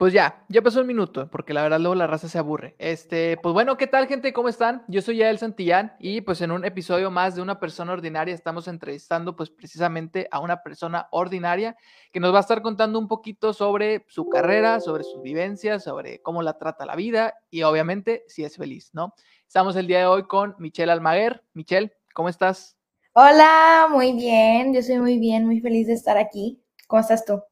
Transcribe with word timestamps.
Pues 0.00 0.14
ya, 0.14 0.46
ya 0.48 0.62
pasó 0.62 0.80
un 0.80 0.86
minuto, 0.86 1.28
porque 1.30 1.52
la 1.52 1.62
verdad 1.62 1.78
luego 1.78 1.94
la 1.94 2.06
raza 2.06 2.26
se 2.26 2.38
aburre. 2.38 2.74
Este, 2.78 3.36
pues 3.36 3.52
bueno, 3.52 3.76
¿qué 3.76 3.86
tal, 3.86 4.06
gente? 4.06 4.32
¿Cómo 4.32 4.48
están? 4.48 4.82
Yo 4.88 5.02
soy 5.02 5.18
Yael 5.18 5.36
Santillán 5.36 5.92
y 5.98 6.22
pues 6.22 6.40
en 6.40 6.52
un 6.52 6.64
episodio 6.64 7.10
más 7.10 7.34
de 7.34 7.42
Una 7.42 7.60
Persona 7.60 7.92
Ordinaria 7.92 8.34
estamos 8.34 8.66
entrevistando 8.66 9.36
pues 9.36 9.50
precisamente 9.50 10.26
a 10.30 10.40
una 10.40 10.62
persona 10.62 11.06
ordinaria 11.10 11.76
que 12.12 12.18
nos 12.18 12.32
va 12.32 12.38
a 12.38 12.40
estar 12.40 12.62
contando 12.62 12.98
un 12.98 13.08
poquito 13.08 13.52
sobre 13.52 14.06
su 14.08 14.26
carrera, 14.30 14.80
sobre 14.80 15.04
sus 15.04 15.20
vivencias, 15.20 15.84
sobre 15.84 16.22
cómo 16.22 16.40
la 16.40 16.56
trata 16.56 16.86
la 16.86 16.96
vida 16.96 17.34
y 17.50 17.62
obviamente 17.64 18.24
si 18.26 18.42
es 18.42 18.56
feliz, 18.56 18.88
¿no? 18.94 19.12
Estamos 19.46 19.76
el 19.76 19.86
día 19.86 19.98
de 19.98 20.06
hoy 20.06 20.22
con 20.22 20.54
Michelle 20.58 20.92
Almaguer. 20.92 21.44
Michelle, 21.52 21.92
¿cómo 22.14 22.30
estás? 22.30 22.74
Hola, 23.12 23.86
muy 23.90 24.14
bien, 24.14 24.72
yo 24.72 24.80
soy 24.80 24.98
muy 24.98 25.18
bien, 25.18 25.44
muy 25.44 25.60
feliz 25.60 25.88
de 25.88 25.92
estar 25.92 26.16
aquí. 26.16 26.64
¿Cómo 26.86 27.02
estás 27.02 27.26
tú? 27.26 27.42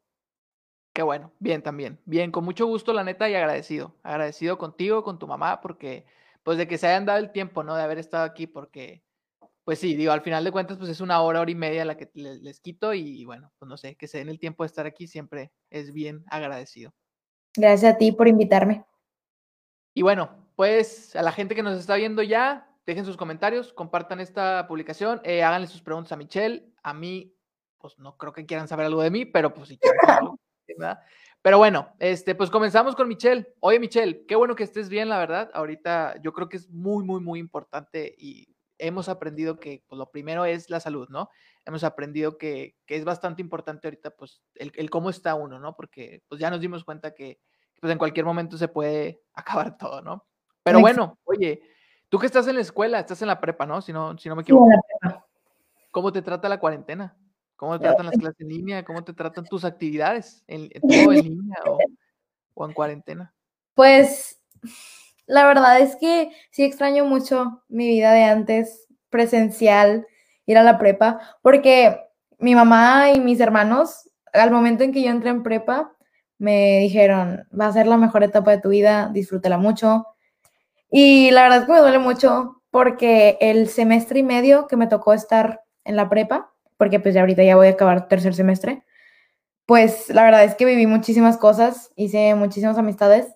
Qué 0.99 1.03
bueno, 1.03 1.31
bien 1.39 1.63
también, 1.63 2.01
bien, 2.07 2.33
con 2.33 2.45
mucho 2.45 2.67
gusto, 2.67 2.93
la 2.93 3.05
neta, 3.05 3.31
y 3.31 3.35
agradecido, 3.37 3.95
agradecido 4.03 4.59
contigo, 4.59 5.05
con 5.05 5.17
tu 5.17 5.29
mamá, 5.29 5.61
porque, 5.61 6.05
pues, 6.43 6.59
de 6.59 6.67
que 6.67 6.77
se 6.77 6.89
hayan 6.89 7.07
dado 7.07 7.21
el 7.21 7.31
tiempo, 7.31 7.63
¿no? 7.63 7.77
De 7.77 7.85
haber 7.85 7.99
estado 7.99 8.25
aquí, 8.25 8.49
porque, 8.49 9.05
pues 9.63 9.79
sí, 9.79 9.95
digo, 9.95 10.11
al 10.11 10.23
final 10.23 10.43
de 10.43 10.51
cuentas, 10.51 10.77
pues 10.77 10.91
es 10.91 11.01
una 11.01 11.21
hora, 11.21 11.41
hora 11.41 11.51
y 11.53 11.55
media 11.55 11.85
la 11.85 11.97
que 11.97 12.11
les, 12.15 12.59
quito, 12.59 12.95
y 12.95 13.25
bueno, 13.25 13.53
pues 13.61 13.69
no 13.69 13.77
sé, 13.77 13.95
que 13.95 14.09
se 14.09 14.19
den 14.19 14.29
el 14.29 14.41
tiempo 14.41 14.65
de 14.65 14.67
estar 14.67 14.87
aquí 14.87 15.07
siempre 15.07 15.53
es 15.71 15.93
bien 15.93 16.25
agradecido. 16.27 16.93
Gracias 17.57 17.95
a 17.95 17.97
ti 17.97 18.11
por 18.11 18.27
invitarme. 18.27 18.85
Y 19.95 20.03
bueno, 20.03 20.31
pues 20.57 21.15
a 21.15 21.23
la 21.23 21.31
gente 21.31 21.55
que 21.55 21.63
nos 21.63 21.79
está 21.79 21.95
viendo 21.95 22.25
ya, 22.25 22.75
dejen 22.87 23.05
sus 23.05 23.17
comentarios, 23.17 23.73
compartan 23.73 24.19
esta 24.19 24.67
publicación, 24.67 25.21
eh, 25.23 25.45
háganle 25.45 25.69
sus 25.69 25.81
preguntas 25.81 26.11
a 26.11 26.17
Michelle, 26.17 26.73
a 26.83 26.93
mí, 26.93 27.37
pues 27.79 27.97
no 28.01 28.17
creo 28.17 28.33
que 28.33 28.47
quieran 28.47 28.67
saber 28.67 28.87
algo 28.87 29.01
de 29.01 29.13
mí, 29.13 29.27
pero 29.27 29.55
pues 29.55 29.69
si 29.69 29.79
quieren 29.79 30.01
Pero 31.43 31.59
bueno, 31.59 31.95
este, 31.99 32.35
pues 32.35 32.51
comenzamos 32.51 32.95
con 32.95 33.09
Michelle. 33.09 33.55
Oye, 33.61 33.79
Michelle, 33.79 34.25
qué 34.27 34.37
bueno 34.37 34.55
que 34.55 34.65
estés 34.65 34.89
bien, 34.89 35.09
la 35.09 35.19
verdad. 35.19 35.51
Ahorita 35.55 36.21
yo 36.23 36.33
creo 36.33 36.49
que 36.49 36.57
es 36.57 36.69
muy, 36.69 37.05
muy, 37.05 37.21
muy 37.21 37.39
importante 37.39 38.15
y 38.19 38.49
hemos 38.79 39.09
aprendido 39.09 39.59
que 39.59 39.85
pues, 39.89 39.99
lo 39.99 40.11
primero 40.11 40.45
es 40.45 40.71
la 40.71 40.81
salud, 40.81 41.09
¿no? 41.11 41.31
Hemos 41.65 41.85
aprendido 41.85 42.39
que, 42.39 42.77
es 42.87 43.05
bastante 43.05 43.43
importante 43.43 43.87
ahorita, 43.87 44.11
pues, 44.11 44.43
el, 44.55 44.91
cómo 44.91 45.11
está 45.11 45.35
uno, 45.35 45.59
¿no? 45.59 45.77
Porque 45.77 46.23
pues 46.29 46.41
ya 46.41 46.51
nos 46.51 46.61
dimos 46.61 46.85
cuenta 46.85 47.15
que 47.15 47.41
pues, 47.81 47.93
en 47.93 47.99
cualquier 47.99 48.25
momento 48.25 48.57
se 48.57 48.69
puede 48.69 49.21
acabar 49.35 49.77
todo, 49.77 50.03
¿no? 50.03 50.27
Pero 50.63 50.81
bueno, 50.81 51.19
oye, 51.25 51.63
tú 52.09 52.19
que 52.19 52.27
estás 52.27 52.47
en 52.47 52.57
la 52.57 52.61
escuela, 52.61 52.99
estás 52.99 53.23
en 53.23 53.29
la 53.29 53.41
prepa, 53.41 53.65
¿no? 53.65 53.81
Si 53.81 53.93
no, 53.93 54.19
si 54.19 54.29
no 54.29 54.37
me 54.37 54.43
equivoco. 54.43 54.69
¿Cómo 55.91 56.13
te 56.13 56.21
trata 56.21 56.49
la 56.49 56.61
cuarentena? 56.61 57.17
¿Cómo 57.59 57.77
te 57.77 57.87
tratan 57.87 58.07
las 58.07 58.17
clases 58.19 58.41
en 58.41 58.49
línea? 58.49 58.85
¿Cómo 58.85 59.03
te 59.03 59.13
tratan 59.13 59.45
tus 59.45 59.65
actividades? 59.65 60.45
¿En, 60.47 60.71
todo 60.81 61.13
en 61.13 61.25
línea 61.25 61.59
o, 62.55 62.65
en 62.65 62.73
cuarentena? 62.73 63.35
Pues 63.75 64.41
la 65.27 65.45
verdad 65.45 65.81
es 65.81 65.97
que 65.97 66.31
sí 66.53 66.63
extraño 66.63 67.05
mucho 67.05 67.65
mi 67.69 67.89
vida 67.89 68.13
de 68.13 68.23
antes, 68.23 68.87
presencial, 69.11 70.07
ir 70.47 70.57
a 70.57 70.63
la 70.63 70.79
prepa, 70.79 71.21
porque 71.43 72.01
mi 72.39 72.55
mamá 72.55 73.11
y 73.11 73.19
mis 73.19 73.41
hermanos, 73.41 74.09
al 74.33 74.53
momento 74.53 74.85
en 74.85 74.93
que 74.93 75.03
yo 75.03 75.11
entré 75.11 75.31
en 75.31 75.43
prepa, 75.43 75.93
me 76.39 76.79
dijeron, 76.79 77.45
va 77.59 77.67
a 77.67 77.73
ser 77.73 77.89
la 77.89 77.97
mejor 77.97 78.23
etapa 78.23 78.53
de 78.53 78.61
tu 78.61 78.69
vida, 78.69 79.11
disfrútela 79.13 79.59
mucho. 79.59 80.07
Y 80.93 81.33
la 81.33 81.43
verdad 81.43 81.59
es 81.59 81.65
que 81.67 81.73
me 81.73 81.81
duele 81.81 81.99
mucho 81.99 82.63
porque 82.71 83.37
el 83.41 83.69
semestre 83.69 84.21
y 84.21 84.23
medio 84.23 84.69
que 84.69 84.77
me 84.77 84.87
tocó 84.87 85.13
estar 85.13 85.63
en 85.83 85.97
la 85.97 86.09
prepa, 86.09 86.53
porque 86.79 87.01
pues 87.01 87.15
ya 87.15 87.21
ahorita 87.21 87.43
ya 87.43 87.57
voy 87.57 87.67
a 87.67 87.73
acabar 87.73 88.09
tercer 88.09 88.35
semestre, 88.35 88.85
pues 89.67 90.09
la 90.09 90.25
verdad 90.25 90.45
es 90.45 90.55
que 90.55 90.65
viví 90.65 90.87
muchísimas 90.87 91.37
cosas, 91.37 91.93
hice 91.95 92.35
muchísimas 92.35 92.79
amistades 92.79 93.27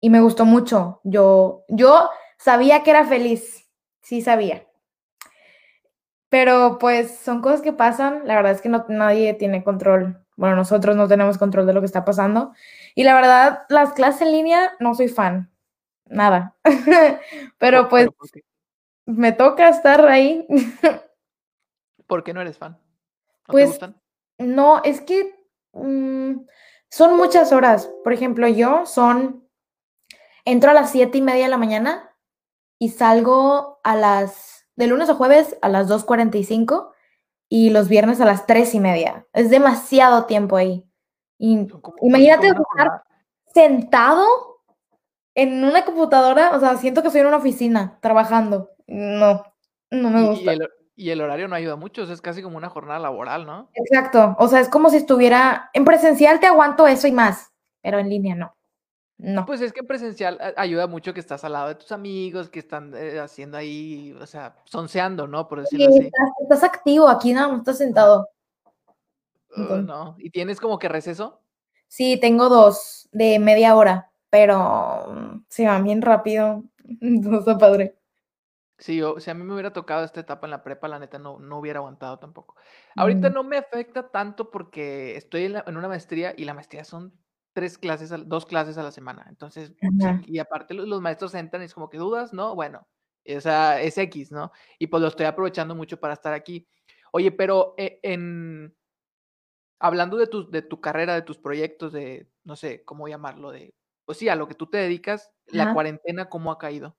y 0.00 0.10
me 0.10 0.20
gustó 0.20 0.44
mucho. 0.44 1.00
Yo, 1.04 1.64
yo 1.68 2.10
sabía 2.36 2.82
que 2.82 2.90
era 2.90 3.06
feliz, 3.06 3.66
sí 4.02 4.20
sabía. 4.20 4.66
Pero 6.28 6.78
pues 6.78 7.16
son 7.16 7.40
cosas 7.40 7.62
que 7.62 7.72
pasan, 7.72 8.26
la 8.26 8.34
verdad 8.36 8.52
es 8.52 8.60
que 8.60 8.68
no, 8.68 8.84
nadie 8.88 9.32
tiene 9.34 9.64
control. 9.64 10.20
Bueno, 10.36 10.56
nosotros 10.56 10.96
no 10.96 11.08
tenemos 11.08 11.38
control 11.38 11.66
de 11.66 11.72
lo 11.72 11.80
que 11.80 11.86
está 11.86 12.04
pasando. 12.04 12.52
Y 12.94 13.04
la 13.04 13.14
verdad, 13.14 13.62
las 13.68 13.92
clases 13.92 14.22
en 14.22 14.32
línea 14.32 14.72
no 14.80 14.94
soy 14.94 15.08
fan, 15.08 15.50
nada. 16.06 16.56
Pero 17.58 17.88
pues 17.88 18.08
me 19.06 19.32
toca 19.32 19.68
estar 19.68 20.06
ahí. 20.06 20.46
¿Por 22.06 22.24
qué 22.24 22.34
no 22.34 22.40
eres 22.40 22.58
fan? 22.58 22.72
¿No 22.72 23.52
pues, 23.52 23.64
te 23.64 23.70
gustan? 23.70 24.00
No, 24.38 24.82
es 24.84 25.00
que 25.00 25.34
mm, 25.72 26.46
son 26.90 27.16
muchas 27.16 27.52
horas. 27.52 27.90
Por 28.02 28.12
ejemplo, 28.12 28.48
yo 28.48 28.86
son, 28.86 29.48
entro 30.44 30.70
a 30.70 30.74
las 30.74 30.90
siete 30.90 31.18
y 31.18 31.22
media 31.22 31.44
de 31.44 31.50
la 31.50 31.58
mañana 31.58 32.14
y 32.78 32.90
salgo 32.90 33.80
a 33.84 33.96
las, 33.96 34.66
de 34.76 34.86
lunes 34.86 35.08
a 35.08 35.14
jueves 35.14 35.56
a 35.62 35.68
las 35.68 35.88
2.45 35.88 36.92
y 37.48 37.70
los 37.70 37.88
viernes 37.88 38.20
a 38.20 38.24
las 38.24 38.46
tres 38.46 38.74
y 38.74 38.80
media. 38.80 39.26
Es 39.32 39.50
demasiado 39.50 40.26
tiempo 40.26 40.56
ahí. 40.56 40.84
Y, 41.38 41.68
imagínate 42.02 42.48
estar 42.48 43.02
sentado 43.52 44.26
en 45.34 45.64
una 45.64 45.84
computadora, 45.84 46.56
o 46.56 46.60
sea, 46.60 46.76
siento 46.76 47.02
que 47.02 47.08
estoy 47.08 47.22
en 47.22 47.28
una 47.28 47.38
oficina 47.38 47.98
trabajando. 48.00 48.70
No, 48.86 49.44
no 49.90 50.10
me 50.10 50.28
gusta. 50.28 50.52
Y 50.52 50.56
el 50.56 50.68
horario 51.20 51.48
no 51.48 51.56
ayuda 51.56 51.76
mucho, 51.76 52.02
es 52.02 52.20
casi 52.20 52.42
como 52.42 52.56
una 52.56 52.68
jornada 52.68 53.00
laboral, 53.00 53.46
¿no? 53.46 53.68
Exacto, 53.74 54.36
o 54.38 54.48
sea, 54.48 54.60
es 54.60 54.68
como 54.68 54.90
si 54.90 54.98
estuviera 54.98 55.70
en 55.72 55.84
presencial 55.84 56.40
te 56.40 56.46
aguanto 56.46 56.86
eso 56.86 57.06
y 57.06 57.12
más, 57.12 57.52
pero 57.82 57.98
en 57.98 58.08
línea 58.08 58.34
no. 58.34 58.54
No. 59.16 59.46
Pues 59.46 59.60
es 59.60 59.72
que 59.72 59.80
en 59.80 59.86
presencial 59.86 60.40
ayuda 60.56 60.88
mucho 60.88 61.14
que 61.14 61.20
estás 61.20 61.44
al 61.44 61.52
lado 61.52 61.68
de 61.68 61.76
tus 61.76 61.92
amigos, 61.92 62.48
que 62.48 62.58
están 62.58 62.92
eh, 62.96 63.20
haciendo 63.20 63.56
ahí, 63.56 64.12
o 64.20 64.26
sea, 64.26 64.56
sonceando, 64.64 65.28
¿no? 65.28 65.46
Por 65.46 65.60
decirlo 65.60 65.86
así. 65.86 66.10
Estás, 66.42 66.64
activo, 66.64 67.08
aquí 67.08 67.32
nada 67.32 67.48
más 67.48 67.60
estás 67.60 67.78
sentado. 67.78 68.28
Uh, 69.56 69.76
no, 69.76 70.16
¿y 70.18 70.30
tienes 70.30 70.60
como 70.60 70.80
que 70.80 70.88
receso? 70.88 71.40
Sí, 71.86 72.18
tengo 72.20 72.48
dos 72.48 73.08
de 73.12 73.38
media 73.38 73.76
hora, 73.76 74.10
pero 74.30 75.06
mm, 75.12 75.44
se 75.48 75.66
van 75.66 75.84
bien 75.84 76.02
rápido. 76.02 76.64
No 77.00 77.38
está 77.38 77.56
padre. 77.56 77.96
Sí, 78.78 79.00
o 79.02 79.20
si 79.20 79.30
a 79.30 79.34
mí 79.34 79.44
me 79.44 79.52
hubiera 79.52 79.72
tocado 79.72 80.04
esta 80.04 80.20
etapa 80.20 80.46
en 80.46 80.50
la 80.50 80.64
prepa, 80.64 80.88
la 80.88 80.98
neta 80.98 81.18
no, 81.18 81.38
no 81.38 81.58
hubiera 81.58 81.78
aguantado 81.78 82.18
tampoco. 82.18 82.56
Ahorita 82.96 83.30
mm. 83.30 83.32
no 83.32 83.44
me 83.44 83.56
afecta 83.56 84.10
tanto 84.10 84.50
porque 84.50 85.16
estoy 85.16 85.44
en, 85.44 85.76
una 85.76 85.88
maestría 85.88 86.34
y 86.36 86.44
la 86.44 86.54
maestría 86.54 86.84
son 86.84 87.16
tres 87.52 87.78
clases, 87.78 88.12
dos 88.26 88.46
clases 88.46 88.76
a 88.76 88.82
la 88.82 88.90
semana. 88.90 89.26
Entonces, 89.28 89.72
y 90.26 90.38
aparte 90.38 90.74
los, 90.74 91.00
maestros 91.00 91.34
entran 91.34 91.62
y 91.62 91.66
es 91.66 91.74
como 91.74 91.88
que 91.88 91.98
dudas, 91.98 92.32
¿no? 92.32 92.56
Bueno, 92.56 92.88
esa 93.22 93.80
es 93.80 93.96
X, 93.96 94.32
¿no? 94.32 94.50
Y 94.78 94.88
pues 94.88 95.00
lo 95.00 95.08
estoy 95.08 95.26
aprovechando 95.26 95.76
mucho 95.76 96.00
para 96.00 96.14
estar 96.14 96.34
aquí. 96.34 96.66
Oye, 97.12 97.30
pero 97.30 97.74
eh, 97.78 98.00
en 98.02 98.74
hablando 99.78 100.16
de 100.16 100.26
tu, 100.26 100.50
de 100.50 100.62
tu 100.62 100.80
carrera, 100.80 101.14
de 101.14 101.22
tus 101.22 101.38
proyectos, 101.38 101.92
de, 101.92 102.28
no 102.42 102.56
sé, 102.56 102.84
cómo 102.84 103.06
llamarlo, 103.06 103.50
de, 103.50 103.74
pues 104.04 104.18
sí, 104.18 104.28
a 104.28 104.34
lo 104.34 104.48
que 104.48 104.54
tú 104.54 104.66
te 104.66 104.78
dedicas, 104.78 105.30
la 105.46 105.74
cuarentena, 105.74 106.28
¿cómo 106.28 106.50
ha 106.50 106.58
caído? 106.58 106.96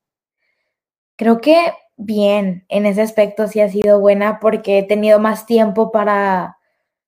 Creo 1.18 1.40
que 1.42 1.74
bien, 1.98 2.66
en 2.70 2.86
ese 2.86 3.02
aspecto 3.02 3.48
sí 3.48 3.62
ha 3.62 3.70
sido 3.70 4.00
buena 4.00 4.40
porque 4.40 4.80
he 4.80 4.84
tenido 4.84 5.20
más 5.20 5.46
tiempo 5.46 5.92
para 5.92 6.58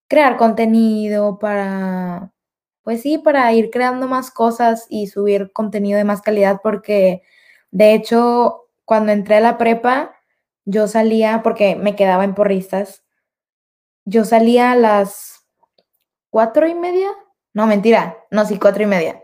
crear 0.07 0.37
contenido, 0.37 1.39
para, 1.39 2.33
pues 2.83 3.01
sí, 3.01 3.17
para 3.17 3.51
ir 3.53 3.69
creando 3.71 4.07
más 4.07 4.31
cosas 4.31 4.87
y 4.89 5.07
subir 5.07 5.51
contenido 5.53 5.97
de 5.97 6.05
más 6.05 6.21
calidad 6.21 6.61
porque 6.63 7.23
de 7.71 7.93
hecho 7.93 8.69
cuando 8.85 9.11
entré 9.11 9.35
a 9.37 9.41
la 9.41 9.57
prepa 9.57 10.15
yo 10.65 10.87
salía 10.87 11.43
porque 11.43 11.75
me 11.75 11.95
quedaba 11.95 12.25
en 12.25 12.35
porristas. 12.35 13.03
Yo 14.05 14.25
salía 14.25 14.71
a 14.71 14.75
las 14.75 15.45
cuatro 16.29 16.67
y 16.67 16.75
media. 16.75 17.09
No, 17.53 17.67
mentira. 17.67 18.17
No, 18.31 18.45
sí, 18.45 18.59
cuatro 18.59 18.83
y 18.83 18.85
media. 18.85 19.21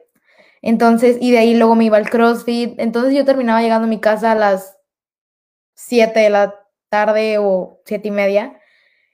Entonces, 0.63 1.17
y 1.19 1.31
de 1.31 1.39
ahí 1.39 1.55
luego 1.55 1.75
me 1.75 1.83
iba 1.83 1.97
al 1.97 2.09
CrossFit. 2.09 2.79
Entonces 2.79 3.13
yo 3.13 3.25
terminaba 3.25 3.61
llegando 3.61 3.85
a 3.85 3.89
mi 3.89 3.99
casa 3.99 4.31
a 4.31 4.35
las 4.35 4.77
7 5.75 6.21
de 6.21 6.29
la 6.29 6.55
tarde 6.89 7.37
o 7.37 7.81
siete 7.85 8.07
y 8.07 8.11
media. 8.11 8.59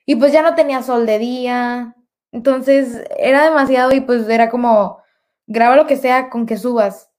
Y 0.06 0.16
pues 0.18 0.32
ya 0.32 0.44
no 0.44 0.56
tenía 0.56 0.84
sol 0.84 1.06
de 1.06 1.18
día. 1.18 1.96
Entonces 2.32 3.04
era 3.18 3.44
demasiado 3.46 3.94
y 3.94 4.02
pues 4.02 4.30
era 4.30 4.50
como, 4.50 5.02
graba 5.48 5.76
lo 5.76 5.88
que 5.88 5.98
sea 5.98 6.30
con 6.30 6.46
que 6.46 6.58
subas. 6.58 7.12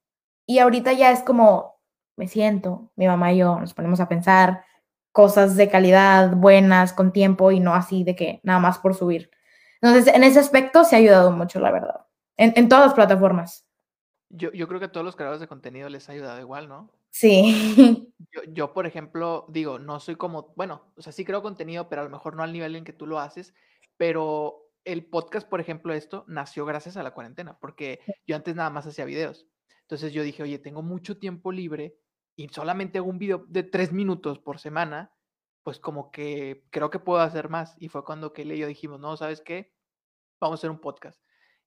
Y 0.46 0.60
ahorita 0.60 0.92
ya 0.92 1.10
es 1.10 1.22
como, 1.22 1.80
me 2.16 2.28
siento, 2.28 2.92
mi 2.94 3.06
mamá 3.08 3.32
y 3.32 3.38
yo 3.38 3.58
nos 3.58 3.74
ponemos 3.74 4.00
a 4.00 4.08
pensar 4.08 4.64
cosas 5.12 5.56
de 5.56 5.68
calidad, 5.68 6.36
buenas, 6.36 6.92
con 6.92 7.12
tiempo 7.12 7.50
y 7.50 7.58
no 7.58 7.74
así 7.74 8.04
de 8.04 8.14
que 8.14 8.40
nada 8.44 8.60
más 8.60 8.78
por 8.78 8.94
subir. 8.94 9.30
Entonces, 9.82 10.14
en 10.14 10.22
ese 10.22 10.38
aspecto 10.38 10.84
se 10.84 10.94
ha 10.94 10.98
ayudado 11.00 11.32
mucho, 11.32 11.58
la 11.58 11.72
verdad. 11.72 12.06
En, 12.36 12.52
en 12.54 12.68
todas 12.68 12.86
las 12.86 12.94
plataformas. 12.94 13.66
Yo, 14.30 14.52
yo, 14.52 14.68
creo 14.68 14.80
que 14.80 14.86
a 14.86 14.92
todos 14.92 15.04
los 15.04 15.16
creadores 15.16 15.40
de 15.40 15.48
contenido 15.48 15.88
les 15.88 16.08
ha 16.08 16.12
ayudado 16.12 16.40
igual, 16.40 16.68
¿no? 16.68 16.90
Sí. 17.10 18.06
Yo, 18.32 18.42
yo, 18.46 18.72
por 18.72 18.86
ejemplo, 18.86 19.44
digo, 19.48 19.80
no 19.80 19.98
soy 19.98 20.14
como, 20.14 20.52
bueno, 20.54 20.84
o 20.96 21.02
sea, 21.02 21.12
sí 21.12 21.24
creo 21.24 21.42
contenido, 21.42 21.88
pero 21.88 22.02
a 22.02 22.04
lo 22.04 22.10
mejor 22.10 22.36
no 22.36 22.44
al 22.44 22.52
nivel 22.52 22.76
en 22.76 22.84
que 22.84 22.92
tú 22.92 23.04
lo 23.04 23.18
haces, 23.18 23.52
pero 23.96 24.70
el 24.84 25.04
podcast, 25.04 25.48
por 25.48 25.60
ejemplo, 25.60 25.92
esto 25.92 26.24
nació 26.28 26.64
gracias 26.64 26.96
a 26.96 27.02
la 27.02 27.12
cuarentena, 27.12 27.58
porque 27.58 27.98
yo 28.26 28.36
antes 28.36 28.54
nada 28.54 28.70
más 28.70 28.86
hacía 28.86 29.04
videos. 29.04 29.48
Entonces 29.82 30.12
yo 30.12 30.22
dije, 30.22 30.42
oye, 30.42 30.58
tengo 30.58 30.82
mucho 30.82 31.18
tiempo 31.18 31.50
libre 31.50 31.96
y 32.36 32.48
solamente 32.48 32.98
hago 32.98 33.10
un 33.10 33.18
video 33.18 33.44
de 33.48 33.64
tres 33.64 33.92
minutos 33.92 34.38
por 34.38 34.60
semana, 34.60 35.12
pues 35.62 35.78
como 35.78 36.10
que 36.10 36.64
creo 36.70 36.90
que 36.90 36.98
puedo 36.98 37.20
hacer 37.20 37.48
más. 37.48 37.74
Y 37.78 37.88
fue 37.88 38.04
cuando 38.04 38.32
Kelly 38.32 38.54
y 38.54 38.58
yo 38.58 38.66
dijimos, 38.68 39.00
no, 39.00 39.16
¿sabes 39.16 39.40
qué? 39.40 39.74
Vamos 40.40 40.58
a 40.58 40.60
hacer 40.60 40.70
un 40.70 40.80
podcast. 40.80 41.20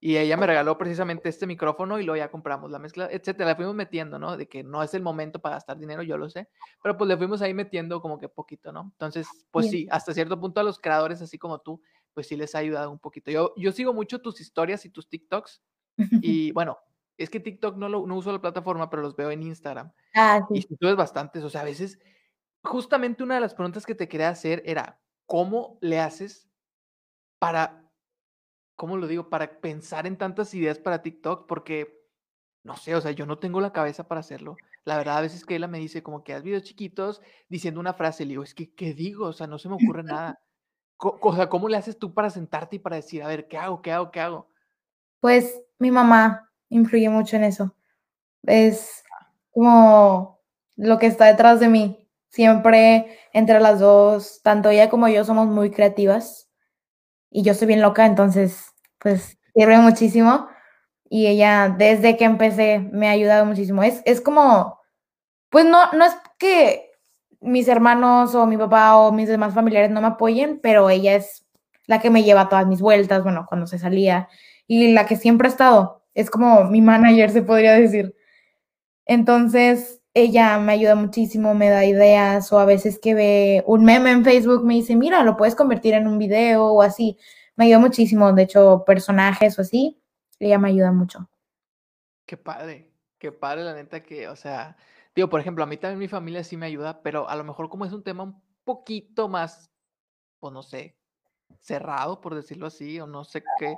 Y 0.05 0.17
ella 0.17 0.35
me 0.35 0.45
regaló 0.45 0.77
precisamente 0.77 1.29
este 1.29 1.47
micrófono 1.47 1.97
y 1.97 2.03
luego 2.03 2.17
ya 2.17 2.29
compramos 2.29 2.69
la 2.69 2.77
mezcla, 2.77 3.07
etcétera. 3.09 3.51
La 3.51 3.55
fuimos 3.55 3.73
metiendo, 3.73 4.19
¿no? 4.19 4.35
De 4.35 4.49
que 4.49 4.61
no 4.61 4.83
es 4.83 4.93
el 4.93 5.01
momento 5.01 5.39
para 5.39 5.55
gastar 5.55 5.77
dinero, 5.77 6.03
yo 6.03 6.17
lo 6.17 6.29
sé, 6.29 6.49
pero 6.81 6.97
pues 6.97 7.07
le 7.07 7.15
fuimos 7.15 7.41
ahí 7.41 7.53
metiendo 7.53 8.01
como 8.01 8.19
que 8.19 8.27
poquito, 8.27 8.73
¿no? 8.73 8.81
Entonces, 8.81 9.25
pues 9.49 9.69
sí, 9.69 9.87
hasta 9.89 10.13
cierto 10.13 10.37
punto 10.37 10.59
a 10.59 10.63
los 10.63 10.77
creadores 10.77 11.21
así 11.21 11.37
como 11.37 11.61
tú, 11.61 11.81
pues 12.13 12.27
sí 12.27 12.35
les 12.35 12.53
ha 12.53 12.57
ayudado 12.57 12.91
un 12.91 12.99
poquito. 12.99 13.31
Yo, 13.31 13.53
yo 13.55 13.71
sigo 13.71 13.93
mucho 13.93 14.19
tus 14.19 14.41
historias 14.41 14.83
y 14.83 14.89
tus 14.89 15.07
TikToks 15.07 15.63
y 16.21 16.51
bueno, 16.51 16.79
es 17.17 17.29
que 17.29 17.39
TikTok 17.39 17.77
no, 17.77 17.87
lo, 17.87 18.05
no 18.05 18.17
uso 18.17 18.33
la 18.33 18.41
plataforma, 18.41 18.89
pero 18.89 19.03
los 19.03 19.15
veo 19.15 19.31
en 19.31 19.41
Instagram. 19.41 19.93
Ah, 20.13 20.45
y 20.49 20.63
tú 20.63 20.85
ves 20.85 20.97
bastantes, 20.97 21.45
o 21.45 21.49
sea, 21.49 21.61
a 21.61 21.63
veces, 21.63 21.97
justamente 22.61 23.23
una 23.23 23.35
de 23.35 23.41
las 23.41 23.53
preguntas 23.53 23.85
que 23.85 23.95
te 23.95 24.09
quería 24.09 24.27
hacer 24.27 24.63
era, 24.65 24.99
¿cómo 25.27 25.77
le 25.79 26.01
haces 26.01 26.49
para 27.39 27.82
¿cómo 28.75 28.97
lo 28.97 29.07
digo? 29.07 29.29
Para 29.29 29.59
pensar 29.59 30.07
en 30.07 30.17
tantas 30.17 30.53
ideas 30.53 30.79
para 30.79 31.01
TikTok, 31.01 31.47
porque, 31.47 32.05
no 32.63 32.75
sé, 32.77 32.95
o 32.95 33.01
sea, 33.01 33.11
yo 33.11 33.25
no 33.25 33.37
tengo 33.39 33.61
la 33.61 33.73
cabeza 33.73 34.07
para 34.07 34.19
hacerlo. 34.19 34.55
La 34.85 34.97
verdad, 34.97 35.17
a 35.17 35.21
veces 35.21 35.45
que 35.45 35.55
ella 35.55 35.67
me 35.67 35.79
dice 35.79 36.03
como 36.03 36.23
que 36.23 36.33
haz 36.33 36.43
videos 36.43 36.63
chiquitos 36.63 37.21
diciendo 37.49 37.79
una 37.79 37.93
frase, 37.93 38.25
le 38.25 38.29
digo, 38.29 38.43
es 38.43 38.53
que, 38.53 38.73
¿qué 38.73 38.93
digo? 38.93 39.27
O 39.27 39.33
sea, 39.33 39.47
no 39.47 39.57
se 39.57 39.69
me 39.69 39.75
ocurre 39.75 40.03
nada. 40.03 40.39
O 40.97 41.35
sea, 41.35 41.49
¿cómo 41.49 41.69
le 41.69 41.77
haces 41.77 41.97
tú 41.97 42.13
para 42.13 42.29
sentarte 42.29 42.77
y 42.77 42.79
para 42.79 42.97
decir, 42.97 43.23
a 43.23 43.27
ver, 43.27 43.47
¿qué 43.47 43.57
hago? 43.57 43.81
¿Qué 43.81 43.91
hago? 43.91 44.11
¿Qué 44.11 44.19
hago? 44.19 44.49
Pues 45.19 45.61
mi 45.79 45.91
mamá 45.91 46.51
influye 46.69 47.09
mucho 47.09 47.35
en 47.35 47.45
eso. 47.45 47.75
Es 48.43 49.03
como 49.51 50.41
lo 50.75 50.97
que 50.99 51.07
está 51.07 51.25
detrás 51.25 51.59
de 51.59 51.69
mí. 51.69 52.09
Siempre 52.29 53.19
entre 53.31 53.59
las 53.59 53.79
dos, 53.79 54.41
tanto 54.41 54.69
ella 54.69 54.89
como 54.89 55.07
yo 55.07 55.23
somos 55.23 55.47
muy 55.47 55.69
creativas 55.69 56.49
y 57.33 57.43
yo 57.43 57.53
soy 57.55 57.67
bien 57.67 57.81
loca, 57.81 58.05
entonces, 58.05 58.73
pues, 58.99 59.37
sirve 59.55 59.77
muchísimo. 59.79 60.47
Y 61.09 61.27
ella, 61.27 61.75
desde 61.77 62.15
que 62.15 62.25
empecé, 62.25 62.79
me 62.79 63.07
ha 63.09 63.11
ayudado 63.11 63.45
muchísimo. 63.45 63.83
Es, 63.83 64.01
es 64.05 64.21
como, 64.21 64.79
pues 65.49 65.65
no, 65.65 65.91
no 65.93 66.05
es 66.05 66.15
que 66.37 66.91
mis 67.41 67.67
hermanos 67.67 68.35
o 68.35 68.45
mi 68.45 68.57
papá 68.57 68.95
o 68.97 69.11
mis 69.11 69.27
demás 69.27 69.53
familiares 69.53 69.91
no 69.91 70.01
me 70.01 70.07
apoyen, 70.07 70.59
pero 70.61 70.89
ella 70.89 71.15
es 71.15 71.45
la 71.87 71.99
que 71.99 72.09
me 72.09 72.23
lleva 72.23 72.49
todas 72.49 72.67
mis 72.67 72.81
vueltas, 72.81 73.23
bueno, 73.23 73.45
cuando 73.47 73.67
se 73.67 73.79
salía, 73.79 74.29
y 74.67 74.93
la 74.93 75.05
que 75.05 75.17
siempre 75.17 75.47
ha 75.47 75.51
estado. 75.51 76.03
Es 76.13 76.29
como 76.29 76.65
mi 76.65 76.81
manager, 76.81 77.31
se 77.31 77.41
podría 77.41 77.73
decir. 77.73 78.15
Entonces, 79.05 80.02
ella 80.13 80.59
me 80.59 80.73
ayuda 80.73 80.95
muchísimo, 80.95 81.55
me 81.55 81.69
da 81.69 81.85
ideas 81.85 82.51
o 82.53 82.59
a 82.59 82.65
veces 82.65 82.99
que 82.99 83.15
ve 83.15 83.63
un 83.65 83.83
meme 83.83 84.11
en 84.11 84.23
Facebook 84.23 84.63
me 84.63 84.75
dice, 84.75 84.95
mira, 84.95 85.23
lo 85.23 85.37
puedes 85.37 85.55
convertir 85.55 85.95
en 85.95 86.07
un 86.07 86.19
video 86.19 86.65
o 86.65 86.81
así. 86.81 87.17
Me 87.55 87.65
ayuda 87.65 87.79
muchísimo, 87.79 88.31
de 88.33 88.43
hecho, 88.43 88.83
personajes 88.85 89.57
o 89.57 89.61
así, 89.61 90.01
ella 90.39 90.59
me 90.59 90.69
ayuda 90.69 90.91
mucho. 90.91 91.29
Qué 92.25 92.37
padre, 92.37 92.91
qué 93.17 93.31
padre, 93.31 93.63
la 93.63 93.73
neta 93.73 94.01
que, 94.03 94.27
o 94.27 94.35
sea, 94.35 94.77
digo, 95.15 95.29
por 95.29 95.39
ejemplo, 95.39 95.63
a 95.63 95.67
mí 95.67 95.77
también 95.77 95.99
mi 95.99 96.07
familia 96.07 96.43
sí 96.43 96.57
me 96.57 96.67
ayuda, 96.67 97.01
pero 97.01 97.27
a 97.27 97.35
lo 97.35 97.43
mejor 97.43 97.69
como 97.69 97.85
es 97.85 97.93
un 97.93 98.03
tema 98.03 98.23
un 98.23 98.41
poquito 98.63 99.27
más, 99.29 99.71
pues 100.39 100.53
no 100.53 100.63
sé, 100.63 100.95
cerrado, 101.59 102.21
por 102.21 102.35
decirlo 102.35 102.67
así, 102.67 102.99
o 102.99 103.07
no 103.07 103.23
sé 103.23 103.43
qué, 103.59 103.75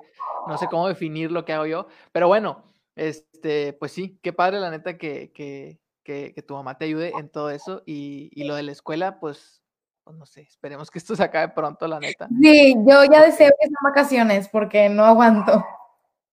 no 0.48 0.58
sé 0.58 0.68
cómo 0.68 0.88
definir 0.88 1.32
lo 1.32 1.46
que 1.46 1.54
hago 1.54 1.66
yo, 1.66 1.88
pero 2.12 2.28
bueno, 2.28 2.64
este, 2.96 3.74
pues 3.74 3.92
sí, 3.92 4.20
qué 4.22 4.34
padre, 4.34 4.60
la 4.60 4.70
neta 4.70 4.98
que, 4.98 5.32
que 5.34 5.80
que, 6.06 6.34
tu 6.48 6.54
mamá 6.54 6.78
te 6.78 6.86
ayude 6.86 7.12
en 7.20 7.28
todo 7.28 7.50
eso. 7.50 7.84
Y, 7.86 8.30
y 8.32 8.46
lo 8.46 8.56
de 8.56 8.64
la 8.64 8.72
escuela, 8.72 9.20
pues, 9.20 9.62
pues, 10.06 10.16
no 10.16 10.26
sé, 10.26 10.42
esperemos 10.42 10.92
que 10.92 11.00
esto 11.00 11.16
se 11.16 11.24
acabe 11.24 11.50
pronto, 11.50 11.88
la 11.88 12.00
neta. 12.00 12.30
Sí, 12.42 12.76
yo 12.88 13.04
ya 13.06 13.24
deseo 13.24 13.50
que 13.60 13.68
sean 13.68 13.84
vacaciones 13.84 14.48
porque 14.48 14.88
no 14.88 15.04
aguanto. 15.04 15.66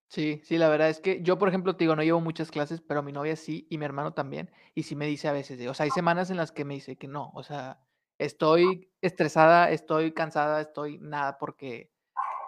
Sí, 0.09 0.43
sí, 0.45 0.59
la 0.59 0.69
verdad 0.69 0.91
es 0.91 1.01
que 1.01 1.23
yo, 1.23 1.39
por 1.39 1.49
ejemplo, 1.49 1.75
te 1.75 1.85
digo, 1.85 1.97
no 1.97 2.03
llevo 2.03 2.21
muchas 2.21 2.51
clases, 2.51 2.83
pero 2.83 3.03
mi 3.03 3.13
novia 3.13 3.35
sí 3.35 3.67
y 3.71 3.79
mi 3.79 3.87
hermano 3.87 4.13
también. 4.13 4.51
Y 4.75 4.83
sí 4.83 4.95
me 4.95 5.07
dice 5.07 5.27
a 5.27 5.33
veces, 5.33 5.67
o 5.67 5.73
sea, 5.73 5.85
hay 5.85 5.91
semanas 5.91 6.31
en 6.31 6.37
las 6.37 6.53
que 6.53 6.67
me 6.67 6.75
dice 6.75 6.97
que 6.97 7.09
no, 7.09 7.33
o 7.35 7.43
sea, 7.43 7.81
estoy 8.19 8.93
estresada, 9.01 9.71
estoy 9.71 10.13
cansada, 10.13 10.61
estoy 10.61 10.99
nada, 10.99 11.39
porque, 11.39 11.91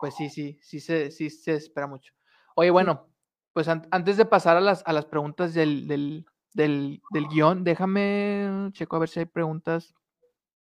pues 0.03 0.15
sí, 0.15 0.29
sí, 0.29 0.59
sí 0.63 0.79
se, 0.79 1.11
sí 1.11 1.31
se 1.31 1.55
espera 1.55 1.87
mucho. 1.87 2.13
Oye, 2.55 2.71
bueno, 2.71 3.09
pues 3.55 3.67
antes 3.69 4.19
de 4.19 4.27
pasar 4.27 4.59
a 4.59 4.61
las, 4.61 4.83
a 4.85 4.93
las 4.93 5.07
preguntas 5.07 5.55
del, 5.55 5.89
del, 5.89 6.27
del, 6.55 7.03
del 7.11 7.29
guion. 7.29 7.65
Déjame, 7.65 8.71
checo 8.73 8.97
a 8.97 9.01
ver 9.01 9.09
si 9.11 9.21
hay 9.21 9.27
preguntas. 9.27 9.95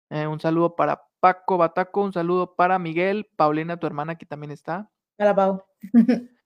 Eh, 0.10 0.26
un 0.26 0.40
saludo 0.40 0.76
para 0.76 1.04
Paco 1.20 1.58
Bataco, 1.58 2.02
un 2.02 2.14
saludo 2.14 2.56
para 2.56 2.80
Miguel, 2.80 3.30
Paulina, 3.36 3.78
tu 3.78 3.86
hermana 3.86 4.14
aquí 4.14 4.26
también 4.26 4.52
está. 4.52 4.90
Hola, 5.18 5.36
Pau. 5.36 5.66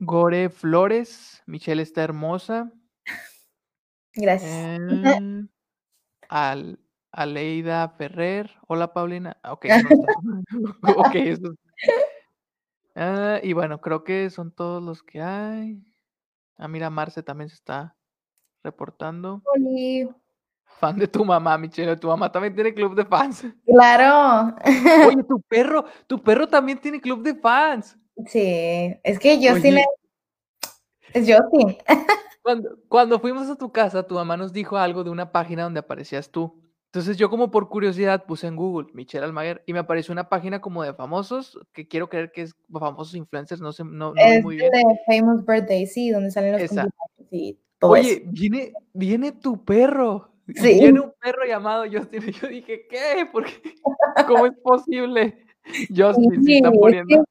Gore 0.00 0.50
Flores, 0.50 1.42
Michelle 1.46 1.82
está 1.82 2.02
hermosa. 2.02 2.70
Gracias. 4.14 4.50
Eh, 4.50 5.46
al, 6.28 6.78
Aleida 7.10 7.88
Ferrer, 7.88 8.50
hola 8.68 8.92
Paulina. 8.92 9.38
Ah, 9.42 9.54
ok, 9.54 9.66
ok, 10.98 11.14
eso. 11.14 11.54
Ah, 12.94 13.40
y 13.42 13.54
bueno, 13.54 13.80
creo 13.80 14.04
que 14.04 14.28
son 14.30 14.52
todos 14.52 14.82
los 14.82 15.02
que 15.02 15.22
hay. 15.22 15.82
Ah, 16.58 16.68
mira, 16.68 16.90
Marce 16.90 17.22
también 17.22 17.48
se 17.48 17.54
está 17.54 17.96
reportando. 18.66 19.42
Fan 20.78 20.98
de 20.98 21.08
tu 21.08 21.24
mamá, 21.24 21.56
Michelle. 21.56 21.96
Tu 21.96 22.06
mamá 22.06 22.30
también 22.30 22.54
tiene 22.54 22.74
club 22.74 22.94
de 22.94 23.04
fans. 23.04 23.46
Claro. 23.64 24.54
Oye, 25.06 25.22
tu 25.28 25.40
perro, 25.48 25.84
tu 26.06 26.22
perro 26.22 26.46
también 26.46 26.78
tiene 26.78 27.00
club 27.00 27.22
de 27.22 27.34
fans. 27.34 27.96
Sí, 28.26 28.94
es 29.02 29.18
que 29.18 29.40
yo 29.40 29.54
sí 29.56 29.70
le... 29.70 29.84
Es 31.12 31.26
Justin. 31.26 31.76
Cuando, 32.42 32.78
cuando 32.86 33.18
fuimos 33.18 33.50
a 33.50 33.56
tu 33.56 33.72
casa, 33.72 34.06
tu 34.06 34.14
mamá 34.14 34.36
nos 34.36 34.52
dijo 34.52 34.76
algo 34.76 35.02
de 35.02 35.10
una 35.10 35.32
página 35.32 35.64
donde 35.64 35.80
aparecías 35.80 36.30
tú. 36.30 36.62
Entonces 36.96 37.16
yo 37.16 37.28
como 37.28 37.50
por 37.50 37.68
curiosidad 37.68 38.24
puse 38.24 38.46
en 38.46 38.54
Google 38.54 38.88
Michelle 38.94 39.24
Almaguer 39.24 39.62
y 39.66 39.72
me 39.72 39.80
apareció 39.80 40.12
una 40.12 40.28
página 40.28 40.60
como 40.60 40.82
de 40.82 40.94
famosos, 40.94 41.58
que 41.72 41.88
quiero 41.88 42.08
creer 42.08 42.30
que 42.32 42.42
es 42.42 42.56
famosos 42.72 43.14
influencers, 43.16 43.60
no 43.60 43.72
sé, 43.72 43.84
no, 43.84 44.14
es 44.16 44.42
muy 44.42 44.56
bien. 44.56 44.70
de 44.70 44.82
Famous 45.06 45.44
Birthday, 45.44 45.86
sí, 45.86 46.10
donde 46.10 46.30
salen 46.30 46.52
los 46.52 46.62
Esa. 46.62 46.88
Sí, 47.28 47.60
Oye, 47.88 48.22
viene, 48.26 48.72
viene 48.92 49.32
tu 49.32 49.64
perro. 49.64 50.30
Sí. 50.54 50.78
Viene 50.80 51.00
un 51.00 51.12
perro 51.20 51.44
llamado 51.44 51.84
Justin. 51.90 52.22
Yo 52.32 52.48
dije, 52.48 52.86
¿qué? 52.88 53.26
¿Por 53.30 53.44
qué? 53.44 53.74
¿Cómo 54.26 54.46
es 54.46 54.52
posible? 54.62 55.44
Justin 55.94 56.44
se 56.44 56.56
está 56.56 56.70
poniendo. 56.70 57.24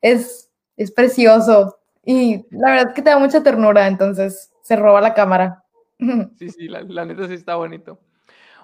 Es, 0.00 0.50
es 0.76 0.90
precioso. 0.90 1.78
Y 2.04 2.46
la 2.50 2.70
verdad 2.70 2.88
es 2.88 2.94
que 2.94 3.02
te 3.02 3.10
da 3.10 3.18
mucha 3.18 3.42
ternura, 3.42 3.86
entonces 3.86 4.52
se 4.62 4.76
roba 4.76 5.00
la 5.00 5.14
cámara. 5.14 5.60
Sí, 6.38 6.50
sí, 6.50 6.68
la, 6.68 6.82
la 6.82 7.04
neta 7.04 7.26
sí 7.28 7.34
está 7.34 7.54
bonito. 7.54 8.00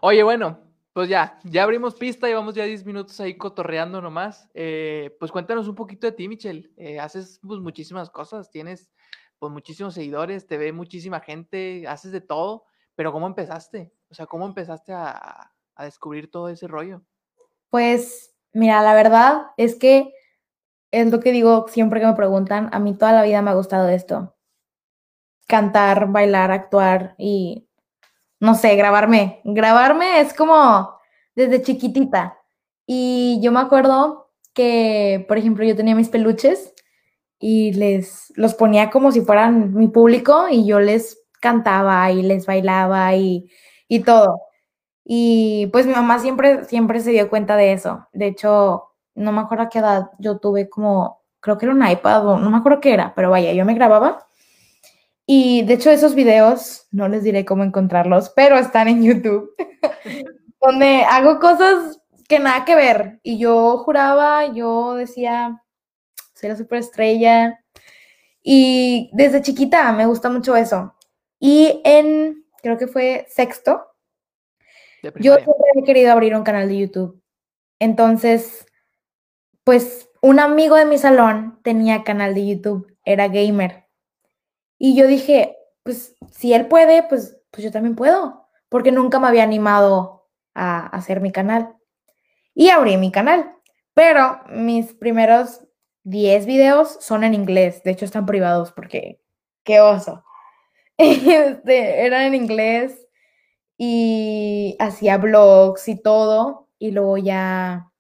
Oye, 0.02 0.23
bueno, 0.23 0.59
pues 0.92 1.09
ya, 1.09 1.38
ya 1.44 1.62
abrimos 1.62 1.94
pista, 1.94 2.26
llevamos 2.26 2.54
ya 2.54 2.64
10 2.64 2.85
minutos 2.85 3.18
ahí 3.20 3.37
cotorreando 3.37 4.02
nomás. 4.02 4.50
Eh, 4.54 5.16
pues 5.20 5.30
cuéntanos 5.30 5.68
un 5.68 5.76
poquito 5.76 6.06
de 6.06 6.12
ti, 6.12 6.28
Michelle. 6.28 6.70
Eh, 6.76 6.99
haces 6.99 7.38
pues 7.47 7.61
muchísimas 7.61 8.11
cosas, 8.11 8.50
tienes 8.50 8.90
pues 9.40 9.52
muchísimos 9.52 9.94
seguidores, 9.94 10.47
te 10.47 10.59
ve 10.59 10.73
muchísima 10.73 11.18
gente, 11.18 11.85
haces 11.88 12.12
de 12.12 12.20
todo, 12.20 12.66
pero 12.94 13.11
¿cómo 13.11 13.26
empezaste? 13.26 13.92
O 14.11 14.14
sea, 14.14 14.26
¿cómo 14.26 14.47
empezaste 14.47 14.92
a, 14.92 15.50
a 15.75 15.85
descubrir 15.85 16.30
todo 16.30 16.49
ese 16.49 16.68
rollo? 16.68 17.02
Pues, 17.70 18.35
mira, 18.52 18.82
la 18.82 18.94
verdad 18.94 19.47
es 19.56 19.76
que 19.76 20.12
es 20.90 21.11
lo 21.11 21.20
que 21.20 21.32
digo 21.32 21.66
siempre 21.68 22.00
que 22.00 22.06
me 22.06 22.14
preguntan, 22.14 22.68
a 22.73 22.78
mí 22.78 22.94
toda 22.94 23.12
la 23.12 23.23
vida 23.23 23.40
me 23.42 23.50
ha 23.50 23.54
gustado 23.54 23.88
esto. 23.88 24.37
Cantar, 25.47 26.12
bailar, 26.12 26.50
actuar 26.50 27.14
y, 27.16 27.66
no 28.40 28.54
sé, 28.54 28.76
grabarme. 28.76 29.40
Grabarme 29.44 30.20
es 30.20 30.35
como 30.35 30.99
desde 31.35 31.62
chiquitita. 31.62 32.38
Y 32.87 33.40
yo 33.42 33.52
me 33.52 33.61
acuerdo 33.61 34.32
que, 34.52 35.25
por 35.28 35.38
ejemplo, 35.38 35.64
yo 35.64 35.76
tenía 35.76 35.94
mis 35.94 36.11
peluches 36.11 36.75
y 37.40 37.73
les 37.73 38.32
los 38.37 38.54
ponía 38.54 38.90
como 38.90 39.11
si 39.11 39.23
fueran 39.23 39.75
mi 39.75 39.88
público 39.88 40.47
y 40.50 40.66
yo 40.66 40.78
les 40.78 41.18
cantaba 41.40 42.12
y 42.12 42.23
les 42.23 42.47
bailaba 42.47 43.16
y, 43.16 43.50
y 43.88 44.00
todo. 44.00 44.42
Y 45.04 45.68
pues 45.73 45.87
mi 45.87 45.94
mamá 45.94 46.18
siempre, 46.20 46.64
siempre 46.66 47.00
se 47.00 47.11
dio 47.12 47.30
cuenta 47.30 47.56
de 47.56 47.73
eso. 47.73 48.06
De 48.12 48.26
hecho, 48.28 48.90
no 49.14 49.32
me 49.32 49.40
acuerdo 49.40 49.64
a 49.64 49.68
qué 49.70 49.80
edad 49.80 50.11
yo 50.18 50.38
tuve 50.38 50.68
como, 50.68 51.23
creo 51.40 51.59
que 51.59 51.66
era 51.66 51.75
un 51.75 51.87
iPad 51.87 52.26
o 52.28 52.38
no 52.38 52.50
me 52.50 52.59
acuerdo 52.59 52.80
qué 52.80 52.92
era, 52.94 53.14
pero 53.14 53.30
vaya, 53.30 53.52
yo 53.52 53.64
me 53.64 53.75
grababa. 53.75 54.26
Y 55.26 55.62
de 55.62 55.75
hecho 55.75 55.90
esos 55.90 56.14
videos, 56.14 56.88
no 56.90 57.09
les 57.09 57.23
diré 57.25 57.44
cómo 57.44 57.64
encontrarlos, 57.64 58.30
pero 58.37 58.59
están 58.59 58.88
en 58.88 59.02
YouTube, 59.02 59.50
donde 60.61 61.04
hago 61.04 61.38
cosas 61.38 62.00
que 62.28 62.38
nada 62.38 62.64
que 62.64 62.75
ver. 62.76 63.20
Y 63.23 63.38
yo 63.38 63.78
juraba, 63.78 64.47
yo 64.47 64.94
decía, 64.94 65.62
soy 66.40 66.49
la 66.49 66.56
superestrella. 66.56 67.62
Y 68.42 69.11
desde 69.12 69.42
chiquita 69.42 69.92
me 69.92 70.06
gusta 70.06 70.30
mucho 70.30 70.56
eso. 70.56 70.94
Y 71.38 71.80
en, 71.85 72.47
creo 72.62 72.78
que 72.78 72.87
fue 72.87 73.26
sexto, 73.28 73.87
yo 75.02 75.35
siempre 75.37 75.54
he 75.76 75.85
querido 75.85 76.12
abrir 76.12 76.35
un 76.35 76.42
canal 76.42 76.68
de 76.68 76.78
YouTube. 76.78 77.23
Entonces, 77.78 78.66
pues 79.64 80.11
un 80.20 80.40
amigo 80.40 80.76
de 80.76 80.85
mi 80.85 80.99
salón 80.99 81.61
tenía 81.62 82.04
canal 82.04 82.35
de 82.35 82.47
YouTube, 82.47 82.94
era 83.04 83.28
gamer. 83.28 83.87
Y 84.78 84.94
yo 84.97 85.06
dije, 85.06 85.56
pues 85.82 86.16
si 86.30 86.52
él 86.52 86.66
puede, 86.66 87.02
pues, 87.02 87.38
pues 87.50 87.64
yo 87.64 87.70
también 87.70 87.97
puedo, 87.97 88.49
porque 88.68 88.92
nunca 88.92 89.18
me 89.18 89.28
había 89.28 89.42
animado 89.42 90.28
a 90.54 90.87
hacer 90.88 91.20
mi 91.20 91.32
canal. 91.32 91.75
Y 92.54 92.68
abrí 92.68 92.97
mi 92.97 93.11
canal. 93.11 93.54
Pero 93.94 94.40
mis 94.49 94.94
primeros 94.94 95.66
10 96.04 96.47
videos 96.47 96.97
son 97.00 97.25
en 97.25 97.35
inglés, 97.35 97.83
de 97.83 97.92
hecho 97.92 98.04
están 98.04 98.26
privados 98.26 98.73
porque 98.73 99.21
qué 99.64 99.80
oso. 99.80 100.25
Este, 100.99 102.04
eran 102.04 102.23
en 102.25 102.35
inglés 102.35 103.07
y 103.78 104.76
hacía 104.78 105.16
blogs 105.16 105.88
y 105.88 106.00
todo 106.00 106.69
y 106.78 106.90
luego 106.90 107.16
ya 107.16 107.90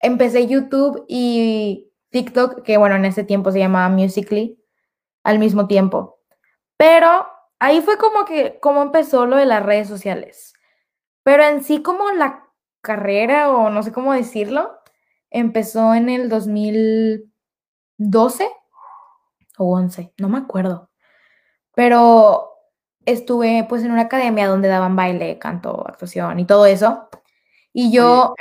empecé 0.00 0.46
YouTube 0.46 1.04
y 1.08 1.90
TikTok, 2.10 2.62
que 2.62 2.76
bueno, 2.76 2.96
en 2.96 3.04
ese 3.04 3.24
tiempo 3.24 3.52
se 3.52 3.58
llamaba 3.58 3.88
Musically, 3.88 4.58
al 5.24 5.38
mismo 5.38 5.66
tiempo. 5.66 6.20
Pero 6.76 7.26
ahí 7.58 7.80
fue 7.82 7.98
como 7.98 8.24
que, 8.24 8.58
como 8.60 8.82
empezó 8.82 9.26
lo 9.26 9.36
de 9.36 9.46
las 9.46 9.64
redes 9.64 9.88
sociales. 9.88 10.54
Pero 11.22 11.44
en 11.44 11.62
sí 11.62 11.82
como 11.82 12.10
la 12.12 12.46
carrera, 12.82 13.50
o 13.50 13.70
no 13.70 13.82
sé 13.82 13.92
cómo 13.92 14.14
decirlo, 14.14 14.78
empezó 15.30 15.94
en 15.94 16.08
el 16.08 16.28
2012 18.00 18.50
o 19.58 19.76
11, 19.76 20.14
no 20.18 20.28
me 20.28 20.38
acuerdo. 20.38 20.90
Pero 21.74 22.50
estuve 23.04 23.66
pues 23.68 23.84
en 23.84 23.92
una 23.92 24.02
academia 24.02 24.48
donde 24.48 24.68
daban 24.68 24.96
baile, 24.96 25.38
canto, 25.38 25.86
actuación 25.86 26.38
y 26.40 26.46
todo 26.46 26.66
eso. 26.66 27.08
Y 27.72 27.92
yo... 27.92 28.34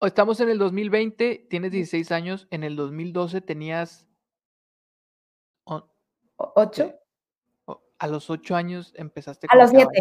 Estamos 0.00 0.38
en 0.38 0.48
el 0.48 0.58
2020, 0.58 1.48
tienes 1.50 1.72
16 1.72 2.12
años, 2.12 2.46
en 2.52 2.62
el 2.62 2.76
2012 2.76 3.40
tenías... 3.40 4.06
¿Ocho? 6.36 6.94
A 7.98 8.06
los 8.06 8.30
ocho 8.30 8.54
años 8.54 8.92
empezaste 8.96 9.48
a 9.50 9.56
los 9.56 9.70
siete. 9.70 10.00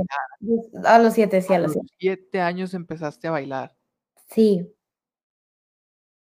A, 0.86 1.00
los 1.00 1.14
siete, 1.16 1.42
sí, 1.42 1.52
a, 1.52 1.58
los 1.58 1.76
siete. 1.98 2.42
años 2.42 2.76
empezaste 2.76 3.28
a 3.28 3.32
bailar. 3.32 3.76
Sí. 4.28 4.72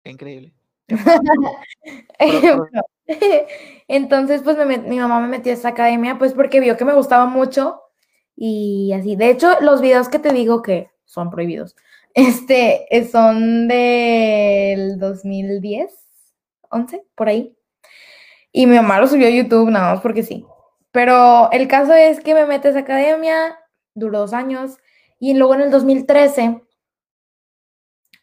Increíble. 0.03 0.53
Entonces, 3.87 4.41
pues 4.43 4.57
mi 4.85 4.99
mamá 4.99 5.19
me 5.19 5.27
metió 5.27 5.51
a 5.51 5.55
esa 5.55 5.69
academia, 5.69 6.17
pues 6.17 6.33
porque 6.33 6.59
vio 6.59 6.77
que 6.77 6.85
me 6.85 6.93
gustaba 6.93 7.25
mucho 7.25 7.81
y 8.35 8.91
así. 8.93 9.15
De 9.15 9.29
hecho, 9.29 9.59
los 9.61 9.81
videos 9.81 10.09
que 10.09 10.19
te 10.19 10.33
digo 10.33 10.61
que 10.61 10.89
son 11.05 11.29
prohibidos, 11.29 11.75
este, 12.13 12.87
son 13.11 13.67
del 13.67 14.99
2010, 14.99 15.91
11, 16.69 17.05
por 17.15 17.29
ahí. 17.29 17.55
Y 18.51 18.67
mi 18.67 18.75
mamá 18.77 18.99
lo 18.99 19.07
subió 19.07 19.27
a 19.27 19.31
YouTube 19.31 19.69
nada 19.69 19.93
más 19.93 20.01
porque 20.01 20.23
sí. 20.23 20.45
Pero 20.91 21.51
el 21.51 21.67
caso 21.67 21.93
es 21.93 22.21
que 22.21 22.33
me 22.33 22.45
metes 22.45 22.75
a 22.75 22.79
academia, 22.79 23.59
duró 23.95 24.19
dos 24.19 24.33
años, 24.33 24.77
y 25.19 25.33
luego 25.33 25.55
en 25.55 25.61
el 25.61 25.71
2013 25.71 26.61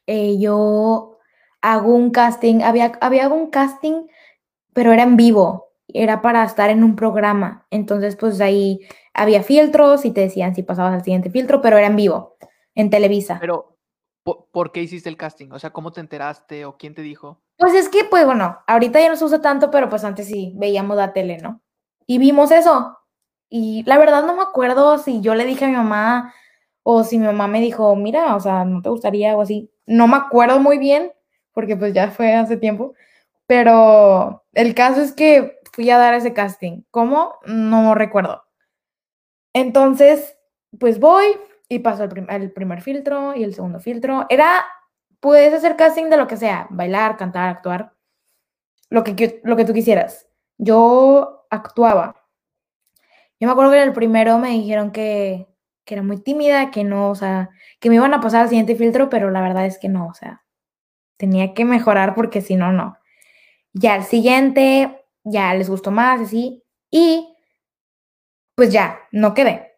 eh, 0.06 0.38
yo 0.38 1.11
hago 1.62 1.94
un 1.94 2.10
casting, 2.10 2.60
había, 2.62 2.92
había 3.00 3.28
un 3.28 3.50
casting, 3.50 4.06
pero 4.74 4.92
era 4.92 5.04
en 5.04 5.16
vivo, 5.16 5.72
era 5.88 6.20
para 6.20 6.44
estar 6.44 6.70
en 6.70 6.84
un 6.84 6.96
programa. 6.96 7.66
Entonces, 7.70 8.16
pues 8.16 8.40
ahí 8.40 8.80
había 9.14 9.42
filtros 9.42 10.04
y 10.04 10.10
te 10.10 10.22
decían 10.22 10.54
si 10.54 10.62
pasabas 10.62 10.94
al 10.94 11.04
siguiente 11.04 11.30
filtro, 11.30 11.62
pero 11.62 11.78
era 11.78 11.86
en 11.86 11.96
vivo, 11.96 12.36
en 12.74 12.90
Televisa. 12.90 13.38
Pero, 13.40 13.72
¿Por, 14.24 14.70
qué 14.70 14.82
hiciste 14.82 15.08
el 15.08 15.16
casting? 15.16 15.50
O 15.50 15.58
sea, 15.58 15.70
¿cómo 15.70 15.90
te 15.90 16.00
enteraste 16.00 16.64
o 16.64 16.76
quién 16.76 16.94
te 16.94 17.02
dijo? 17.02 17.40
Pues 17.58 17.74
es 17.74 17.88
que, 17.88 18.04
pues 18.04 18.24
bueno, 18.24 18.58
ahorita 18.68 19.00
ya 19.00 19.08
no 19.08 19.16
se 19.16 19.24
usa 19.24 19.40
tanto, 19.40 19.70
pero 19.70 19.88
pues 19.88 20.04
antes 20.04 20.26
sí 20.26 20.52
veíamos 20.56 20.96
la 20.96 21.12
tele, 21.12 21.38
¿no? 21.38 21.60
Y 22.06 22.18
vimos 22.18 22.52
eso. 22.52 22.98
Y 23.48 23.82
la 23.84 23.98
verdad 23.98 24.24
no 24.24 24.36
me 24.36 24.42
acuerdo 24.42 24.98
si 24.98 25.20
yo 25.20 25.34
le 25.34 25.44
dije 25.44 25.64
a 25.64 25.68
mi 25.68 25.74
mamá 25.74 26.32
o 26.84 27.02
si 27.02 27.18
mi 27.18 27.26
mamá 27.26 27.48
me 27.48 27.60
dijo, 27.60 27.96
mira, 27.96 28.36
o 28.36 28.40
sea, 28.40 28.64
¿no 28.64 28.80
te 28.80 28.90
gustaría 28.90 29.36
o 29.36 29.42
así? 29.42 29.72
No 29.86 30.06
me 30.06 30.16
acuerdo 30.16 30.60
muy 30.60 30.78
bien, 30.78 31.12
porque 31.52 31.76
pues 31.76 31.92
ya 31.94 32.10
fue 32.10 32.34
hace 32.34 32.56
tiempo. 32.56 32.94
Pero 33.46 34.44
el 34.52 34.74
caso 34.74 35.00
es 35.00 35.12
que 35.12 35.58
fui 35.72 35.90
a 35.90 35.98
dar 35.98 36.14
ese 36.14 36.32
casting. 36.32 36.82
¿Cómo? 36.90 37.36
No 37.46 37.94
recuerdo. 37.94 38.44
Entonces, 39.52 40.36
pues 40.78 40.98
voy, 40.98 41.26
y 41.68 41.80
pasó 41.80 42.04
el, 42.04 42.52
primer 42.52 42.82
filtro 42.82 43.34
y 43.34 43.44
el 43.44 43.54
segundo 43.54 43.80
filtro. 43.80 44.26
Era, 44.28 44.64
puedes 45.20 45.52
hacer 45.54 45.76
casting 45.76 46.10
de 46.10 46.16
lo 46.16 46.26
que 46.26 46.36
sea, 46.36 46.66
bailar, 46.70 47.16
cantar, 47.16 47.48
actuar, 47.48 47.94
lo 48.90 49.04
que, 49.04 49.40
lo 49.44 49.56
que 49.56 49.64
tú 49.64 49.72
quisieras. 49.72 50.28
Yo 50.58 51.46
actuaba. 51.50 52.16
Yo 53.40 53.48
me 53.48 53.52
acuerdo 53.52 53.72
que 53.72 53.78
en 53.78 53.88
el 53.88 53.94
primero 53.94 54.38
me 54.38 54.50
dijeron 54.50 54.92
que, 54.92 55.48
que 55.84 55.94
era 55.94 56.02
muy 56.02 56.18
tímida, 56.18 56.70
que 56.70 56.84
no, 56.84 57.10
o 57.10 57.14
sea, 57.14 57.50
que 57.80 57.88
me 57.88 57.96
iban 57.96 58.14
a 58.14 58.20
pasar 58.20 58.42
al 58.42 58.48
siguiente 58.48 58.76
filtro, 58.76 59.08
pero 59.08 59.30
la 59.30 59.40
verdad 59.42 59.66
es 59.66 59.78
que 59.78 59.88
no, 59.88 60.06
o 60.06 60.14
sea, 60.14 60.41
tenía 61.22 61.54
que 61.54 61.64
mejorar 61.64 62.16
porque 62.16 62.40
si 62.40 62.56
no, 62.56 62.72
no. 62.72 62.98
Ya 63.72 63.94
el 63.94 64.02
siguiente, 64.02 65.06
ya 65.22 65.54
les 65.54 65.70
gustó 65.70 65.92
más, 65.92 66.20
así, 66.20 66.64
y 66.90 67.32
pues 68.56 68.72
ya, 68.72 68.98
no 69.12 69.32
quedé. 69.32 69.70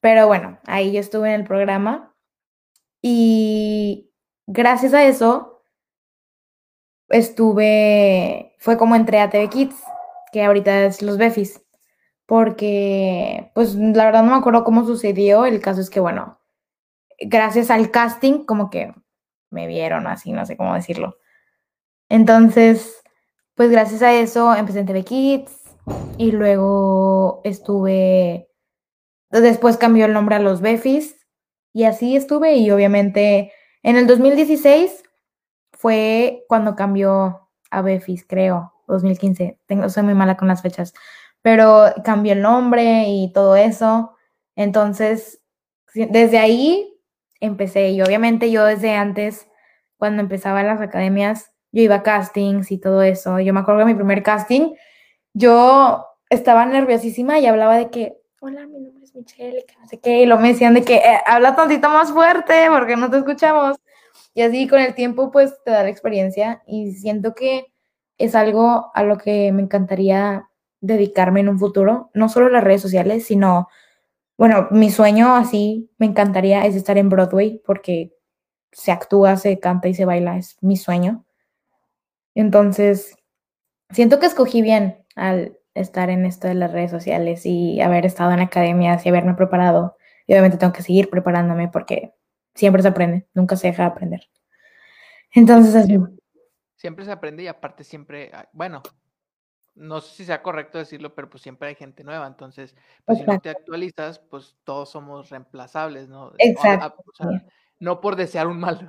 Pero 0.00 0.26
bueno, 0.26 0.58
ahí 0.66 0.90
yo 0.90 0.98
estuve 0.98 1.28
en 1.28 1.42
el 1.42 1.46
programa 1.46 2.12
y 3.00 4.10
gracias 4.48 4.92
a 4.92 5.04
eso 5.04 5.62
estuve, 7.08 8.56
fue 8.58 8.76
como 8.76 8.96
entré 8.96 9.20
a 9.20 9.30
TV 9.30 9.48
Kids, 9.48 9.76
que 10.32 10.42
ahorita 10.42 10.86
es 10.86 11.02
los 11.02 11.18
Befis, 11.18 11.64
porque 12.26 13.52
pues 13.54 13.76
la 13.76 14.06
verdad 14.06 14.24
no 14.24 14.32
me 14.32 14.38
acuerdo 14.38 14.64
cómo 14.64 14.84
sucedió, 14.84 15.46
el 15.46 15.60
caso 15.60 15.80
es 15.80 15.88
que 15.88 16.00
bueno, 16.00 16.40
gracias 17.20 17.70
al 17.70 17.92
casting 17.92 18.44
como 18.44 18.70
que 18.70 18.92
me 19.50 19.66
vieron 19.66 20.06
así, 20.06 20.32
no 20.32 20.46
sé 20.46 20.56
cómo 20.56 20.74
decirlo. 20.74 21.16
Entonces, 22.08 23.02
pues 23.54 23.70
gracias 23.70 24.02
a 24.02 24.14
eso 24.14 24.54
empecé 24.54 24.80
en 24.80 24.86
TV 24.86 25.04
Kids 25.04 25.52
y 26.18 26.32
luego 26.32 27.40
estuve 27.44 28.50
Después 29.30 29.76
cambió 29.76 30.06
el 30.06 30.12
nombre 30.12 30.34
a 30.34 30.40
los 30.40 30.60
Befis 30.60 31.16
y 31.72 31.84
así 31.84 32.16
estuve 32.16 32.56
y 32.56 32.70
obviamente 32.72 33.52
en 33.82 33.96
el 33.96 34.06
2016 34.08 35.04
fue 35.72 36.44
cuando 36.48 36.74
cambió 36.74 37.48
a 37.70 37.80
Befis, 37.80 38.26
creo, 38.26 38.74
2015. 38.88 39.60
Tengo, 39.66 39.88
soy 39.88 40.02
muy 40.02 40.14
mala 40.14 40.36
con 40.36 40.48
las 40.48 40.62
fechas, 40.62 40.94
pero 41.42 41.94
cambió 42.04 42.32
el 42.32 42.42
nombre 42.42 43.04
y 43.06 43.32
todo 43.32 43.54
eso. 43.54 44.16
Entonces, 44.56 45.40
desde 45.94 46.38
ahí 46.38 46.89
empecé 47.40 47.90
y 47.90 48.02
obviamente 48.02 48.50
yo 48.50 48.64
desde 48.64 48.94
antes, 48.94 49.48
cuando 49.96 50.22
empezaba 50.22 50.62
las 50.62 50.80
academias, 50.80 51.52
yo 51.72 51.82
iba 51.82 51.96
a 51.96 52.02
castings 52.02 52.70
y 52.70 52.78
todo 52.78 53.02
eso. 53.02 53.40
Yo 53.40 53.52
me 53.52 53.60
acuerdo 53.60 53.80
de 53.80 53.86
mi 53.86 53.94
primer 53.94 54.22
casting, 54.22 54.74
yo 55.32 56.06
estaba 56.28 56.66
nerviosísima 56.66 57.38
y 57.38 57.46
hablaba 57.46 57.76
de 57.76 57.90
que, 57.90 58.16
hola, 58.40 58.66
mi 58.66 58.80
nombre 58.80 59.04
es 59.04 59.14
Michelle, 59.14 59.64
que 59.66 59.74
no 59.78 59.86
sé 59.88 60.00
qué, 60.00 60.22
y 60.22 60.26
lo 60.26 60.38
me 60.38 60.48
decían 60.48 60.74
de 60.74 60.82
que 60.82 60.96
eh, 60.96 61.20
habla 61.26 61.56
tantito 61.56 61.88
más 61.88 62.12
fuerte 62.12 62.66
porque 62.70 62.96
no 62.96 63.10
te 63.10 63.18
escuchamos. 63.18 63.76
Y 64.34 64.42
así 64.42 64.68
con 64.68 64.80
el 64.80 64.94
tiempo, 64.94 65.30
pues 65.30 65.54
te 65.64 65.70
da 65.70 65.82
la 65.82 65.88
experiencia 65.88 66.62
y 66.66 66.92
siento 66.92 67.34
que 67.34 67.72
es 68.18 68.34
algo 68.34 68.90
a 68.94 69.02
lo 69.02 69.18
que 69.18 69.50
me 69.52 69.62
encantaría 69.62 70.48
dedicarme 70.80 71.40
en 71.40 71.48
un 71.48 71.58
futuro, 71.58 72.10
no 72.14 72.28
solo 72.28 72.48
las 72.48 72.64
redes 72.64 72.82
sociales, 72.82 73.26
sino, 73.26 73.68
bueno, 74.40 74.68
mi 74.70 74.90
sueño 74.90 75.34
así 75.36 75.90
me 75.98 76.06
encantaría 76.06 76.64
es 76.64 76.74
estar 76.74 76.96
en 76.96 77.10
Broadway 77.10 77.60
porque 77.62 78.16
se 78.72 78.90
actúa, 78.90 79.36
se 79.36 79.60
canta 79.60 79.86
y 79.88 79.92
se 79.92 80.06
baila, 80.06 80.38
es 80.38 80.56
mi 80.62 80.78
sueño. 80.78 81.26
Entonces, 82.34 83.18
siento 83.90 84.18
que 84.18 84.24
escogí 84.24 84.62
bien 84.62 85.04
al 85.14 85.58
estar 85.74 86.08
en 86.08 86.24
esto 86.24 86.48
de 86.48 86.54
las 86.54 86.72
redes 86.72 86.90
sociales 86.90 87.44
y 87.44 87.82
haber 87.82 88.06
estado 88.06 88.32
en 88.32 88.40
academias 88.40 89.04
y 89.04 89.10
haberme 89.10 89.34
preparado. 89.34 89.98
Y 90.26 90.32
obviamente 90.32 90.56
tengo 90.56 90.72
que 90.72 90.84
seguir 90.84 91.10
preparándome 91.10 91.68
porque 91.68 92.14
siempre 92.54 92.80
se 92.80 92.88
aprende, 92.88 93.28
nunca 93.34 93.56
se 93.56 93.66
deja 93.66 93.82
de 93.82 93.88
aprender. 93.90 94.20
Entonces, 95.34 95.74
así. 95.74 95.98
Siempre, 96.76 97.04
se 97.04 97.12
aprende 97.12 97.42
y 97.42 97.46
aparte 97.46 97.84
siempre, 97.84 98.32
bueno, 98.54 98.82
no 99.74 100.00
sé 100.00 100.14
si 100.14 100.24
sea 100.24 100.42
correcto 100.42 100.78
decirlo, 100.78 101.14
pero 101.14 101.30
pues 101.30 101.42
siempre 101.42 101.68
hay 101.68 101.74
gente 101.74 102.04
nueva, 102.04 102.26
entonces, 102.26 102.76
pues 103.04 103.18
si 103.18 103.24
no 103.24 103.38
te 103.38 103.50
actualizas, 103.50 104.18
pues 104.18 104.56
todos 104.64 104.90
somos 104.90 105.30
reemplazables, 105.30 106.08
¿no? 106.08 106.32
Exacto. 106.38 107.04
no 107.78 108.00
por 108.00 108.16
desear 108.16 108.46
un 108.46 108.60
mal, 108.60 108.86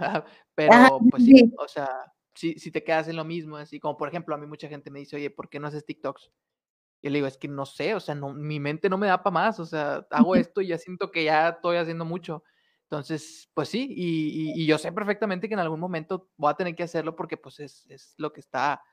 pero 0.55 0.99
pues 1.09 1.23
sí, 1.23 1.53
o 1.57 1.67
sea, 1.67 1.89
si, 2.33 2.53
si 2.59 2.71
te 2.71 2.83
quedas 2.83 3.07
en 3.07 3.15
lo 3.15 3.23
mismo, 3.23 3.57
así 3.57 3.79
como 3.79 3.97
por 3.97 4.07
ejemplo, 4.09 4.35
a 4.35 4.37
mí 4.37 4.47
mucha 4.47 4.67
gente 4.67 4.91
me 4.91 4.99
dice, 4.99 5.15
oye, 5.15 5.29
¿por 5.29 5.49
qué 5.49 5.59
no 5.59 5.67
haces 5.67 5.85
TikToks? 5.85 6.31
Y 7.03 7.09
le 7.09 7.15
digo, 7.15 7.27
es 7.27 7.37
que 7.37 7.47
no 7.47 7.65
sé, 7.65 7.95
o 7.95 7.99
sea, 7.99 8.13
no, 8.13 8.33
mi 8.33 8.59
mente 8.59 8.89
no 8.89 8.97
me 8.97 9.07
da 9.07 9.23
para 9.23 9.33
más, 9.33 9.59
o 9.59 9.65
sea, 9.65 10.05
hago 10.11 10.35
esto 10.35 10.61
y 10.61 10.67
ya 10.67 10.77
siento 10.77 11.11
que 11.11 11.23
ya 11.23 11.49
estoy 11.49 11.77
haciendo 11.77 12.05
mucho. 12.05 12.43
Entonces, 12.91 13.49
pues 13.53 13.69
sí, 13.69 13.87
y, 13.89 14.61
y, 14.61 14.65
yo 14.65 14.77
sé 14.77 14.91
perfectamente 14.91 15.47
que 15.47 15.53
en 15.53 15.61
algún 15.61 15.79
momento 15.79 16.29
voy 16.35 16.51
a 16.51 16.55
tener 16.55 16.75
que 16.75 16.83
hacerlo 16.83 17.15
porque 17.15 17.37
pues 17.37 17.61
es, 17.61 17.85
es, 17.89 18.13
lo 18.17 18.33
que 18.33 18.41
está, 18.41 18.83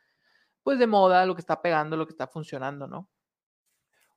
pues 0.63 0.79
de 0.79 0.87
moda, 0.87 1.27
lo 1.27 1.35
que 1.35 1.41
está 1.41 1.63
pegando, 1.63 1.97
lo 1.97 2.07
que 2.07 2.13
está 2.13 2.27
funcionando, 2.27 2.87
¿no? 2.87 3.09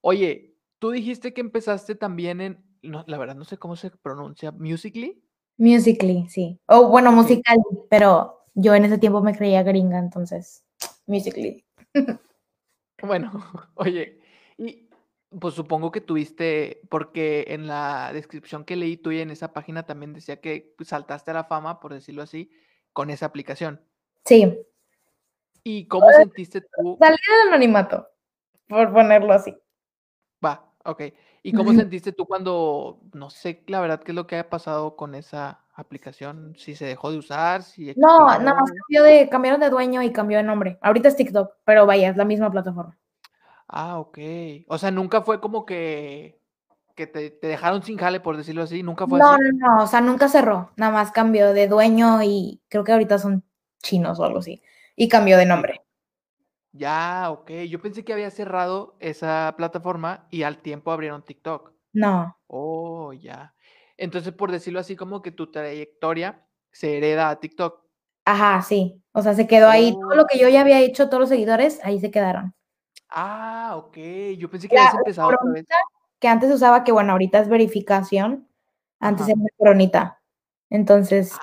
Oye, 0.01 0.55
tú 0.79 0.91
dijiste 0.91 1.33
que 1.33 1.41
empezaste 1.41 1.95
también 1.95 2.41
en, 2.41 2.65
la 2.81 3.17
verdad 3.17 3.35
no 3.35 3.45
sé 3.45 3.57
cómo 3.57 3.75
se 3.75 3.91
pronuncia, 3.91 4.51
Musically. 4.51 5.23
Musically, 5.57 6.27
sí. 6.27 6.59
O 6.65 6.87
bueno, 6.87 7.11
musical, 7.11 7.57
pero 7.89 8.45
yo 8.55 8.73
en 8.73 8.85
ese 8.85 8.97
tiempo 8.97 9.21
me 9.21 9.35
creía 9.35 9.63
gringa, 9.63 9.99
entonces, 9.99 10.65
Musically. 11.05 11.63
bueno, 13.03 13.31
oye, 13.75 14.19
y 14.57 14.89
pues 15.39 15.53
supongo 15.53 15.91
que 15.91 16.01
tuviste, 16.01 16.81
porque 16.89 17.45
en 17.49 17.67
la 17.67 18.11
descripción 18.11 18.65
que 18.65 18.75
leí 18.75 18.97
tuya 18.97 19.21
en 19.21 19.31
esa 19.31 19.53
página 19.53 19.83
también 19.83 20.13
decía 20.13 20.41
que 20.41 20.75
saltaste 20.83 21.31
a 21.31 21.35
la 21.35 21.43
fama, 21.45 21.79
por 21.79 21.93
decirlo 21.93 22.23
así, 22.23 22.51
con 22.91 23.09
esa 23.09 23.27
aplicación. 23.27 23.81
Sí. 24.25 24.57
¿Y 25.63 25.87
cómo 25.87 26.09
sentiste 26.11 26.61
tú? 26.61 26.97
Salí 26.99 27.17
del 27.17 27.47
anonimato, 27.49 28.07
por 28.67 28.91
ponerlo 28.91 29.33
así. 29.33 29.55
Va, 30.43 30.65
ok. 30.85 31.03
¿Y 31.43 31.53
cómo 31.53 31.71
sentiste 31.73 32.11
tú 32.11 32.25
cuando, 32.25 32.99
no 33.13 33.29
sé 33.29 33.63
la 33.67 33.81
verdad 33.81 34.01
qué 34.01 34.11
es 34.11 34.15
lo 34.15 34.27
que 34.27 34.35
haya 34.35 34.49
pasado 34.49 34.95
con 34.95 35.15
esa 35.15 35.61
aplicación? 35.75 36.55
Si 36.57 36.75
se 36.75 36.85
dejó 36.85 37.11
de 37.11 37.17
usar, 37.17 37.63
si... 37.63 37.93
No, 37.95 38.27
nada 38.39 38.55
más 38.55 38.71
cambió 38.71 39.03
de, 39.03 39.29
cambiaron 39.29 39.59
de 39.59 39.69
dueño 39.69 40.01
y 40.01 40.11
cambió 40.11 40.37
de 40.37 40.43
nombre. 40.43 40.79
Ahorita 40.81 41.09
es 41.09 41.15
TikTok, 41.15 41.53
pero 41.63 41.85
vaya, 41.85 42.09
es 42.09 42.17
la 42.17 42.25
misma 42.25 42.51
plataforma. 42.51 42.97
Ah, 43.67 43.99
ok. 43.99 44.17
O 44.67 44.77
sea, 44.77 44.91
nunca 44.91 45.21
fue 45.21 45.39
como 45.39 45.65
que, 45.65 46.41
que 46.95 47.07
te, 47.07 47.39
dejaron 47.41 47.83
sin 47.83 47.97
jale, 47.97 48.19
por 48.19 48.35
decirlo 48.35 48.63
así. 48.63 48.83
Nunca 48.83 49.07
fue 49.07 49.19
no, 49.19 49.29
así. 49.29 49.41
No, 49.53 49.75
no, 49.75 49.83
o 49.83 49.87
sea, 49.87 50.01
nunca 50.01 50.27
cerró. 50.27 50.71
Nada 50.75 50.91
más 50.91 51.11
cambió 51.11 51.53
de 51.53 51.67
dueño 51.67 52.21
y 52.21 52.61
creo 52.67 52.83
que 52.83 52.91
ahorita 52.91 53.17
son 53.17 53.43
chinos 53.81 54.19
o 54.19 54.25
algo 54.25 54.39
así. 54.39 54.61
Y 54.95 55.07
cambió 55.09 55.37
de 55.37 55.45
nombre. 55.45 55.81
Ya, 56.73 57.29
ok. 57.31 57.51
Yo 57.69 57.81
pensé 57.81 58.03
que 58.05 58.13
había 58.13 58.31
cerrado 58.31 58.95
esa 58.99 59.53
plataforma 59.57 60.27
y 60.29 60.43
al 60.43 60.59
tiempo 60.59 60.91
abrieron 60.91 61.25
TikTok. 61.25 61.73
No. 61.93 62.37
Oh, 62.47 63.11
ya. 63.13 63.53
Entonces, 63.97 64.33
por 64.33 64.51
decirlo 64.51 64.79
así, 64.79 64.95
como 64.95 65.21
que 65.21 65.31
tu 65.31 65.51
trayectoria 65.51 66.45
se 66.71 66.97
hereda 66.97 67.29
a 67.29 67.39
TikTok. 67.39 67.81
Ajá, 68.25 68.61
sí. 68.61 69.03
O 69.11 69.21
sea, 69.21 69.33
se 69.33 69.47
quedó 69.47 69.69
ahí. 69.69 69.93
Todo 69.93 70.15
lo 70.15 70.25
que 70.25 70.39
yo 70.39 70.47
ya 70.47 70.61
había 70.61 70.79
hecho, 70.79 71.07
todos 71.07 71.21
los 71.21 71.29
seguidores, 71.29 71.79
ahí 71.83 71.99
se 71.99 72.11
quedaron. 72.11 72.55
Ah, 73.09 73.73
ok. 73.75 73.97
Yo 74.37 74.49
pensé 74.49 74.69
que 74.69 74.77
habías 74.77 74.95
empezado 74.95 75.27
otra 75.27 75.51
vez. 75.51 75.65
Que 76.19 76.27
antes 76.27 76.51
usaba, 76.51 76.83
que 76.83 76.91
bueno, 76.91 77.11
ahorita 77.11 77.39
es 77.39 77.49
verificación. 77.49 78.47
Antes 78.99 79.27
era 79.27 79.39
coronita. 79.57 80.21
Entonces, 80.69 81.33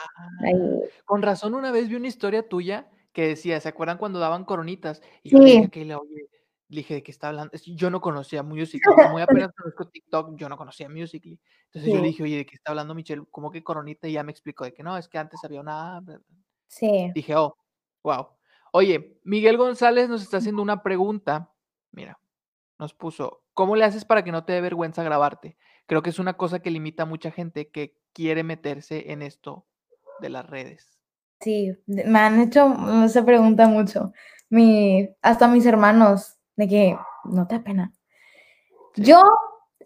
ahí... 0.40 0.54
Ah, 0.54 0.86
con 1.04 1.20
razón, 1.20 1.54
una 1.54 1.70
vez 1.70 1.88
vi 1.88 1.96
una 1.96 2.06
historia 2.06 2.48
tuya 2.48 2.88
que 3.18 3.26
decía, 3.26 3.60
¿se 3.60 3.68
acuerdan 3.68 3.98
cuando 3.98 4.20
daban 4.20 4.44
coronitas? 4.44 5.02
Y 5.24 5.30
yo 5.30 5.40
le 5.40 5.46
dije, 5.46 5.70
que 5.70 5.84
le, 5.84 5.96
oye, 5.96 6.28
dije, 6.68 6.94
¿de 6.94 7.02
qué 7.02 7.10
está 7.10 7.30
hablando? 7.30 7.52
Yo 7.66 7.90
no 7.90 8.00
conocía 8.00 8.44
Musical.ly. 8.44 9.02
Como 9.06 9.18
apenas 9.48 9.52
conozco 9.52 9.88
TikTok, 9.88 10.36
yo 10.36 10.48
no 10.48 10.56
conocía 10.56 10.88
Musical.ly. 10.88 11.40
Entonces 11.64 11.92
yo 11.92 12.00
le 12.00 12.06
dije, 12.06 12.22
oye, 12.22 12.36
¿de 12.36 12.46
qué 12.46 12.54
está 12.54 12.70
hablando 12.70 12.94
Michelle? 12.94 13.24
¿Cómo 13.30 13.50
que 13.50 13.64
coronita? 13.64 14.06
Y 14.06 14.12
ya 14.12 14.22
me 14.22 14.30
explicó 14.30 14.64
de 14.64 14.72
que 14.72 14.84
no, 14.84 14.96
es 14.96 15.08
que 15.08 15.18
antes 15.18 15.42
había 15.42 15.60
una... 15.60 16.00
Sí. 16.68 17.10
Dije, 17.12 17.34
oh, 17.34 17.56
wow. 18.04 18.28
Oye, 18.72 19.18
Miguel 19.24 19.56
González 19.56 20.08
nos 20.08 20.22
está 20.22 20.36
haciendo 20.36 20.62
una 20.62 20.82
pregunta 20.82 21.52
Mira, 21.90 22.20
nos 22.78 22.94
puso, 22.94 23.42
¿cómo 23.54 23.74
le 23.74 23.84
haces 23.84 24.04
para 24.04 24.22
que 24.22 24.32
no 24.32 24.44
te 24.44 24.52
dé 24.52 24.60
vergüenza 24.60 25.02
grabarte? 25.02 25.56
Creo 25.86 26.02
que 26.02 26.10
es 26.10 26.18
una 26.18 26.36
cosa 26.36 26.60
que 26.60 26.70
limita 26.70 27.04
a 27.04 27.06
mucha 27.06 27.30
gente 27.30 27.70
que 27.70 27.98
quiere 28.12 28.44
meterse 28.44 29.10
en 29.10 29.22
esto 29.22 29.66
de 30.20 30.28
las 30.28 30.46
redes. 30.46 30.97
Sí, 31.40 31.76
me 31.86 32.18
han 32.18 32.40
hecho 32.40 32.74
esa 33.04 33.24
pregunta 33.24 33.68
mucho. 33.68 34.12
Mi, 34.50 35.08
hasta 35.22 35.46
mis 35.48 35.66
hermanos, 35.66 36.36
de 36.56 36.68
que 36.68 36.98
no 37.24 37.46
te 37.46 37.56
da 37.58 37.64
pena. 37.64 37.92
Yo 38.96 39.22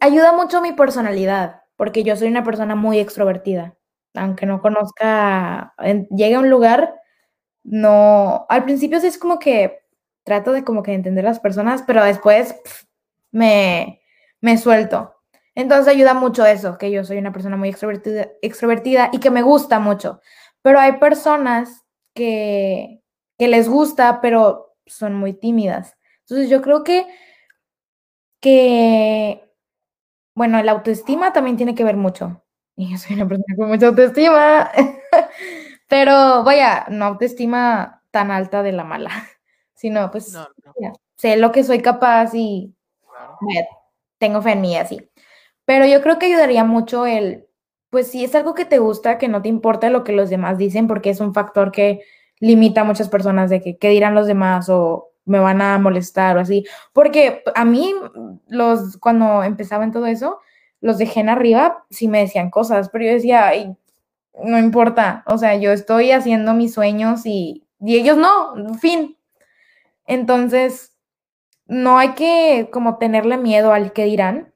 ayuda 0.01 0.33
mucho 0.33 0.61
mi 0.61 0.73
personalidad, 0.73 1.63
porque 1.77 2.03
yo 2.05 2.17
soy 2.17 2.29
una 2.29 2.45
persona 2.45 2.75
muy 2.75 2.99
extrovertida. 2.99 3.77
Aunque 4.15 4.47
no 4.47 4.61
conozca, 4.61 5.75
llegue 6.11 6.35
a 6.35 6.41
un 6.41 6.51
lugar, 6.51 6.95
no, 7.65 8.47
al 8.49 8.65
principio 8.65 9.01
sí 9.01 9.09
es 9.09 9.19
como 9.19 9.39
que 9.41 9.81
trato 10.25 10.53
de 10.53 10.65
como 10.65 10.83
que 10.83 10.95
entender 10.95 11.25
las 11.25 11.41
personas, 11.41 11.83
pero 11.87 12.05
después 12.05 12.57
me, 13.33 14.03
me 14.41 14.59
suelto. 14.59 15.15
Entonces 15.55 15.89
ayuda 15.95 16.15
mucho 16.15 16.47
eso, 16.47 16.79
que 16.79 16.91
yo 16.91 17.05
soy 17.05 17.19
una 17.19 17.33
persona 17.33 17.57
muy 17.57 17.71
extrovertida, 17.71 18.29
extrovertida 18.43 19.11
y 19.13 19.21
que 19.21 19.31
me 19.31 19.43
gusta 19.43 19.81
mucho. 19.81 20.21
Pero 20.63 20.79
hay 20.79 20.93
personas 20.99 21.85
que, 22.15 23.03
que 23.39 23.49
les 23.49 23.69
gusta, 23.69 24.21
pero 24.21 24.75
son 24.87 25.15
muy 25.15 25.33
tímidas. 25.33 25.97
Entonces 26.21 26.49
yo 26.49 26.63
creo 26.63 26.85
que, 26.85 27.07
que, 28.41 29.45
bueno, 30.35 30.63
la 30.63 30.73
autoestima 30.73 31.33
también 31.33 31.57
tiene 31.57 31.75
que 31.75 31.85
ver 31.85 31.97
mucho. 31.97 32.39
Y 32.75 32.91
yo 32.91 32.97
soy 32.97 33.17
una 33.17 33.29
persona 33.29 33.55
con 33.57 33.69
mucha 33.69 33.89
autoestima. 33.89 34.71
pero 35.89 36.43
vaya, 36.43 36.87
no 36.89 37.05
autoestima 37.05 38.03
tan 38.11 38.31
alta 38.31 38.63
de 38.63 38.73
la 38.73 38.83
mala 38.83 39.11
sino 39.75 40.11
pues 40.11 40.35
sé 41.17 41.37
lo 41.37 41.53
que 41.53 41.65
soy 41.65 41.83
capaz 41.83 42.31
y 42.35 42.75
tengo 44.19 44.41
fe 44.41 44.53
en 44.53 44.61
mí 44.63 44.77
así. 44.77 45.11
Pero 45.67 45.85
yo 45.87 46.01
creo 46.01 46.19
que 46.19 46.27
ayudaría 46.27 46.65
mucho 46.65 47.05
el, 47.05 47.47
pues 47.93 48.11
si 48.11 48.25
es 48.25 48.35
algo 48.35 48.55
que 48.55 48.65
te 48.65 48.79
gusta, 48.79 49.19
que 49.19 49.29
no 49.29 49.43
te 49.43 49.51
importa 49.51 49.91
lo 49.91 50.03
que 50.03 50.13
los 50.13 50.31
demás 50.31 50.57
dicen, 50.57 50.87
porque 50.87 51.11
es 51.11 51.21
un 51.21 51.35
factor 51.35 51.73
que 51.73 52.01
limita 52.41 52.81
a 52.81 52.85
muchas 52.85 53.11
personas 53.11 53.51
de 53.51 53.61
que 53.61 53.77
qué 53.77 53.91
dirán 53.91 54.15
los 54.15 54.27
demás 54.27 54.71
o 54.71 55.11
me 55.27 55.39
van 55.41 55.61
a 55.61 55.79
molestar 55.79 56.39
o 56.39 56.41
así. 56.41 56.65
Porque 56.95 57.43
a 57.55 57.67
mí, 57.67 57.95
los, 58.49 58.97
cuando 58.97 59.43
empezaba 59.45 59.85
en 59.85 59.93
todo 59.93 60.07
eso, 60.07 60.39
los 60.81 60.97
dejé 60.97 61.21
en 61.21 61.29
arriba, 61.29 61.85
sí 61.91 62.09
me 62.09 62.21
decían 62.21 62.49
cosas, 62.49 62.89
pero 62.89 63.05
yo 63.05 63.13
decía, 63.13 63.53
no 64.43 64.59
importa, 64.59 65.23
o 65.27 65.37
sea, 65.37 65.57
yo 65.57 65.71
estoy 65.71 66.13
haciendo 66.13 66.55
mis 66.55 66.73
sueños 66.73 67.27
y, 67.27 67.67
y 67.79 67.97
ellos 67.97 68.17
no, 68.17 68.75
fin, 68.79 69.19
entonces, 70.07 70.97
no 71.67 71.99
hay 71.99 72.15
que 72.15 72.71
como 72.73 72.97
tenerle 72.97 73.37
miedo 73.37 73.75
al 73.75 73.93
que 73.93 74.07
dirán. 74.07 74.52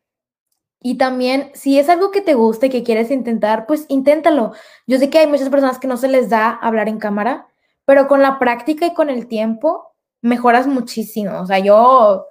Y 0.86 0.98
también, 0.98 1.50
si 1.52 1.80
es 1.80 1.88
algo 1.88 2.12
que 2.12 2.20
te 2.20 2.34
gusta 2.34 2.66
y 2.66 2.70
que 2.70 2.84
quieres 2.84 3.10
intentar, 3.10 3.66
pues 3.66 3.86
inténtalo. 3.88 4.52
Yo 4.86 4.98
sé 4.98 5.10
que 5.10 5.18
hay 5.18 5.26
muchas 5.26 5.48
personas 5.48 5.80
que 5.80 5.88
no 5.88 5.96
se 5.96 6.06
les 6.06 6.30
da 6.30 6.50
hablar 6.50 6.88
en 6.88 7.00
cámara, 7.00 7.48
pero 7.84 8.06
con 8.06 8.22
la 8.22 8.38
práctica 8.38 8.86
y 8.86 8.94
con 8.94 9.10
el 9.10 9.26
tiempo 9.26 9.96
mejoras 10.22 10.68
muchísimo. 10.68 11.40
O 11.40 11.46
sea, 11.46 11.58
yo, 11.58 12.26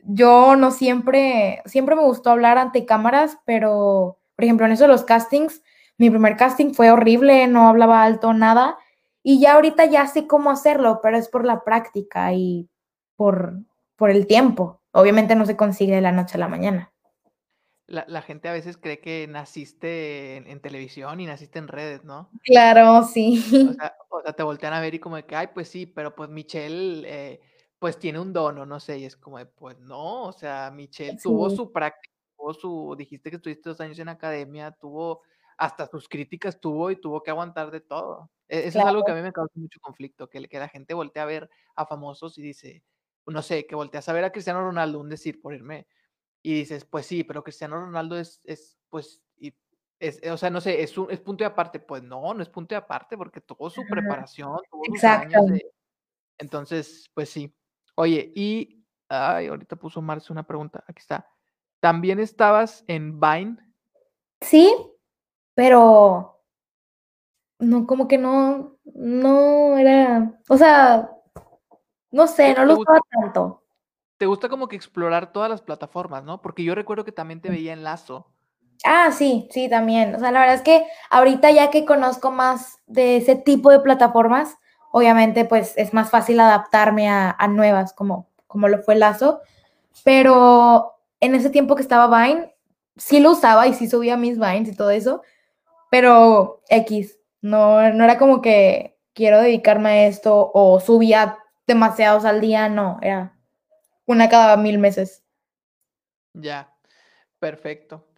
yo 0.00 0.54
no 0.54 0.70
siempre, 0.70 1.62
siempre 1.64 1.96
me 1.96 2.02
gustó 2.02 2.28
hablar 2.28 2.58
ante 2.58 2.84
cámaras, 2.84 3.38
pero, 3.46 4.18
por 4.36 4.44
ejemplo, 4.44 4.66
en 4.66 4.72
eso 4.72 4.84
de 4.84 4.88
los 4.88 5.04
castings, 5.04 5.62
mi 5.96 6.10
primer 6.10 6.36
casting 6.36 6.74
fue 6.74 6.90
horrible, 6.90 7.46
no 7.46 7.68
hablaba 7.68 8.02
alto, 8.02 8.34
nada. 8.34 8.76
Y 9.22 9.40
ya 9.40 9.54
ahorita 9.54 9.86
ya 9.86 10.06
sé 10.08 10.26
cómo 10.26 10.50
hacerlo, 10.50 11.00
pero 11.02 11.16
es 11.16 11.30
por 11.30 11.46
la 11.46 11.64
práctica 11.64 12.34
y 12.34 12.68
por, 13.16 13.60
por 13.96 14.10
el 14.10 14.26
tiempo. 14.26 14.82
Obviamente 14.92 15.34
no 15.36 15.46
se 15.46 15.56
consigue 15.56 15.94
de 15.94 16.02
la 16.02 16.12
noche 16.12 16.36
a 16.36 16.40
la 16.40 16.48
mañana. 16.48 16.93
La, 17.86 18.22
gente 18.22 18.48
a 18.48 18.52
veces 18.52 18.78
cree 18.78 19.00
que 19.00 19.26
naciste 19.28 20.36
en, 20.36 20.60
televisión 20.60 21.20
y 21.20 21.26
naciste 21.26 21.58
en 21.58 21.68
redes, 21.68 22.02
¿no? 22.02 22.30
Claro, 22.42 23.02
sí. 23.02 23.44
O 24.16 24.22
sea, 24.22 24.32
te 24.32 24.44
voltean 24.44 24.72
a 24.72 24.80
ver 24.80 24.94
y 24.94 25.00
como 25.00 25.16
de 25.16 25.26
que, 25.26 25.34
ay, 25.34 25.48
pues 25.52 25.68
sí, 25.68 25.86
pero 25.86 26.14
pues 26.14 26.30
Michelle, 26.30 27.02
eh, 27.04 27.40
pues 27.80 27.98
tiene 27.98 28.20
un 28.20 28.32
dono, 28.32 28.64
no 28.64 28.78
sé, 28.78 28.98
y 28.98 29.04
es 29.04 29.16
como 29.16 29.38
de, 29.38 29.44
pues 29.44 29.78
no, 29.80 30.22
o 30.22 30.32
sea, 30.32 30.70
Michelle 30.72 31.18
tuvo 31.20 31.50
su 31.50 31.72
práctica, 31.72 32.14
tuvo 32.36 32.54
su, 32.54 32.94
dijiste 32.96 33.28
que 33.28 33.36
estuviste 33.36 33.68
dos 33.68 33.80
años 33.80 33.98
en 33.98 34.08
academia, 34.08 34.70
tuvo, 34.70 35.22
hasta 35.58 35.88
sus 35.88 36.08
críticas 36.08 36.60
tuvo 36.60 36.92
y 36.92 36.96
tuvo 36.96 37.22
que 37.22 37.32
aguantar 37.32 37.72
de 37.72 37.80
todo. 37.80 38.30
E, 38.48 38.68
eso 38.68 38.78
es 38.78 38.84
algo 38.84 39.04
que 39.04 39.12
a 39.12 39.16
mí 39.16 39.20
me 39.20 39.32
causa 39.32 39.52
mucho 39.56 39.80
conflicto, 39.80 40.30
que, 40.30 40.48
que 40.48 40.58
la 40.58 40.68
gente 40.68 40.94
voltea 40.94 41.24
a 41.24 41.26
ver 41.26 41.50
a 41.74 41.84
famosos 41.84 42.38
y 42.38 42.42
dice, 42.42 42.84
no 43.26 43.42
sé, 43.42 43.66
que 43.66 43.74
volteas 43.74 44.08
a 44.08 44.12
ver 44.12 44.24
a 44.24 44.30
Cristiano 44.30 44.60
Ronaldo, 44.60 45.00
un 45.00 45.08
decir, 45.08 45.40
por 45.40 45.54
irme, 45.54 45.86
y 46.46 46.52
dices, 46.52 46.84
pues 46.84 47.06
sí, 47.06 47.24
pero 47.24 47.42
Cristiano 47.42 47.80
Ronaldo 47.80 48.18
es, 48.18 48.42
es 48.44 48.76
pues, 48.90 49.22
y 49.38 49.54
es, 49.98 50.20
o 50.30 50.36
sea, 50.36 50.50
no 50.50 50.60
sé, 50.60 50.82
es, 50.82 50.96
un, 50.98 51.10
es 51.10 51.18
punto 51.18 51.42
de 51.42 51.46
aparte. 51.46 51.80
Pues 51.80 52.02
no, 52.02 52.34
no 52.34 52.42
es 52.42 52.50
punto 52.50 52.74
de 52.74 52.80
aparte 52.80 53.16
porque 53.16 53.40
tuvo 53.40 53.70
su 53.70 53.82
preparación, 53.88 54.58
tuvo 54.70 54.84
sus 54.84 55.04
años 55.04 55.42
Entonces, 56.36 57.10
pues 57.14 57.30
sí. 57.30 57.56
Oye, 57.94 58.30
y, 58.36 58.84
ay, 59.08 59.46
ahorita 59.46 59.76
puso 59.76 60.02
Marce 60.02 60.34
una 60.34 60.46
pregunta, 60.46 60.84
aquí 60.86 61.00
está. 61.00 61.26
¿También 61.80 62.20
estabas 62.20 62.84
en 62.88 63.18
Vine? 63.18 63.56
Sí, 64.42 64.70
pero 65.54 66.44
no, 67.58 67.86
como 67.86 68.06
que 68.06 68.18
no, 68.18 68.76
no 68.84 69.78
era, 69.78 70.38
o 70.50 70.58
sea, 70.58 71.10
no 72.10 72.26
sé, 72.26 72.52
no 72.52 72.66
lo 72.66 72.78
usaba 72.78 73.00
tanto. 73.10 73.63
Te 74.18 74.26
gusta 74.26 74.48
como 74.48 74.68
que 74.68 74.76
explorar 74.76 75.32
todas 75.32 75.50
las 75.50 75.62
plataformas, 75.62 76.24
¿no? 76.24 76.40
Porque 76.40 76.62
yo 76.62 76.74
recuerdo 76.74 77.04
que 77.04 77.12
también 77.12 77.40
te 77.40 77.50
veía 77.50 77.72
en 77.72 77.84
Lazo. 77.84 78.26
Ah, 78.84 79.10
sí, 79.12 79.48
sí, 79.50 79.68
también. 79.68 80.14
O 80.14 80.18
sea, 80.18 80.30
la 80.30 80.40
verdad 80.40 80.56
es 80.56 80.62
que 80.62 80.86
ahorita 81.10 81.50
ya 81.50 81.70
que 81.70 81.84
conozco 81.84 82.30
más 82.30 82.78
de 82.86 83.16
ese 83.16 83.34
tipo 83.36 83.70
de 83.70 83.80
plataformas, 83.80 84.56
obviamente 84.92 85.44
pues 85.44 85.74
es 85.76 85.92
más 85.94 86.10
fácil 86.10 86.38
adaptarme 86.38 87.08
a, 87.08 87.36
nuevas 87.48 87.92
como, 87.92 88.28
como 88.46 88.68
lo 88.68 88.82
fue 88.82 88.94
Lazo. 88.94 89.40
Pero 90.04 90.94
en 91.20 91.34
ese 91.34 91.50
tiempo 91.50 91.74
que 91.74 91.82
estaba 91.82 92.24
Vine, 92.24 92.54
sí 92.96 93.20
lo 93.20 93.32
usaba 93.32 93.66
y 93.66 93.74
sí 93.74 93.88
subía 93.88 94.16
mis 94.16 94.38
Vines 94.38 94.68
y 94.68 94.76
todo 94.76 94.90
eso, 94.90 95.22
pero 95.90 96.62
X, 96.68 97.18
no, 97.40 97.92
no 97.92 98.04
era 98.04 98.18
como 98.18 98.40
que 98.40 98.96
quiero 99.12 99.40
dedicarme 99.40 99.88
a 99.90 100.06
esto 100.06 100.50
o 100.52 100.80
subía 100.80 101.38
demasiados 101.66 102.24
al 102.24 102.40
día, 102.40 102.68
no, 102.68 102.98
era 103.02 103.36
una 104.06 104.28
cada 104.28 104.56
mil 104.56 104.78
meses. 104.78 105.24
Ya, 106.34 106.76
perfecto. 107.38 108.08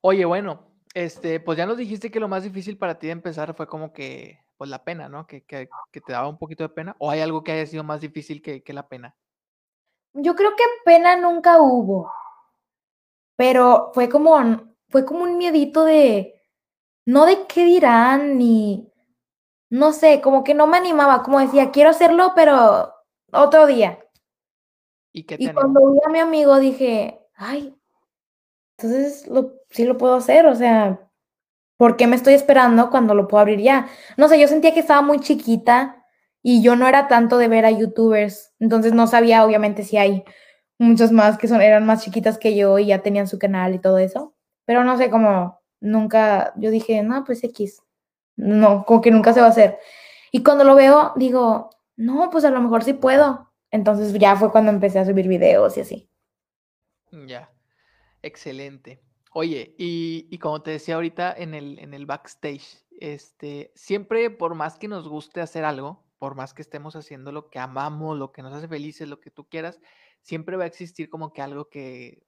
Oye, 0.00 0.24
bueno, 0.24 0.72
este, 0.94 1.40
pues 1.40 1.58
ya 1.58 1.66
nos 1.66 1.76
dijiste 1.76 2.10
que 2.10 2.20
lo 2.20 2.28
más 2.28 2.42
difícil 2.42 2.78
para 2.78 2.98
ti 2.98 3.06
de 3.06 3.12
empezar 3.12 3.54
fue 3.54 3.66
como 3.66 3.92
que, 3.92 4.40
pues 4.56 4.70
la 4.70 4.84
pena, 4.84 5.08
¿no? 5.08 5.26
Que, 5.26 5.44
que, 5.44 5.68
que 5.90 6.00
te 6.00 6.12
daba 6.12 6.28
un 6.28 6.38
poquito 6.38 6.64
de 6.64 6.70
pena. 6.70 6.96
¿O 6.98 7.10
hay 7.10 7.20
algo 7.20 7.44
que 7.44 7.52
haya 7.52 7.66
sido 7.66 7.84
más 7.84 8.00
difícil 8.00 8.42
que, 8.42 8.62
que 8.62 8.72
la 8.72 8.88
pena? 8.88 9.16
Yo 10.14 10.34
creo 10.34 10.54
que 10.56 10.64
pena 10.84 11.16
nunca 11.16 11.60
hubo, 11.60 12.12
pero 13.36 13.90
fue 13.94 14.08
como, 14.08 14.38
fue 14.88 15.04
como 15.06 15.22
un 15.22 15.38
miedito 15.38 15.84
de, 15.84 16.42
no 17.06 17.24
de 17.24 17.46
qué 17.46 17.64
dirán, 17.64 18.36
ni, 18.36 18.92
no 19.70 19.92
sé, 19.92 20.20
como 20.20 20.44
que 20.44 20.52
no 20.52 20.66
me 20.66 20.76
animaba, 20.76 21.22
como 21.22 21.40
decía, 21.40 21.70
quiero 21.70 21.90
hacerlo, 21.90 22.32
pero 22.34 22.92
otro 23.32 23.66
día. 23.66 24.01
Y, 25.12 25.24
qué 25.24 25.36
y 25.38 25.52
cuando 25.52 25.92
vi 25.92 26.00
a 26.06 26.10
mi 26.10 26.18
amigo 26.18 26.58
dije, 26.58 27.20
ay, 27.34 27.76
entonces 28.78 29.26
lo, 29.28 29.52
sí 29.70 29.84
lo 29.84 29.98
puedo 29.98 30.14
hacer, 30.14 30.46
o 30.46 30.54
sea, 30.54 31.10
¿por 31.76 31.96
qué 31.96 32.06
me 32.06 32.16
estoy 32.16 32.34
esperando 32.34 32.90
cuando 32.90 33.14
lo 33.14 33.28
puedo 33.28 33.42
abrir 33.42 33.60
ya? 33.60 33.88
No 34.16 34.28
sé, 34.28 34.40
yo 34.40 34.48
sentía 34.48 34.72
que 34.72 34.80
estaba 34.80 35.02
muy 35.02 35.20
chiquita 35.20 36.04
y 36.42 36.62
yo 36.62 36.76
no 36.76 36.88
era 36.88 37.08
tanto 37.08 37.38
de 37.38 37.48
ver 37.48 37.66
a 37.66 37.70
youtubers, 37.70 38.54
entonces 38.58 38.92
no 38.92 39.06
sabía 39.06 39.44
obviamente 39.44 39.84
si 39.84 39.98
hay 39.98 40.24
muchos 40.78 41.12
más 41.12 41.38
que 41.38 41.46
son, 41.46 41.60
eran 41.60 41.86
más 41.86 42.02
chiquitas 42.02 42.38
que 42.38 42.56
yo 42.56 42.78
y 42.78 42.86
ya 42.86 43.02
tenían 43.02 43.28
su 43.28 43.38
canal 43.38 43.74
y 43.74 43.78
todo 43.78 43.98
eso, 43.98 44.34
pero 44.64 44.82
no 44.82 44.96
sé, 44.96 45.10
cómo 45.10 45.60
nunca, 45.80 46.54
yo 46.56 46.70
dije, 46.70 47.02
no, 47.02 47.24
pues 47.24 47.44
X, 47.44 47.82
no, 48.36 48.84
como 48.86 49.00
que 49.00 49.10
nunca 49.10 49.32
se 49.32 49.40
va 49.40 49.46
a 49.46 49.50
hacer. 49.50 49.78
Y 50.30 50.42
cuando 50.42 50.64
lo 50.64 50.74
veo, 50.74 51.12
digo, 51.16 51.70
no, 51.96 52.30
pues 52.30 52.44
a 52.44 52.50
lo 52.50 52.60
mejor 52.60 52.82
sí 52.84 52.94
puedo. 52.94 53.51
Entonces 53.72 54.12
ya 54.12 54.36
fue 54.36 54.52
cuando 54.52 54.70
empecé 54.70 55.00
a 55.00 55.04
subir 55.04 55.26
videos 55.26 55.76
y 55.76 55.80
así. 55.80 56.10
Ya, 57.10 57.50
excelente. 58.22 59.02
Oye, 59.32 59.74
y, 59.78 60.28
y, 60.30 60.38
como 60.38 60.62
te 60.62 60.70
decía 60.70 60.94
ahorita 60.94 61.34
en 61.36 61.54
el, 61.54 61.78
en 61.80 61.94
el 61.94 62.06
backstage, 62.06 62.84
este, 63.00 63.72
siempre 63.74 64.30
por 64.30 64.54
más 64.54 64.78
que 64.78 64.86
nos 64.88 65.08
guste 65.08 65.40
hacer 65.40 65.64
algo, 65.64 66.04
por 66.18 66.36
más 66.36 66.54
que 66.54 66.62
estemos 66.62 66.94
haciendo 66.94 67.32
lo 67.32 67.48
que 67.48 67.58
amamos, 67.58 68.16
lo 68.16 68.30
que 68.30 68.42
nos 68.42 68.52
hace 68.52 68.68
felices, 68.68 69.08
lo 69.08 69.20
que 69.20 69.30
tú 69.30 69.48
quieras, 69.48 69.80
siempre 70.20 70.56
va 70.56 70.64
a 70.64 70.68
existir 70.68 71.08
como 71.08 71.32
que 71.32 71.42
algo 71.42 71.68
que 71.68 72.22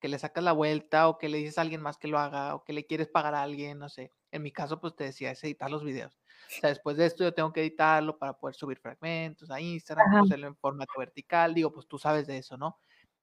que 0.00 0.08
le 0.08 0.18
sacas 0.18 0.42
la 0.42 0.52
vuelta 0.52 1.08
o 1.08 1.18
que 1.18 1.28
le 1.28 1.38
dices 1.38 1.58
a 1.58 1.60
alguien 1.60 1.82
más 1.82 1.98
que 1.98 2.08
lo 2.08 2.18
haga 2.18 2.54
o 2.54 2.64
que 2.64 2.72
le 2.72 2.86
quieres 2.86 3.08
pagar 3.08 3.34
a 3.34 3.42
alguien, 3.42 3.78
no 3.78 3.88
sé. 3.88 4.12
En 4.32 4.42
mi 4.42 4.50
caso, 4.50 4.80
pues 4.80 4.96
te 4.96 5.04
decía, 5.04 5.30
es 5.30 5.44
editar 5.44 5.70
los 5.70 5.84
videos. 5.84 6.19
O 6.50 6.60
sea, 6.60 6.70
después 6.70 6.96
de 6.96 7.06
esto 7.06 7.22
yo 7.22 7.32
tengo 7.32 7.52
que 7.52 7.60
editarlo 7.60 8.18
para 8.18 8.32
poder 8.32 8.54
subir 8.54 8.78
fragmentos 8.78 9.50
a 9.50 9.60
Instagram, 9.60 10.24
hacerlo 10.24 10.48
en 10.48 10.56
formato 10.56 10.92
vertical. 10.98 11.54
Digo, 11.54 11.72
pues 11.72 11.86
tú 11.86 11.98
sabes 11.98 12.26
de 12.26 12.38
eso, 12.38 12.56
¿no? 12.56 12.78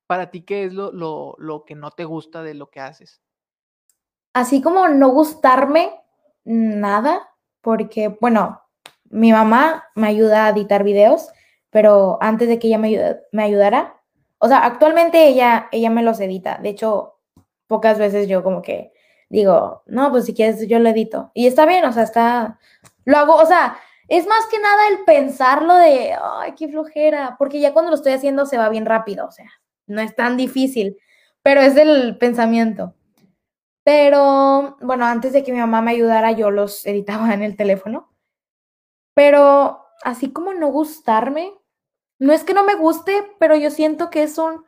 Para 0.06 0.32
ti, 0.32 0.44
¿qué 0.44 0.64
es 0.66 0.74
lo, 0.74 0.92
lo, 0.92 1.36
lo 1.38 1.66
que 1.66 1.76
no 1.76 1.92
te 1.92 2.06
gusta 2.06 2.42
de 2.42 2.54
lo 2.54 2.70
que 2.70 2.80
haces? 2.80 3.22
Así 4.34 4.62
como 4.62 4.88
no 4.88 5.10
gustarme 5.10 6.02
nada, 6.46 7.30
porque, 7.62 8.18
bueno, 8.22 8.62
mi 9.10 9.32
mamá 9.32 9.86
me 9.96 10.08
ayuda 10.08 10.46
a 10.46 10.50
editar 10.50 10.84
videos, 10.84 11.30
pero 11.70 12.18
antes 12.22 12.48
de 12.48 12.60
que 12.60 12.68
ella 12.68 12.78
me, 12.78 13.18
me 13.34 13.44
ayudara, 13.44 14.02
o 14.38 14.48
sea, 14.48 14.66
actualmente 14.66 15.28
ella, 15.28 15.68
ella 15.72 15.90
me 15.90 16.04
los 16.04 16.20
edita. 16.22 16.60
De 16.60 16.70
hecho, 16.70 17.20
pocas 17.68 18.00
veces 18.00 18.30
yo 18.30 18.44
como 18.44 18.62
que 18.62 18.94
digo, 19.30 19.84
no, 19.88 20.10
pues 20.12 20.26
si 20.26 20.34
quieres 20.34 20.66
yo 20.68 20.80
lo 20.80 20.90
edito. 20.90 21.32
Y 21.34 21.48
está 21.48 21.66
bien, 21.66 21.86
o 21.86 21.92
sea, 21.92 22.04
está, 22.04 22.60
lo 23.08 23.18
hago, 23.18 23.36
o 23.36 23.46
sea, 23.46 23.80
es 24.10 24.28
más 24.28 24.46
que 24.48 24.60
nada 24.60 24.90
el 24.90 25.06
pensarlo 25.06 25.76
de, 25.76 26.14
ay, 26.22 26.54
qué 26.58 26.68
flojera, 26.68 27.38
porque 27.40 27.62
ya 27.62 27.72
cuando 27.72 27.90
lo 27.90 27.96
estoy 27.96 28.12
haciendo 28.12 28.46
se 28.46 28.58
va 28.58 28.68
bien 28.68 28.86
rápido, 28.86 29.26
o 29.26 29.32
sea, 29.32 29.50
no 29.86 30.02
es 30.02 30.14
tan 30.14 30.36
difícil, 30.36 30.98
pero 31.42 31.62
es 31.62 31.78
el 31.78 32.18
pensamiento. 32.18 32.96
Pero, 33.86 34.76
bueno, 34.82 35.06
antes 35.06 35.32
de 35.32 35.44
que 35.44 35.54
mi 35.54 35.60
mamá 35.60 35.82
me 35.82 35.92
ayudara, 35.92 36.34
yo 36.34 36.52
los 36.52 36.86
editaba 36.86 37.34
en 37.34 37.44
el 37.44 37.56
teléfono. 37.56 38.14
Pero 39.14 39.86
así 40.04 40.34
como 40.34 40.54
no 40.54 40.68
gustarme, 40.68 41.54
no 42.20 42.34
es 42.34 42.44
que 42.44 42.54
no 42.54 42.66
me 42.66 42.76
guste, 42.76 43.24
pero 43.40 43.56
yo 43.56 43.72
siento 43.72 44.10
que 44.10 44.24
es 44.24 44.38
un, 44.38 44.66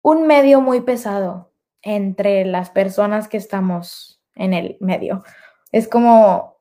un 0.00 0.28
medio 0.28 0.60
muy 0.60 0.80
pesado 0.82 1.52
entre 1.82 2.44
las 2.44 2.70
personas 2.70 3.26
que 3.26 3.36
estamos 3.36 4.22
en 4.36 4.54
el 4.54 4.76
medio. 4.78 5.24
Es 5.72 5.88
como, 5.88 6.53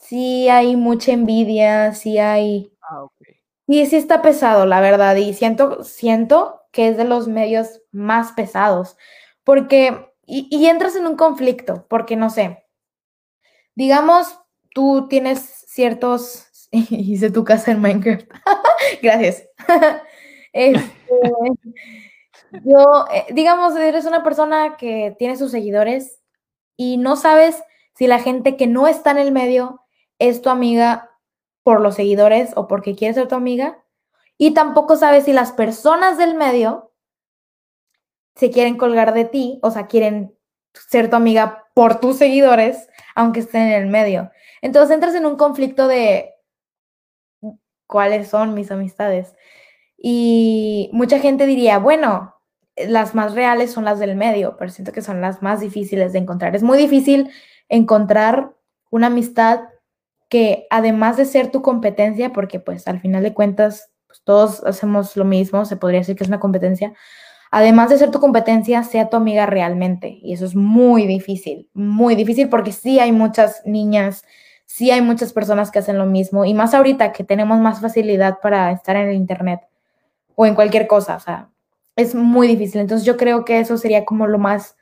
sí 0.00 0.48
hay 0.50 0.76
mucha 0.76 1.12
envidia, 1.12 1.94
sí 1.94 2.18
hay... 2.18 2.72
Ah, 2.82 3.06
Y 3.68 3.86
sí 3.86 3.96
está 3.96 4.22
pesado, 4.22 4.66
la 4.66 4.80
verdad, 4.80 5.16
y 5.16 5.34
siento, 5.34 5.84
siento 5.84 6.62
que 6.72 6.88
es 6.88 6.96
de 6.98 7.04
los 7.04 7.28
medios 7.28 7.82
más 7.92 8.32
pesados, 8.32 8.96
porque, 9.44 10.12
y, 10.26 10.48
y 10.50 10.66
entras 10.66 10.96
en 10.96 11.06
un 11.06 11.16
conflicto, 11.16 11.86
porque 11.88 12.16
no 12.16 12.30
sé, 12.30 12.64
digamos, 13.76 14.38
tú 14.74 15.08
tienes 15.08 15.40
ciertos 15.68 16.46
hice 16.72 17.30
tu 17.30 17.44
casa 17.44 17.72
en 17.72 17.80
Minecraft. 17.80 18.26
Gracias. 19.02 19.44
Este, 20.52 20.90
yo, 22.64 23.04
eh, 23.12 23.26
digamos, 23.32 23.76
eres 23.76 24.04
una 24.04 24.24
persona 24.24 24.76
que 24.76 25.14
tiene 25.16 25.36
sus 25.36 25.52
seguidores 25.52 26.20
y 26.76 26.96
no 26.96 27.14
sabes 27.14 27.62
si 27.94 28.08
la 28.08 28.18
gente 28.18 28.56
que 28.56 28.66
no 28.66 28.88
está 28.88 29.12
en 29.12 29.18
el 29.18 29.30
medio 29.30 29.82
es 30.20 30.42
tu 30.42 30.50
amiga 30.50 31.10
por 31.64 31.80
los 31.80 31.96
seguidores 31.96 32.52
o 32.54 32.68
porque 32.68 32.94
quiere 32.94 33.14
ser 33.14 33.26
tu 33.26 33.34
amiga. 33.34 33.82
Y 34.38 34.54
tampoco 34.54 34.96
sabes 34.96 35.24
si 35.24 35.32
las 35.32 35.50
personas 35.52 36.16
del 36.16 36.34
medio 36.34 36.92
se 38.36 38.50
quieren 38.50 38.76
colgar 38.76 39.12
de 39.12 39.24
ti, 39.24 39.58
o 39.62 39.70
sea, 39.70 39.86
quieren 39.86 40.36
ser 40.72 41.10
tu 41.10 41.16
amiga 41.16 41.66
por 41.74 42.00
tus 42.00 42.16
seguidores, 42.16 42.88
aunque 43.14 43.40
estén 43.40 43.62
en 43.62 43.82
el 43.82 43.88
medio. 43.88 44.30
Entonces 44.62 44.94
entras 44.94 45.14
en 45.14 45.26
un 45.26 45.36
conflicto 45.36 45.88
de 45.88 46.34
cuáles 47.86 48.28
son 48.28 48.54
mis 48.54 48.70
amistades. 48.70 49.34
Y 49.98 50.90
mucha 50.92 51.18
gente 51.18 51.46
diría, 51.46 51.78
bueno, 51.78 52.36
las 52.76 53.14
más 53.14 53.34
reales 53.34 53.72
son 53.72 53.84
las 53.84 53.98
del 53.98 54.16
medio, 54.16 54.56
pero 54.56 54.70
siento 54.70 54.92
que 54.92 55.02
son 55.02 55.20
las 55.20 55.42
más 55.42 55.60
difíciles 55.60 56.12
de 56.12 56.20
encontrar. 56.20 56.56
Es 56.56 56.62
muy 56.62 56.78
difícil 56.78 57.30
encontrar 57.68 58.54
una 58.90 59.08
amistad 59.08 59.60
que 60.30 60.66
además 60.70 61.18
de 61.18 61.26
ser 61.26 61.50
tu 61.50 61.60
competencia, 61.60 62.32
porque 62.32 62.58
pues 62.58 62.88
al 62.88 63.00
final 63.00 63.22
de 63.22 63.34
cuentas 63.34 63.90
pues, 64.06 64.22
todos 64.24 64.64
hacemos 64.64 65.14
lo 65.18 65.26
mismo, 65.26 65.66
se 65.66 65.76
podría 65.76 66.00
decir 66.00 66.16
que 66.16 66.24
es 66.24 66.28
una 66.28 66.40
competencia, 66.40 66.94
además 67.50 67.90
de 67.90 67.98
ser 67.98 68.10
tu 68.10 68.20
competencia, 68.20 68.82
sea 68.82 69.10
tu 69.10 69.18
amiga 69.18 69.44
realmente. 69.44 70.18
Y 70.22 70.32
eso 70.32 70.46
es 70.46 70.56
muy 70.56 71.06
difícil, 71.06 71.68
muy 71.74 72.14
difícil 72.14 72.48
porque 72.48 72.72
sí 72.72 72.98
hay 72.98 73.12
muchas 73.12 73.60
niñas 73.66 74.24
sí 74.70 74.92
hay 74.92 75.02
muchas 75.02 75.32
personas 75.32 75.72
que 75.72 75.80
hacen 75.80 75.98
lo 75.98 76.06
mismo 76.06 76.44
y 76.44 76.54
más 76.54 76.74
ahorita 76.74 77.10
que 77.10 77.24
tenemos 77.24 77.58
más 77.58 77.80
facilidad 77.80 78.38
para 78.40 78.70
estar 78.70 78.94
en 78.94 79.08
el 79.08 79.16
Internet 79.16 79.62
o 80.36 80.46
en 80.46 80.54
cualquier 80.54 80.86
cosa, 80.86 81.16
o 81.16 81.20
sea, 81.20 81.48
es 81.96 82.14
muy 82.14 82.46
difícil. 82.46 82.80
Entonces 82.80 83.04
yo 83.04 83.16
creo 83.16 83.44
que 83.44 83.58
eso 83.58 83.76
sería 83.76 84.04
como 84.04 84.28
lo 84.28 84.38
más 84.38 84.76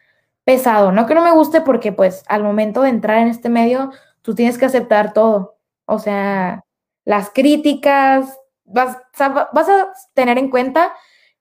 pesado. 0.45 0.93
No 0.93 1.07
que 1.07 1.15
no 1.15 1.25
me 1.25 1.33
guste 1.33 1.63
porque 1.63 1.91
pues 1.91 2.23
al 2.29 2.43
momento 2.43 2.83
de 2.83 2.91
entrar 2.91 3.19
en 3.19 3.29
este 3.29 3.49
medio, 3.49 3.91
tú 4.29 4.35
tienes 4.35 4.59
que 4.59 4.67
aceptar 4.67 5.15
todo. 5.15 5.59
O 5.87 5.99
sea, 5.99 6.63
las 7.07 7.31
críticas, 7.31 8.39
vas, 8.67 8.99
vas 9.17 9.69
a 9.71 9.93
tener 10.13 10.37
en 10.37 10.51
cuenta 10.51 10.93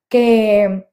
que, 0.08 0.88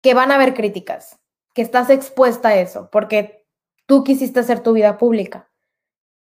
que 0.00 0.14
van 0.14 0.32
a 0.32 0.36
haber 0.36 0.54
críticas, 0.54 1.18
que 1.52 1.60
estás 1.60 1.90
expuesta 1.90 2.48
a 2.48 2.56
eso, 2.56 2.88
porque 2.90 3.44
tú 3.84 4.02
quisiste 4.02 4.40
hacer 4.40 4.60
tu 4.60 4.72
vida 4.72 4.96
pública 4.96 5.48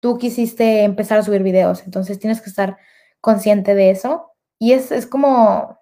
tú 0.00 0.18
quisiste 0.18 0.84
empezar 0.84 1.18
a 1.18 1.22
subir 1.22 1.42
videos, 1.42 1.82
entonces 1.84 2.18
tienes 2.18 2.40
que 2.40 2.50
estar 2.50 2.78
consciente 3.20 3.74
de 3.74 3.90
eso. 3.90 4.32
Y 4.58 4.72
es, 4.72 4.92
es 4.92 5.06
como, 5.06 5.78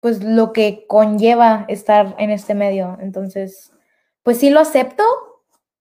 pues, 0.00 0.22
lo 0.22 0.52
que 0.52 0.86
conlleva 0.86 1.64
estar 1.68 2.14
en 2.18 2.30
este 2.30 2.54
medio. 2.54 2.96
Entonces, 3.00 3.72
pues 4.22 4.38
sí 4.38 4.50
lo 4.50 4.60
acepto, 4.60 5.02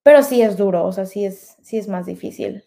pero 0.08 0.24
sí 0.24 0.42
es 0.42 0.56
duro, 0.56 0.86
o 0.86 0.94
sea, 0.94 1.06
sí 1.06 1.26
es, 1.26 1.58
sí 1.62 1.78
es 1.78 1.90
más 1.90 2.06
difícil. 2.06 2.64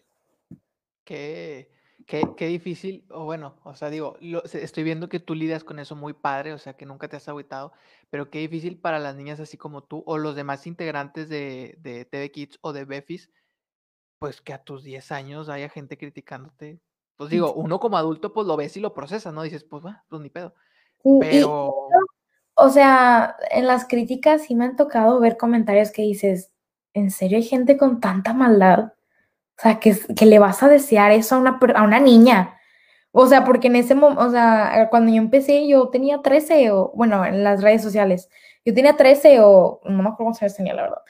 Qué, 1.03 1.71
qué, 2.05 2.21
qué 2.37 2.45
difícil, 2.45 3.03
o 3.09 3.25
bueno, 3.25 3.55
o 3.63 3.73
sea, 3.73 3.89
digo, 3.89 4.15
lo- 4.21 4.43
estoy 4.43 4.83
viendo 4.83 5.09
que 5.09 5.19
tú 5.19 5.33
lidias 5.33 5.63
con 5.63 5.79
eso 5.79 5.95
muy 5.95 6.13
padre, 6.13 6.53
o 6.53 6.59
sea, 6.59 6.73
que 6.73 6.85
nunca 6.85 7.07
te 7.07 7.15
has 7.17 7.27
agüitado, 7.27 7.71
pero 8.11 8.29
qué 8.29 8.37
difícil 8.37 8.77
para 8.79 8.99
las 8.99 9.15
niñas 9.15 9.39
así 9.39 9.57
como 9.57 9.81
tú 9.81 10.03
o 10.05 10.19
los 10.19 10.35
demás 10.35 10.67
integrantes 10.67 11.29
de, 11.29 11.77
de 11.79 12.05
TV 12.05 12.31
Kids 12.31 12.59
o 12.61 12.73
de 12.73 12.85
Befis, 12.85 13.31
pues 14.19 14.39
que 14.39 14.53
a 14.53 14.63
tus 14.63 14.83
10 14.83 15.11
años 15.11 15.49
haya 15.49 15.67
gente 15.67 15.97
criticándote. 15.97 16.79
Pues 17.17 17.31
digo, 17.31 17.53
uno 17.53 17.79
como 17.79 17.97
adulto 17.97 18.33
pues 18.33 18.45
lo 18.45 18.55
ves 18.55 18.77
y 18.77 18.81
lo 18.81 18.93
procesas, 18.93 19.33
¿no? 19.33 19.41
Dices, 19.41 19.63
pues 19.63 19.83
va, 19.83 20.05
pues 20.09 20.21
ni 20.21 20.29
pedo. 20.29 20.53
Y 21.03 21.17
Pero, 21.19 21.89
o 22.53 22.69
sea, 22.69 23.35
en 23.49 23.65
las 23.65 23.87
críticas 23.87 24.43
sí 24.43 24.53
me 24.53 24.65
han 24.65 24.75
tocado 24.75 25.19
ver 25.19 25.37
comentarios 25.37 25.89
que 25.89 26.03
dices, 26.03 26.50
¿en 26.93 27.11
serio 27.11 27.37
hay 27.37 27.43
gente 27.43 27.77
con 27.77 27.99
tanta 27.99 28.33
maldad? 28.33 28.93
O 29.57 29.61
sea, 29.61 29.79
que, 29.79 29.95
que 30.15 30.25
le 30.25 30.39
vas 30.39 30.63
a 30.63 30.69
desear 30.69 31.11
eso 31.11 31.35
a 31.35 31.39
una, 31.39 31.59
a 31.75 31.83
una 31.83 31.99
niña. 31.99 32.57
O 33.11 33.27
sea, 33.27 33.43
porque 33.43 33.67
en 33.67 33.75
ese 33.75 33.93
momento, 33.95 34.25
o 34.25 34.31
sea, 34.31 34.87
cuando 34.89 35.11
yo 35.11 35.17
empecé, 35.17 35.67
yo 35.67 35.89
tenía 35.89 36.21
13 36.21 36.71
o, 36.71 36.91
bueno, 36.95 37.25
en 37.25 37.43
las 37.43 37.61
redes 37.61 37.81
sociales, 37.83 38.29
yo 38.65 38.73
tenía 38.73 38.95
13 38.95 39.39
o, 39.41 39.81
no 39.83 40.03
me 40.03 40.09
acuerdo 40.09 40.25
cuántos 40.25 40.41
años 40.43 40.55
tenía, 40.55 40.73
la 40.73 40.83
verdad. 40.83 41.01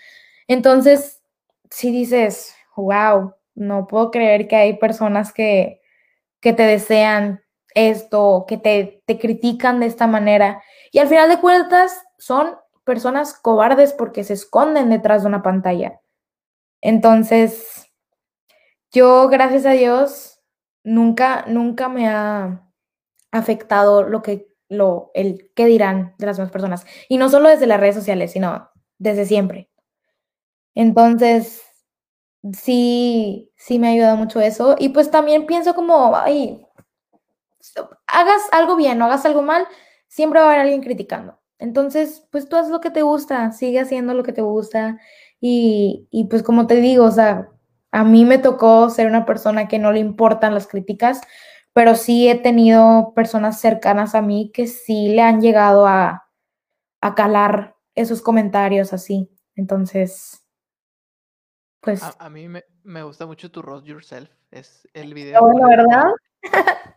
Entonces, 0.48 1.22
si 1.70 1.92
dices, 1.92 2.56
wow, 2.76 3.34
no 3.56 3.88
puedo 3.88 4.12
creer 4.12 4.48
que 4.48 4.56
hay 4.56 4.78
personas 4.78 5.32
que, 5.34 5.82
que 6.40 6.54
te 6.54 6.64
desean 6.64 7.44
esto, 7.76 8.46
que 8.48 8.58
te, 8.58 9.04
te 9.06 9.20
critican 9.20 9.80
de 9.80 9.86
esta 9.86 10.08
manera. 10.08 10.62
Y 10.92 11.00
al 11.00 11.08
final 11.08 11.30
de 11.30 11.40
cuentas, 11.40 12.04
son 12.18 12.56
personas 12.84 13.34
cobardes 13.34 13.94
porque 13.94 14.24
se 14.24 14.34
esconden 14.34 14.90
detrás 14.90 15.24
de 15.24 15.28
una 15.30 15.44
pantalla. 15.44 16.02
Entonces, 16.82 17.88
yo, 18.92 19.30
gracias 19.30 19.66
a 19.66 19.72
Dios, 19.72 20.42
nunca, 20.84 21.46
nunca 21.48 21.90
me 21.90 22.08
ha 22.08 22.68
afectado 23.32 24.04
lo 24.04 24.22
que, 24.22 24.48
lo, 24.70 25.12
el 25.14 25.52
qué 25.56 25.66
dirán 25.66 26.16
de 26.18 26.26
las 26.26 26.38
demás 26.38 26.52
personas. 26.52 26.86
Y 27.08 27.18
no 27.18 27.30
solo 27.30 27.50
desde 27.50 27.68
las 27.68 27.80
redes 27.80 27.96
sociales, 27.96 28.32
sino 28.32 28.70
desde 28.98 29.26
siempre. 29.26 29.70
Entonces, 30.76 31.62
sí, 32.54 33.52
sí 33.56 33.80
me 33.80 33.88
ha 33.88 33.92
ayudado 33.92 34.18
mucho 34.18 34.42
eso. 34.42 34.76
Y 34.80 34.90
pues 34.90 35.12
también 35.12 35.46
pienso 35.46 35.76
como, 35.76 36.16
ay, 36.16 36.66
hagas 38.08 38.42
algo 38.52 38.76
bien 38.76 39.02
o 39.02 39.06
hagas 39.06 39.26
algo 39.26 39.42
mal, 39.42 39.68
siempre 40.08 40.40
va 40.40 40.48
a 40.48 40.50
haber 40.50 40.62
alguien 40.62 40.82
criticando. 40.82 41.41
Entonces, 41.62 42.28
pues 42.32 42.50
tú 42.50 42.56
haz 42.56 42.70
lo 42.70 42.82
que 42.82 42.90
te 42.90 43.04
gusta, 43.04 43.52
sigue 43.52 43.80
haciendo 43.80 44.16
lo 44.16 44.24
que 44.24 44.34
te 44.34 44.42
gusta. 44.42 45.00
Y, 45.40 46.08
y 46.10 46.26
pues 46.26 46.42
como 46.42 46.66
te 46.66 46.82
digo, 46.82 47.06
o 47.06 47.12
sea, 47.12 47.50
a 47.92 48.04
mí 48.04 48.26
me 48.26 48.40
tocó 48.40 48.90
ser 48.90 49.06
una 49.08 49.28
persona 49.28 49.68
que 49.68 49.78
no 49.78 49.92
le 49.92 50.00
importan 50.00 50.56
las 50.56 50.68
críticas, 50.68 51.22
pero 51.72 51.94
sí 51.94 52.28
he 52.28 52.36
tenido 52.36 53.14
personas 53.14 53.62
cercanas 53.62 54.16
a 54.16 54.24
mí 54.24 54.52
que 54.52 54.66
sí 54.66 55.10
le 55.10 55.22
han 55.22 55.40
llegado 55.40 55.86
a, 55.86 56.28
a 57.00 57.16
calar 57.16 57.76
esos 57.94 58.24
comentarios 58.24 58.92
así. 58.92 59.30
Entonces, 59.56 60.44
pues, 61.80 62.02
a, 62.02 62.16
a 62.18 62.30
mí 62.32 62.48
me, 62.48 62.64
me 62.84 63.04
gusta 63.04 63.28
mucho 63.28 63.52
tu 63.52 63.62
Roast 63.62 63.86
Yourself. 63.86 64.32
Es 64.50 64.88
el 64.94 65.14
video 65.14 65.42
bueno, 65.42 65.68
¿verdad? 65.68 66.06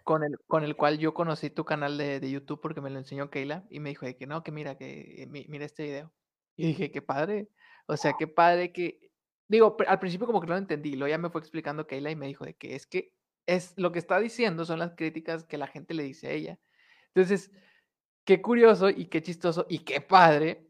Con 0.05 0.23
el, 0.25 0.39
con 0.47 0.65
el 0.65 0.77
cual 0.77 0.99
yo 0.99 1.15
conocí 1.15 1.51
tu 1.51 1.65
canal 1.65 1.97
de, 1.99 2.21
de 2.21 2.31
YouTube 2.31 2.61
porque 2.61 2.81
me 2.81 2.91
lo 2.91 2.99
enseñó 2.99 3.31
Keila 3.31 3.65
y 3.71 3.81
me 3.81 3.91
dijo 3.91 4.07
de 4.07 4.17
que 4.17 4.27
no, 4.27 4.43
que 4.43 4.53
mira, 4.53 4.77
que 4.77 5.27
mi- 5.31 5.47
mira 5.49 5.65
este 5.65 5.85
video. 5.85 6.13
Y 6.57 6.69
dije, 6.69 6.91
qué 6.93 7.03
padre. 7.03 7.49
O 7.87 7.97
sea, 7.97 8.15
qué 8.19 8.27
padre 8.29 8.73
que. 8.73 9.11
Digo, 9.49 9.77
al 9.87 9.99
principio 9.99 10.27
como 10.27 10.41
que 10.41 10.47
no 10.47 10.55
lo 10.55 10.59
entendí, 10.59 10.97
luego 10.97 11.11
ya 11.11 11.19
me 11.19 11.31
fue 11.31 11.41
explicando 11.41 11.87
Keila 11.87 12.11
y 12.11 12.17
me 12.17 12.27
dijo 12.27 12.45
de 12.45 12.55
que 12.55 12.75
es 12.75 12.87
que 12.87 13.13
es 13.47 13.75
lo 13.77 13.93
que 13.93 13.99
está 13.99 14.19
diciendo 14.19 14.65
son 14.65 14.79
las 14.79 14.95
críticas 14.95 15.45
que 15.45 15.59
la 15.59 15.67
gente 15.67 15.93
le 15.95 16.03
dice 16.05 16.29
a 16.29 16.31
ella. 16.31 16.59
Entonces, 17.15 17.51
qué 18.25 18.43
curioso 18.43 18.91
y 18.91 19.07
qué 19.07 19.23
chistoso 19.23 19.67
y 19.69 19.81
qué 19.81 20.01
padre 20.01 20.69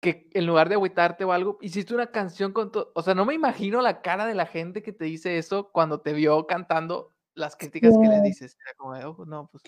que 0.00 0.28
en 0.34 0.46
lugar 0.46 0.68
de 0.68 0.76
agüitarte 0.76 1.24
o 1.24 1.32
algo, 1.32 1.58
hiciste 1.60 1.94
una 1.94 2.10
canción 2.10 2.52
con 2.52 2.72
todo. 2.72 2.92
O 2.94 3.02
sea, 3.02 3.14
no 3.14 3.26
me 3.26 3.34
imagino 3.34 3.82
la 3.82 4.02
cara 4.02 4.26
de 4.26 4.34
la 4.34 4.46
gente 4.46 4.82
que 4.82 4.92
te 4.92 5.04
dice 5.06 5.38
eso 5.38 5.70
cuando 5.72 6.00
te 6.00 6.12
vio 6.14 6.46
cantando 6.46 7.14
las 7.40 7.56
críticas 7.56 7.96
que 7.98 8.06
Sí. 8.08 8.20
dices. 8.22 8.56
Era 8.64 8.74
como, 8.76 8.92
"Oh, 9.18 9.24
no, 9.26 9.48
pues, 9.50 9.64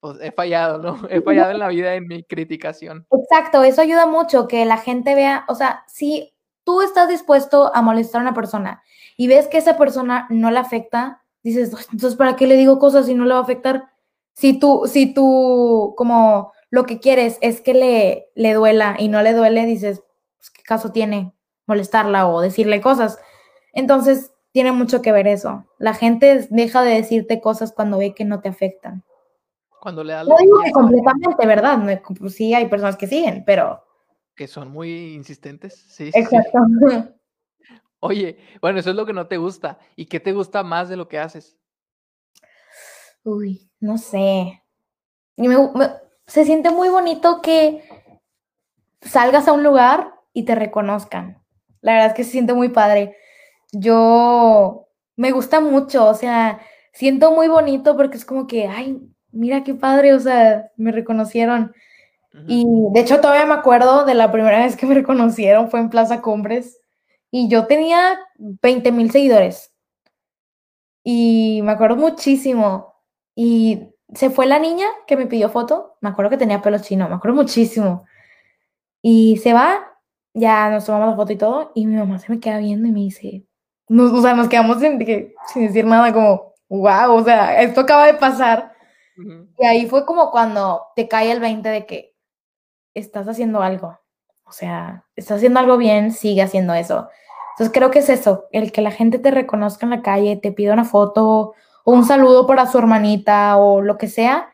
pues 0.00 0.18
he 0.20 0.30
fallado, 0.32 0.78
¿no? 0.78 0.92
He 1.10 1.20
fallado 1.22 1.50
en 1.52 1.58
la 1.58 1.68
vida 1.68 1.94
en 1.94 2.06
mi 2.06 2.22
criticación. 2.24 3.06
Exacto, 3.10 3.62
eso 3.64 3.80
ayuda 3.82 4.06
mucho, 4.06 4.46
que 4.48 4.64
la 4.64 4.76
gente 4.78 5.14
vea, 5.14 5.44
o 5.48 5.54
sea, 5.54 5.84
si 5.88 6.34
tú 6.64 6.82
estás 6.82 7.08
dispuesto 7.08 7.74
a 7.74 7.82
molestar 7.82 8.20
a 8.20 8.24
una 8.24 8.34
persona 8.34 8.82
y 9.16 9.28
ves 9.28 9.48
que 9.48 9.58
esa 9.58 9.76
persona 9.78 10.26
no 10.30 10.50
le 10.50 10.58
afecta, 10.58 11.22
dices, 11.42 11.72
"Ay, 11.76 11.84
entonces, 11.92 12.16
¿para 12.16 12.36
qué 12.36 12.46
le 12.46 12.56
digo 12.56 12.78
cosas 12.78 13.06
si 13.06 13.14
no 13.14 13.24
le 13.24 13.34
va 13.34 13.40
a 13.40 13.42
afectar? 13.42 13.84
Si 14.34 14.58
tú, 14.58 14.84
si 14.86 15.14
tú, 15.14 15.94
como 15.96 16.52
lo 16.70 16.84
que 16.86 16.98
quieres 17.00 17.38
es 17.40 17.60
que 17.60 17.72
le, 17.74 18.30
le 18.34 18.52
duela 18.54 18.96
y 18.98 19.08
no 19.08 19.22
le 19.22 19.32
duele, 19.34 19.64
dices, 19.66 20.02
pues, 20.38 20.50
¿qué 20.50 20.62
caso 20.62 20.90
tiene 20.92 21.32
molestarla 21.66 22.28
o 22.28 22.40
decirle 22.40 22.80
cosas? 22.80 23.18
Entonces, 23.72 24.32
tiene 24.54 24.70
mucho 24.70 25.02
que 25.02 25.10
ver 25.10 25.26
eso. 25.26 25.64
La 25.78 25.94
gente 25.94 26.46
deja 26.48 26.82
de 26.84 26.94
decirte 26.94 27.40
cosas 27.40 27.72
cuando 27.72 27.98
ve 27.98 28.14
que 28.14 28.24
no 28.24 28.40
te 28.40 28.48
afectan. 28.48 29.02
Cuando 29.80 30.04
le 30.04 30.12
das 30.12 30.28
No 30.28 30.36
digo 30.38 30.62
que 30.62 30.70
completamente, 30.70 31.44
¿verdad? 31.44 31.76
No, 31.76 32.00
pues 32.20 32.36
sí, 32.36 32.54
hay 32.54 32.68
personas 32.68 32.96
que 32.96 33.08
siguen, 33.08 33.42
pero... 33.44 33.82
que 34.36 34.46
son 34.46 34.70
muy 34.70 35.12
insistentes. 35.14 35.74
Sí. 35.88 36.12
Exacto. 36.14 36.58
Oye, 37.98 38.38
bueno, 38.60 38.78
eso 38.78 38.90
es 38.90 38.96
lo 38.96 39.04
que 39.04 39.12
no 39.12 39.26
te 39.26 39.38
gusta. 39.38 39.80
¿Y 39.96 40.06
qué 40.06 40.20
te 40.20 40.30
gusta 40.32 40.62
más 40.62 40.88
de 40.88 40.96
lo 40.96 41.08
que 41.08 41.18
haces? 41.18 41.58
Uy, 43.24 43.68
no 43.80 43.98
sé. 43.98 44.62
Y 45.36 45.48
me- 45.48 45.56
me- 45.74 45.90
se 46.28 46.44
siente 46.44 46.70
muy 46.70 46.90
bonito 46.90 47.42
que 47.42 47.82
salgas 49.00 49.48
a 49.48 49.52
un 49.52 49.64
lugar 49.64 50.14
y 50.32 50.44
te 50.44 50.54
reconozcan. 50.54 51.42
La 51.80 51.94
verdad 51.94 52.08
es 52.10 52.14
que 52.14 52.22
se 52.24 52.30
siente 52.30 52.54
muy 52.54 52.68
padre. 52.68 53.16
Yo 53.74 54.88
me 55.16 55.32
gusta 55.32 55.60
mucho, 55.60 56.06
o 56.08 56.14
sea, 56.14 56.60
siento 56.92 57.32
muy 57.32 57.48
bonito 57.48 57.96
porque 57.96 58.16
es 58.16 58.24
como 58.24 58.46
que, 58.46 58.66
ay, 58.66 59.00
mira 59.32 59.64
qué 59.64 59.74
padre, 59.74 60.14
o 60.14 60.20
sea, 60.20 60.70
me 60.76 60.92
reconocieron. 60.92 61.74
Y 62.48 62.64
de 62.92 63.00
hecho 63.00 63.20
todavía 63.20 63.46
me 63.46 63.54
acuerdo 63.54 64.04
de 64.04 64.14
la 64.14 64.32
primera 64.32 64.58
vez 64.64 64.76
que 64.76 64.86
me 64.86 64.94
reconocieron, 65.02 65.70
fue 65.70 65.80
en 65.80 65.90
Plaza 65.90 66.20
Cumbres 66.22 66.80
y 67.30 67.48
yo 67.48 67.66
tenía 67.66 68.18
20 68.38 68.92
mil 68.92 69.10
seguidores. 69.10 69.72
Y 71.04 71.60
me 71.64 71.72
acuerdo 71.72 71.96
muchísimo. 71.96 72.94
Y 73.36 73.94
se 74.14 74.30
fue 74.30 74.46
la 74.46 74.58
niña 74.58 74.86
que 75.06 75.16
me 75.16 75.26
pidió 75.26 75.48
foto, 75.50 75.96
me 76.00 76.08
acuerdo 76.08 76.30
que 76.30 76.38
tenía 76.38 76.62
pelo 76.62 76.78
chino, 76.78 77.08
me 77.08 77.16
acuerdo 77.16 77.36
muchísimo. 77.36 78.06
Y 79.02 79.38
se 79.38 79.52
va, 79.52 79.98
ya 80.32 80.70
nos 80.70 80.86
tomamos 80.86 81.10
la 81.10 81.16
foto 81.16 81.32
y 81.32 81.36
todo, 81.36 81.72
y 81.74 81.86
mi 81.86 81.96
mamá 81.96 82.18
se 82.18 82.32
me 82.32 82.40
queda 82.40 82.58
viendo 82.58 82.88
y 82.88 82.92
me 82.92 83.00
dice, 83.00 83.44
nos- 83.88 84.12
o 84.12 84.22
sea, 84.22 84.34
nos 84.34 84.48
quedamos 84.48 84.80
sin, 84.80 84.98
de 84.98 85.04
que- 85.04 85.34
sin 85.52 85.66
decir 85.66 85.84
nada, 85.84 86.12
como, 86.12 86.54
wow, 86.68 87.14
o 87.14 87.24
sea, 87.24 87.60
esto 87.62 87.82
acaba 87.82 88.06
de 88.06 88.14
pasar. 88.14 88.72
Y 89.58 89.66
ahí 89.66 89.86
fue 89.86 90.04
como 90.04 90.30
cuando 90.30 90.82
te 90.96 91.06
cae 91.08 91.30
el 91.30 91.40
20 91.40 91.68
de 91.68 91.86
que 91.86 92.14
estás 92.94 93.28
haciendo 93.28 93.62
algo. 93.62 93.98
O 94.44 94.52
sea, 94.52 95.04
estás 95.16 95.36
haciendo 95.38 95.60
algo 95.60 95.76
bien, 95.76 96.12
sigue 96.12 96.42
haciendo 96.42 96.74
eso. 96.74 97.08
Entonces 97.52 97.72
creo 97.72 97.90
que 97.90 98.00
es 98.00 98.08
eso, 98.08 98.46
el 98.52 98.72
que 98.72 98.82
la 98.82 98.90
gente 98.90 99.18
te 99.20 99.30
reconozca 99.30 99.86
en 99.86 99.90
la 99.90 100.02
calle, 100.02 100.36
te 100.36 100.50
pida 100.52 100.72
una 100.72 100.84
foto 100.84 101.54
o 101.84 101.92
un 101.92 102.04
saludo 102.04 102.46
para 102.46 102.66
su 102.66 102.78
hermanita 102.78 103.56
o 103.58 103.80
lo 103.80 103.96
que 103.98 104.08
sea. 104.08 104.52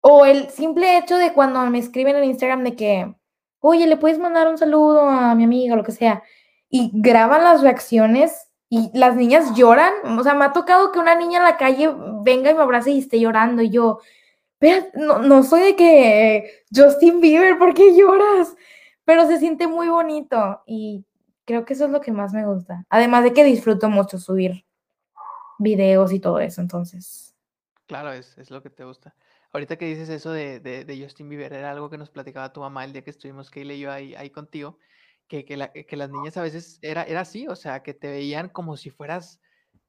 O 0.00 0.24
el 0.26 0.50
simple 0.50 0.98
hecho 0.98 1.16
de 1.16 1.32
cuando 1.32 1.60
me 1.70 1.78
escriben 1.78 2.16
en 2.16 2.24
Instagram 2.24 2.64
de 2.64 2.76
que, 2.76 3.14
oye, 3.60 3.86
le 3.86 3.96
puedes 3.96 4.18
mandar 4.18 4.48
un 4.48 4.58
saludo 4.58 5.08
a 5.08 5.34
mi 5.34 5.44
amiga 5.44 5.74
o 5.74 5.76
lo 5.76 5.84
que 5.84 5.92
sea. 5.92 6.22
Y 6.68 6.90
graban 6.94 7.44
las 7.44 7.62
reacciones 7.62 8.45
y 8.68 8.90
las 8.98 9.16
niñas 9.16 9.54
lloran. 9.54 9.92
O 10.18 10.22
sea, 10.22 10.34
me 10.34 10.44
ha 10.44 10.52
tocado 10.52 10.92
que 10.92 10.98
una 10.98 11.14
niña 11.14 11.38
en 11.38 11.44
la 11.44 11.56
calle 11.56 11.90
venga 12.22 12.50
y 12.50 12.54
me 12.54 12.62
abrace 12.62 12.90
y 12.90 12.98
esté 12.98 13.20
llorando 13.20 13.62
y 13.62 13.70
yo, 13.70 14.00
"Espera, 14.60 14.86
no, 14.94 15.20
no 15.20 15.42
soy 15.42 15.60
de 15.62 15.76
que 15.76 16.64
Justin 16.74 17.20
Bieber, 17.20 17.58
¿por 17.58 17.74
qué 17.74 17.96
lloras? 17.96 18.56
Pero 19.04 19.26
se 19.26 19.38
siente 19.38 19.66
muy 19.68 19.88
bonito 19.88 20.62
y 20.66 21.04
creo 21.44 21.64
que 21.64 21.74
eso 21.74 21.84
es 21.86 21.90
lo 21.90 22.00
que 22.00 22.12
más 22.12 22.32
me 22.32 22.46
gusta. 22.46 22.84
Además 22.90 23.24
de 23.24 23.32
que 23.32 23.44
disfruto 23.44 23.88
mucho 23.88 24.18
subir 24.18 24.64
videos 25.58 26.12
y 26.12 26.20
todo 26.20 26.40
eso, 26.40 26.60
entonces. 26.60 27.34
Claro, 27.86 28.12
es, 28.12 28.36
es 28.36 28.50
lo 28.50 28.62
que 28.62 28.70
te 28.70 28.84
gusta. 28.84 29.14
Ahorita 29.52 29.76
que 29.76 29.86
dices 29.86 30.08
eso 30.08 30.32
de, 30.32 30.60
de, 30.60 30.84
de 30.84 31.02
Justin 31.02 31.28
Bieber, 31.28 31.52
era 31.52 31.70
algo 31.70 31.88
que 31.88 31.96
nos 31.98 32.10
platicaba 32.10 32.52
tu 32.52 32.60
mamá 32.60 32.84
el 32.84 32.92
día 32.92 33.02
que 33.02 33.10
estuvimos, 33.10 33.50
que 33.50 33.62
y 33.62 33.78
yo 33.78 33.90
ahí, 33.90 34.14
ahí 34.16 34.28
contigo, 34.30 34.78
que, 35.28 35.44
que, 35.44 35.56
la- 35.56 35.72
que 35.72 35.96
las 35.96 36.10
niñas 36.10 36.36
a 36.36 36.42
veces 36.42 36.78
era, 36.82 37.02
era 37.04 37.20
así, 37.20 37.46
o 37.48 37.56
sea, 37.56 37.82
que 37.82 37.94
te 37.94 38.08
veían 38.10 38.48
como 38.48 38.76
si 38.76 38.90
fueras, 38.90 39.40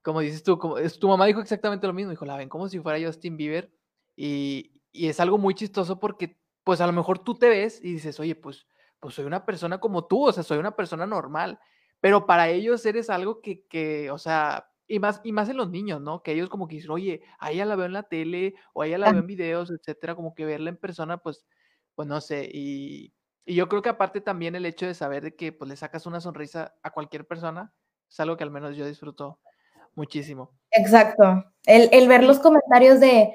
como 0.02 0.22
dices 0.22 0.44
tú, 0.44 0.58
como, 0.60 0.78
es- 0.78 1.00
tu 1.00 1.08
mamá 1.08 1.26
dijo 1.26 1.42
exactamente 1.42 1.88
lo 1.88 1.94
mismo, 1.94 2.12
dijo, 2.12 2.26
la 2.26 2.38
ven 2.38 2.50
como 2.50 2.70
si 2.70 2.80
fuera 2.80 3.06
Justin 3.06 3.38
Bieber, 3.38 3.74
y, 4.16 4.82
y 4.92 5.08
es 5.10 5.20
algo 5.20 5.38
muy 5.38 5.54
chistoso 5.56 6.00
porque, 6.00 6.40
pues 6.64 6.82
a 6.82 6.88
lo 6.88 6.94
mejor 6.94 7.20
tú 7.20 7.36
te 7.38 7.50
ves 7.50 7.80
y 7.84 7.94
dices, 7.94 8.20
oye, 8.20 8.36
pues, 8.36 8.68
pues 9.00 9.14
soy 9.16 9.26
una 9.26 9.46
persona 9.46 9.80
como 9.80 10.08
tú, 10.08 10.28
o 10.28 10.32
sea, 10.34 10.44
soy 10.44 10.58
una 10.58 10.76
persona 10.76 11.06
normal, 11.06 11.60
pero 12.02 12.26
para 12.26 12.50
ellos 12.50 12.86
eres 12.86 13.10
algo 13.10 13.42
que, 13.42 13.66
que 13.68 14.12
o 14.12 14.18
sea, 14.18 14.70
y 14.88 15.00
más, 15.00 15.22
y 15.24 15.32
más 15.34 15.50
en 15.50 15.58
los 15.58 15.70
niños, 15.70 16.02
¿no? 16.02 16.24
Que 16.24 16.32
ellos 16.34 16.50
como 16.50 16.68
que 16.68 16.76
dicen, 16.76 16.92
oye, 16.92 17.22
a 17.40 17.52
ella 17.52 17.66
la 17.66 17.76
veo 17.76 17.86
en 17.86 17.94
la 17.94 18.04
tele, 18.04 18.56
o 18.74 18.82
a 18.82 18.88
ella 18.88 18.98
la 18.98 19.10
veo 19.10 19.20
en 19.20 19.28
videos, 19.28 19.72
etcétera, 19.72 20.16
como 20.16 20.34
que 20.36 20.46
verla 20.46 20.70
en 20.70 20.78
persona, 20.78 21.18
pues, 21.18 21.46
pues 21.96 22.08
no 22.08 22.22
sé, 22.22 22.50
y, 22.54 23.14
y 23.48 23.56
yo 23.56 23.70
creo 23.70 23.82
que 23.82 23.90
aparte 23.90 24.20
también 24.20 24.56
el 24.56 24.66
hecho 24.66 24.86
de 24.86 24.94
saber 24.94 25.24
de 25.24 25.36
que 25.36 25.54
pues 25.54 25.70
le 25.70 25.78
sacas 25.78 26.06
una 26.06 26.20
sonrisa 26.20 26.76
a 26.84 26.92
cualquier 26.92 27.26
persona, 27.26 27.74
es 28.10 28.20
algo 28.20 28.36
que 28.36 28.44
al 28.44 28.52
menos 28.52 28.76
yo 28.76 28.86
disfruto 28.86 29.40
muchísimo. 29.96 30.52
Exacto. 30.70 31.46
El, 31.66 31.90
el 31.94 32.10
ver 32.10 32.26
los 32.26 32.40
comentarios 32.40 33.00
de, 33.00 33.34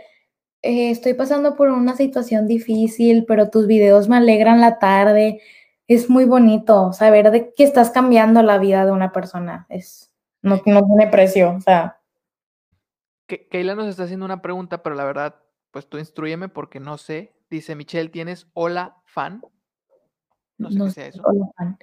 eh, 0.63 0.91
estoy 0.91 1.15
pasando 1.15 1.57
por 1.57 1.71
una 1.71 1.97
situación 1.97 2.47
difícil, 2.47 3.25
pero 3.27 3.49
tus 3.49 3.67
videos 3.67 4.09
me 4.09 4.17
alegran 4.17 4.61
la 4.61 4.79
tarde. 4.79 5.41
Es 5.89 6.11
muy 6.11 6.27
bonito 6.27 6.93
saber 6.93 7.31
de 7.31 7.53
que 7.53 7.65
estás 7.65 7.91
cambiando 7.91 8.43
la 8.43 8.59
vida 8.59 8.85
de 8.85 8.93
una 8.93 9.13
persona. 9.13 9.67
Es, 9.71 10.13
no, 10.43 10.63
no 10.67 10.87
tiene 10.87 11.09
precio, 11.11 11.55
o 11.57 11.61
sea. 11.63 12.01
Keila 13.27 13.75
nos 13.75 13.89
está 13.89 14.05
haciendo 14.05 14.27
una 14.27 14.43
pregunta, 14.43 14.83
pero 14.83 14.95
la 14.95 15.05
verdad, 15.05 15.37
pues 15.71 15.89
tú 15.89 15.97
instruyeme 15.97 16.49
porque 16.49 16.81
no 16.81 16.99
sé. 16.99 17.33
Dice 17.49 17.75
Michelle, 17.75 18.11
¿tienes 18.11 18.47
hola 18.53 18.99
fan? 19.05 19.43
No 20.59 20.71
sé 20.71 20.79
qué 20.79 20.91
sea 20.91 21.07
eso. 21.09 21.23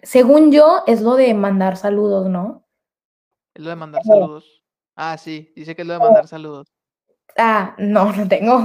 Según 0.04 0.52
yo, 0.52 0.84
es 0.88 1.02
lo 1.02 1.16
de 1.16 1.34
mandar 1.34 1.78
saludos, 1.78 2.30
¿no? 2.30 2.68
Es 3.54 3.64
lo 3.64 3.70
de 3.70 3.76
mandar 3.76 4.04
saludos. 4.04 4.64
Ah, 4.96 5.18
sí, 5.18 5.52
dice 5.56 5.76
que 5.76 5.82
es 5.82 5.88
lo 5.88 5.94
de 5.94 6.00
mandar 6.00 6.28
saludos. 6.28 6.68
Ah, 7.38 7.76
no, 7.78 8.12
no 8.14 8.28
tengo. 8.28 8.60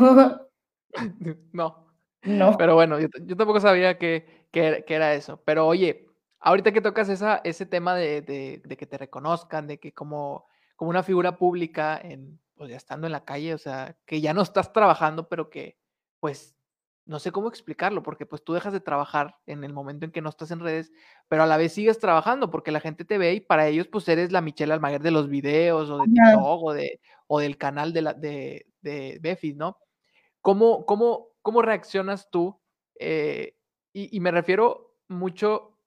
no. 1.53 1.85
No. 2.23 2.57
Pero 2.57 2.75
bueno, 2.75 2.99
yo, 2.99 3.09
tampoco 3.37 3.61
sabía 3.61 3.99
que, 3.99 4.47
que, 4.51 4.85
era 4.89 5.15
eso. 5.15 5.41
Pero 5.45 5.67
oye, 5.67 6.09
ahorita 6.41 6.73
que 6.73 6.81
tocas 6.81 7.09
esa, 7.09 7.41
ese 7.45 7.67
tema 7.67 7.95
de, 7.95 8.23
de, 8.23 8.63
de, 8.65 8.77
que 8.77 8.87
te 8.87 8.99
reconozcan, 8.99 9.67
de 9.67 9.79
que 9.79 9.93
como, 9.93 10.47
como 10.77 10.91
una 10.91 11.03
figura 11.03 11.37
pública, 11.37 12.01
en, 12.03 12.41
pues 12.55 12.71
ya 12.71 12.77
estando 12.77 13.07
en 13.07 13.13
la 13.13 13.25
calle, 13.25 13.55
o 13.55 13.59
sea, 13.59 13.97
que 14.07 14.21
ya 14.21 14.33
no 14.33 14.43
estás 14.43 14.73
trabajando, 14.73 15.29
pero 15.29 15.51
que 15.51 15.79
pues 16.21 16.57
no 17.07 17.19
sé 17.19 17.33
cómo 17.33 17.49
explicarlo, 17.49 18.03
porque 18.03 18.25
pues 18.25 18.43
tú 18.43 18.55
dejas 18.55 18.73
de 18.73 18.81
trabajar 18.81 19.37
en 19.47 19.63
el 19.63 19.73
momento 19.73 20.07
en 20.07 20.13
que 20.13 20.23
no 20.23 20.31
estás 20.31 20.51
en 20.51 20.61
redes, 20.61 20.93
pero 21.29 21.43
a 21.43 21.47
la 21.47 21.57
vez 21.57 21.73
sigues 21.73 21.99
trabajando 21.99 22.51
porque 22.51 22.73
la 22.73 22.81
gente 22.81 23.05
te 23.05 23.19
ve 23.19 23.35
y 23.35 23.41
para 23.41 23.69
ellos 23.69 23.89
pues 23.89 24.09
eres 24.09 24.33
la 24.33 24.41
Michelle 24.41 24.73
Almaguer 24.73 25.03
de 25.03 25.11
los 25.11 25.29
videos 25.29 25.91
o 25.91 25.99
de 25.99 26.05
TikTok 26.05 26.63
o, 26.63 26.73
de, 26.73 27.01
o 27.27 27.41
del 27.41 27.59
canal 27.59 27.93
de, 27.93 28.03
la, 28.03 28.15
de, 28.15 28.67
de 28.81 29.55
¿no? 29.57 29.79
¿Cómo, 30.41 30.87
cómo, 30.87 31.29
cómo 31.43 31.63
reaccionas 31.63 32.31
tú? 32.31 32.61
Eh, 32.99 33.57
y, 33.93 34.19
me 34.21 34.33
refiero 34.33 34.97
mucho 35.09 35.79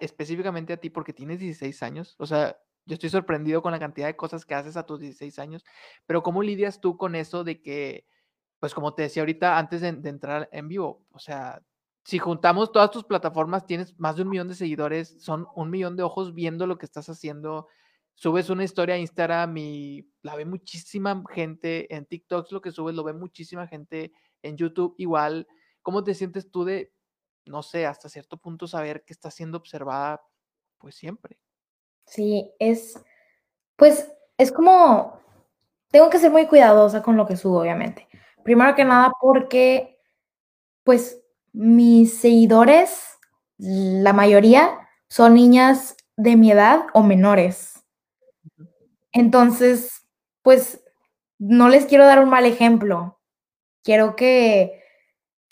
específicamente 0.00 0.72
a 0.72 0.78
ti 0.78 0.90
porque 0.90 1.12
tienes 1.12 1.38
16 1.38 1.82
años, 1.82 2.16
o 2.18 2.26
sea, 2.26 2.56
yo 2.86 2.94
estoy 2.94 3.10
sorprendido 3.10 3.62
con 3.62 3.70
la 3.70 3.78
cantidad 3.78 4.06
de 4.06 4.16
cosas 4.16 4.44
que 4.44 4.54
haces 4.54 4.76
a 4.76 4.84
tus 4.84 4.98
16 4.98 5.38
años, 5.38 5.64
pero 6.06 6.22
¿cómo 6.22 6.42
lidias 6.42 6.80
tú 6.80 6.96
con 6.96 7.14
eso 7.14 7.44
de 7.44 7.62
que 7.62 8.06
pues 8.62 8.74
como 8.74 8.94
te 8.94 9.02
decía 9.02 9.22
ahorita 9.22 9.58
antes 9.58 9.80
de, 9.80 9.88
entrar 9.88 10.48
en 10.52 10.68
vivo, 10.68 11.04
o 11.10 11.18
sea, 11.18 11.60
si 12.04 12.20
juntamos 12.20 12.70
todas 12.70 12.92
tus 12.92 13.02
plataformas, 13.02 13.66
tienes 13.66 13.98
más 13.98 14.14
de 14.14 14.22
un 14.22 14.28
millón 14.28 14.46
de 14.46 14.54
seguidores, 14.54 15.20
son 15.20 15.48
un 15.56 15.68
millón 15.68 15.96
de 15.96 16.04
ojos 16.04 16.32
viendo 16.32 16.68
lo 16.68 16.78
que 16.78 16.86
estás 16.86 17.08
haciendo. 17.08 17.66
Subes 18.14 18.50
una 18.50 18.62
historia 18.62 18.94
a 18.94 18.98
Instagram 18.98 19.56
y 19.56 20.08
la 20.22 20.36
ve 20.36 20.44
muchísima 20.44 21.24
gente 21.28 21.92
en 21.92 22.06
TikTok, 22.06 22.52
lo 22.52 22.60
que 22.60 22.70
subes 22.70 22.94
lo 22.94 23.02
ve 23.02 23.14
muchísima 23.14 23.66
gente 23.66 24.12
en 24.42 24.56
YouTube 24.56 24.94
igual. 24.96 25.48
¿Cómo 25.82 26.04
te 26.04 26.14
sientes 26.14 26.48
tú 26.48 26.64
de, 26.64 26.92
no 27.46 27.64
sé, 27.64 27.84
hasta 27.84 28.08
cierto 28.08 28.36
punto 28.36 28.68
saber 28.68 29.02
que 29.04 29.12
estás 29.12 29.34
siendo 29.34 29.58
observada 29.58 30.22
pues 30.78 30.94
siempre? 30.94 31.36
Sí, 32.06 32.48
es, 32.60 33.04
pues 33.74 34.08
es 34.38 34.52
como, 34.52 35.18
tengo 35.90 36.08
que 36.10 36.20
ser 36.20 36.30
muy 36.30 36.46
cuidadosa 36.46 37.02
con 37.02 37.16
lo 37.16 37.26
que 37.26 37.36
subo, 37.36 37.58
obviamente. 37.58 38.06
Primero 38.44 38.74
que 38.74 38.84
nada 38.84 39.12
porque, 39.20 39.98
pues, 40.84 41.20
mis 41.52 42.18
seguidores, 42.18 43.18
la 43.58 44.12
mayoría, 44.12 44.88
son 45.08 45.34
niñas 45.34 45.96
de 46.16 46.36
mi 46.36 46.52
edad 46.52 46.86
o 46.94 47.02
menores. 47.02 47.84
Entonces, 49.12 50.06
pues, 50.42 50.82
no 51.38 51.68
les 51.68 51.86
quiero 51.86 52.06
dar 52.06 52.20
un 52.22 52.30
mal 52.30 52.46
ejemplo. 52.46 53.20
Quiero 53.84 54.16
que, 54.16 54.82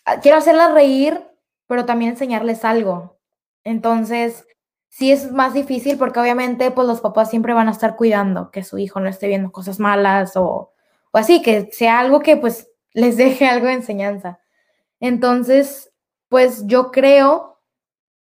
ah, 0.07 0.20
quiero 0.20 0.38
hacerlas 0.38 0.74
reír, 0.74 1.22
pero 1.68 1.87
también 1.87 2.12
enseñarles 2.12 2.64
algo. 2.64 3.18
Entonces, 3.64 4.46
sí 4.88 5.12
es 5.12 5.33
más 5.33 5.55
difícil 5.55 5.98
porque 5.98 6.20
obviamente, 6.20 6.70
pues, 6.72 6.88
los 6.88 7.03
papás 7.03 7.31
siempre 7.31 7.55
van 7.55 7.68
a 7.68 7.72
estar 7.72 7.96
cuidando 7.96 8.50
que 8.53 8.64
su 8.64 8.79
hijo 8.79 9.00
no 9.00 9.11
esté 9.11 9.29
viendo 9.29 9.53
cosas 9.53 9.81
malas 9.81 10.37
o, 10.37 10.72
o 11.12 11.18
así, 11.18 11.42
que 11.42 11.70
sea 11.72 12.00
algo 12.00 12.20
que, 12.22 12.37
pues, 12.38 12.70
les 12.92 13.16
deje 13.16 13.46
algo 13.46 13.66
de 13.66 13.74
enseñanza. 13.74 14.40
Entonces, 15.00 15.92
pues 16.29 16.66
yo 16.66 16.90
creo 16.90 17.61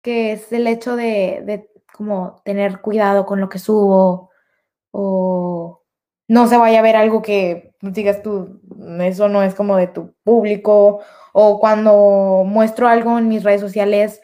que 0.02 0.34
es 0.34 0.52
el 0.52 0.68
hecho 0.68 0.96
de, 0.96 1.42
de 1.46 1.70
como 1.94 2.42
tener 2.46 2.82
cuidado 2.82 3.26
con 3.26 3.40
lo 3.42 3.50
que 3.50 3.60
subo 3.60 4.32
o 4.92 5.84
no 6.28 6.48
se 6.48 6.58
vaya 6.58 6.80
a 6.80 6.84
ver 6.84 6.96
algo 6.96 7.22
que 7.22 7.74
digas 7.82 8.22
tú, 8.24 8.62
eso 9.02 9.28
no 9.28 9.44
es 9.44 9.54
como 9.56 9.76
de 9.76 9.88
tu 9.88 10.14
público 10.24 11.02
o 11.34 11.60
cuando 11.60 12.44
muestro 12.46 12.88
algo 12.88 13.18
en 13.18 13.28
mis 13.28 13.44
redes 13.44 13.62
sociales 13.62 14.22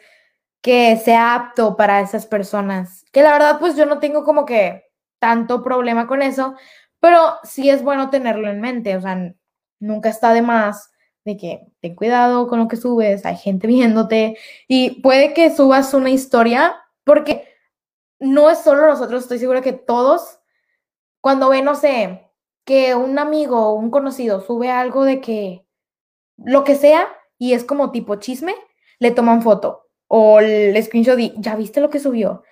que 0.62 0.96
sea 0.96 1.34
apto 1.34 1.76
para 1.76 2.00
esas 2.00 2.26
personas. 2.26 3.04
Que 3.12 3.22
la 3.22 3.32
verdad, 3.32 3.58
pues 3.58 3.76
yo 3.76 3.86
no 3.86 3.98
tengo 3.98 4.24
como 4.24 4.44
que 4.44 4.84
tanto 5.18 5.62
problema 5.62 6.06
con 6.06 6.22
eso, 6.22 6.54
pero 7.00 7.20
sí 7.42 7.70
es 7.70 7.82
bueno 7.82 8.10
tenerlo 8.10 8.48
en 8.48 8.60
mente, 8.60 8.96
o 8.96 9.00
sea, 9.00 9.34
nunca 9.80 10.08
está 10.08 10.32
de 10.32 10.42
más 10.42 10.90
de 11.24 11.36
que 11.36 11.66
ten 11.80 11.94
cuidado 11.94 12.48
con 12.48 12.58
lo 12.58 12.68
que 12.68 12.76
subes, 12.76 13.24
hay 13.26 13.36
gente 13.36 13.66
viéndote 13.66 14.38
y 14.66 15.02
puede 15.02 15.34
que 15.34 15.54
subas 15.54 15.94
una 15.94 16.10
historia 16.10 16.76
porque 17.04 17.48
no 18.18 18.50
es 18.50 18.58
solo 18.58 18.86
nosotros, 18.86 19.22
estoy 19.22 19.38
segura 19.38 19.60
que 19.60 19.72
todos, 19.72 20.40
cuando 21.20 21.48
ven, 21.48 21.64
no 21.64 21.74
sé, 21.74 22.28
que 22.64 22.94
un 22.94 23.18
amigo 23.18 23.68
o 23.68 23.74
un 23.74 23.90
conocido 23.90 24.40
sube 24.40 24.70
algo 24.70 25.04
de 25.04 25.20
que 25.20 25.66
lo 26.36 26.64
que 26.64 26.74
sea 26.74 27.06
y 27.38 27.52
es 27.52 27.64
como 27.64 27.92
tipo 27.92 28.16
chisme, 28.16 28.54
le 28.98 29.10
toman 29.12 29.42
foto 29.42 29.88
o 30.08 30.40
el 30.40 30.82
screenshot 30.82 31.18
y 31.18 31.34
ya 31.36 31.54
viste 31.54 31.80
lo 31.80 31.90
que 31.90 32.00
subió. 32.00 32.42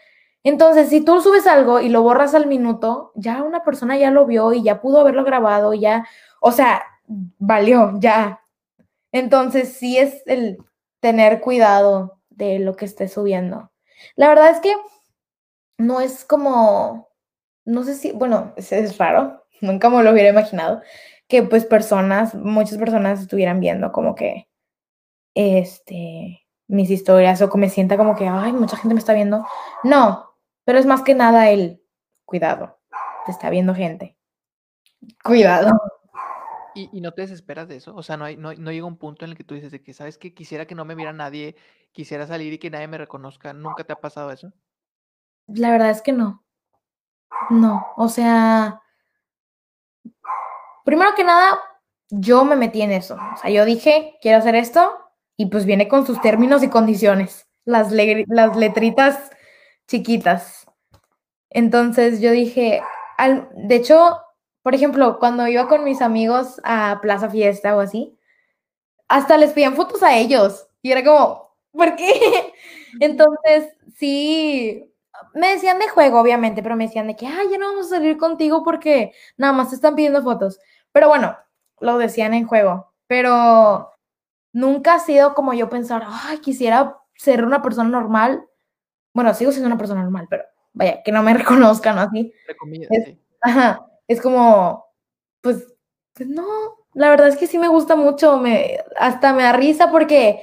Entonces, 0.44 0.90
si 0.90 1.00
tú 1.00 1.20
subes 1.20 1.46
algo 1.46 1.80
y 1.80 1.88
lo 1.88 2.02
borras 2.02 2.34
al 2.34 2.46
minuto, 2.46 3.10
ya 3.16 3.42
una 3.42 3.64
persona 3.64 3.98
ya 3.98 4.12
lo 4.12 4.26
vio 4.26 4.52
y 4.52 4.62
ya 4.62 4.80
pudo 4.80 5.00
haberlo 5.00 5.24
grabado, 5.24 5.74
ya, 5.74 6.06
o 6.40 6.52
sea, 6.52 6.84
valió, 7.07 7.95
ya. 7.99 8.42
Entonces 9.12 9.75
sí 9.75 9.99
es 9.99 10.23
el 10.27 10.59
tener 11.01 11.40
cuidado 11.40 12.21
de 12.31 12.59
lo 12.59 12.77
que 12.77 12.85
esté 12.85 13.09
subiendo. 13.09 13.71
La 14.14 14.29
verdad 14.29 14.51
es 14.51 14.61
que 14.61 14.75
no 15.79 16.01
es 16.01 16.25
como, 16.25 17.09
no 17.64 17.85
sé 17.85 17.95
si, 17.95 18.12
bueno, 18.12 18.53
es, 18.57 18.99
raro, 18.99 19.45
nunca 19.61 19.88
me 19.88 20.03
lo 20.03 20.12
hubiera 20.12 20.31
imaginado, 20.31 20.83
que 21.29 21.42
pues 21.42 21.64
personas, 21.64 22.35
muchas 22.35 22.79
personas 22.79 23.21
estuvieran 23.21 23.61
viendo 23.61 23.92
como 23.92 24.14
que, 24.14 24.49
este, 25.35 26.47
mis 26.69 26.90
historias 26.90 27.42
o 27.42 27.51
que 27.51 27.59
me 27.59 27.69
sienta 27.69 27.97
como 27.97 28.16
que, 28.16 28.27
ay, 28.27 28.53
mucha 28.53 28.77
gente 28.77 28.95
me 28.95 29.01
está 29.01 29.12
viendo. 29.12 29.47
No, 29.83 30.35
pero 30.64 30.79
es 30.79 30.87
más 30.87 31.03
que 31.03 31.14
nada 31.14 31.51
el 31.51 31.83
cuidado, 32.25 32.79
te 33.27 33.33
está 33.33 33.51
viendo 33.51 33.75
gente. 33.75 34.16
Cuidado. 35.23 35.79
¿Y, 36.76 37.00
no 37.00 37.12
te 37.12 37.22
desesperas 37.22 37.68
de 37.68 37.76
eso? 37.76 37.94
O 37.94 38.02
sea, 38.02 38.18
no, 38.18 38.26
hay, 38.26 38.36
no, 38.36 38.52
llega 38.52 38.86
un 38.86 38.98
punto 38.98 39.24
en 39.24 39.30
el 39.30 39.36
que 39.36 39.44
tú 39.44 39.54
dices 39.54 39.72
de 39.72 39.82
que, 39.82 39.94
¿sabes 39.94 40.18
que 40.18 40.34
Quisiera 40.34 40.66
que 40.66 40.74
no 40.74 40.84
me 40.84 40.94
viera 40.94 41.12
nadie, 41.12 41.56
quisiera 41.92 42.26
salir 42.26 42.52
y 42.52 42.58
que 42.58 42.68
nadie 42.68 42.86
me 42.86 42.98
reconozca. 42.98 43.54
¿Nunca 43.54 43.84
te 43.84 43.94
ha 43.94 44.00
pasado 44.00 44.30
eso? 44.30 44.52
La 45.46 45.70
verdad 45.70 45.90
es 45.90 46.02
que 46.02 46.12
no. 46.12 46.44
No, 47.48 47.86
o 47.96 48.08
sea, 48.08 48.82
primero 50.85 51.14
que 51.16 51.24
nada, 51.24 51.58
yo 52.10 52.44
me 52.44 52.56
metí 52.56 52.83
en 52.83 52.92
eso. 52.92 53.16
O 53.35 53.37
sea, 53.38 53.50
yo 53.50 53.64
dije, 53.64 54.18
quiero 54.20 54.38
hacer 54.38 54.54
esto 54.54 54.98
y 55.37 55.46
pues 55.46 55.64
viene 55.64 55.88
con 55.88 56.06
sus 56.06 56.20
términos 56.20 56.62
y 56.62 56.68
condiciones, 56.68 57.48
las, 57.64 57.90
las 57.92 58.56
letritas 58.56 59.31
chiquitas. 59.88 60.66
Entonces 61.50 62.20
yo 62.20 62.33
dije, 62.33 62.83
al, 63.16 63.48
de 63.54 63.77
hecho, 63.77 64.20
por 64.67 64.75
ejemplo, 64.75 65.21
cuando 65.21 65.46
iba 65.46 65.69
con 65.69 65.85
mis 65.85 66.02
amigos 66.02 66.60
a 66.64 66.98
Plaza 67.00 67.31
Fiesta 67.31 67.77
o 67.77 67.79
así, 67.79 68.19
hasta 69.06 69.38
les 69.38 69.52
pedían 69.52 69.77
fotos 69.77 70.02
a 70.02 70.17
ellos. 70.17 70.67
Y 70.83 70.90
era 70.90 71.04
como, 71.04 71.54
¿por 71.71 71.94
qué? 71.94 72.52
Entonces, 73.00 73.77
sí, 73.94 74.92
me 75.35 75.50
decían 75.52 75.79
de 75.79 75.88
juego, 75.88 76.19
obviamente, 76.19 76.64
pero 76.64 76.75
me 76.75 76.88
decían 76.88 77.06
de 77.06 77.14
que, 77.14 77.29
ay, 77.29 77.46
ya 77.48 77.58
no 77.58 77.69
vamos 77.69 77.87
a 77.87 77.90
salir 77.90 78.17
contigo 78.17 78.64
porque 78.64 79.12
nada 79.37 79.52
más 79.52 79.69
te 79.69 79.77
están 79.77 79.94
pidiendo 79.94 80.21
fotos. 80.25 80.58
Pero 80.90 81.06
bueno, 81.10 81.38
lo 81.79 81.96
decían 81.98 82.35
en 82.35 82.48
juego. 82.48 82.92
Pero 83.06 83.92
nunca 84.52 84.94
ha 84.94 84.98
sido 84.98 85.35
como 85.35 85.54
yo 85.54 85.69
pensar, 85.69 86.02
ay, 86.04 86.38
quisiera 86.38 86.98
ser 87.14 87.44
una 87.44 87.62
persona 87.62 87.88
normal. 87.88 88.44
Bueno, 89.14 89.33
sigo 89.33 89.52
siendo 89.52 89.69
una 89.69 89.79
persona 89.79 90.02
normal, 90.02 90.27
pero 90.29 90.42
vaya, 90.73 91.04
que 91.04 91.12
no 91.12 91.23
me 91.23 91.35
reconozcan 91.38 92.00
así. 92.00 92.35
Ajá 93.40 93.87
es 94.09 94.21
como, 94.21 94.87
pues, 95.40 95.67
pues 96.15 96.29
no, 96.29 96.46
la 96.94 97.11
verdad 97.11 97.29
es 97.29 97.37
que 97.37 97.46
sí 97.46 97.59
me 97.59 97.69
gusta 97.69 97.96
mucho, 97.96 98.38
me, 98.38 98.79
hasta 98.96 99.33
me 99.33 99.42
da 99.42 99.52
risa 99.52 99.90
porque 99.90 100.40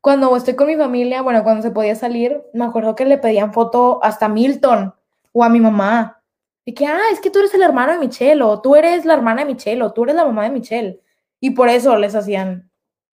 cuando 0.00 0.36
estoy 0.36 0.54
con 0.54 0.68
mi 0.68 0.76
familia, 0.76 1.22
bueno, 1.22 1.42
cuando 1.42 1.62
se 1.62 1.70
podía 1.70 1.94
salir, 1.94 2.42
me 2.54 2.64
acuerdo 2.64 2.94
que 2.94 3.04
le 3.04 3.18
pedían 3.18 3.52
foto 3.52 3.98
hasta 4.02 4.26
a 4.26 4.28
Milton 4.28 4.94
o 5.32 5.44
a 5.44 5.48
mi 5.48 5.60
mamá. 5.60 6.22
Y 6.64 6.74
que, 6.74 6.86
ah, 6.86 7.00
es 7.12 7.20
que 7.20 7.30
tú 7.30 7.38
eres 7.40 7.54
el 7.54 7.62
hermano 7.62 7.92
de 7.92 7.98
Michelle, 7.98 8.42
o 8.42 8.60
tú 8.60 8.76
eres 8.76 9.04
la 9.04 9.14
hermana 9.14 9.44
de 9.44 9.52
Michelle, 9.52 9.82
o 9.82 9.92
tú 9.92 10.04
eres 10.04 10.16
la 10.16 10.24
mamá 10.24 10.44
de 10.44 10.50
Michelle. 10.50 11.00
Y 11.40 11.50
por 11.50 11.68
eso 11.68 11.96
les 11.96 12.14
hacían, 12.14 12.70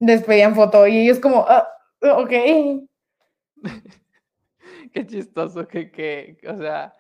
les 0.01 0.23
pedían 0.23 0.55
foto. 0.55 0.87
Y 0.87 0.99
ellos 0.99 1.19
como, 1.19 1.47
ah, 1.49 1.67
ok. 2.03 2.31
Qué 4.93 5.07
chistoso 5.07 5.67
que, 5.67 5.91
que, 5.91 6.39
o 6.47 6.57
sea, 6.59 6.95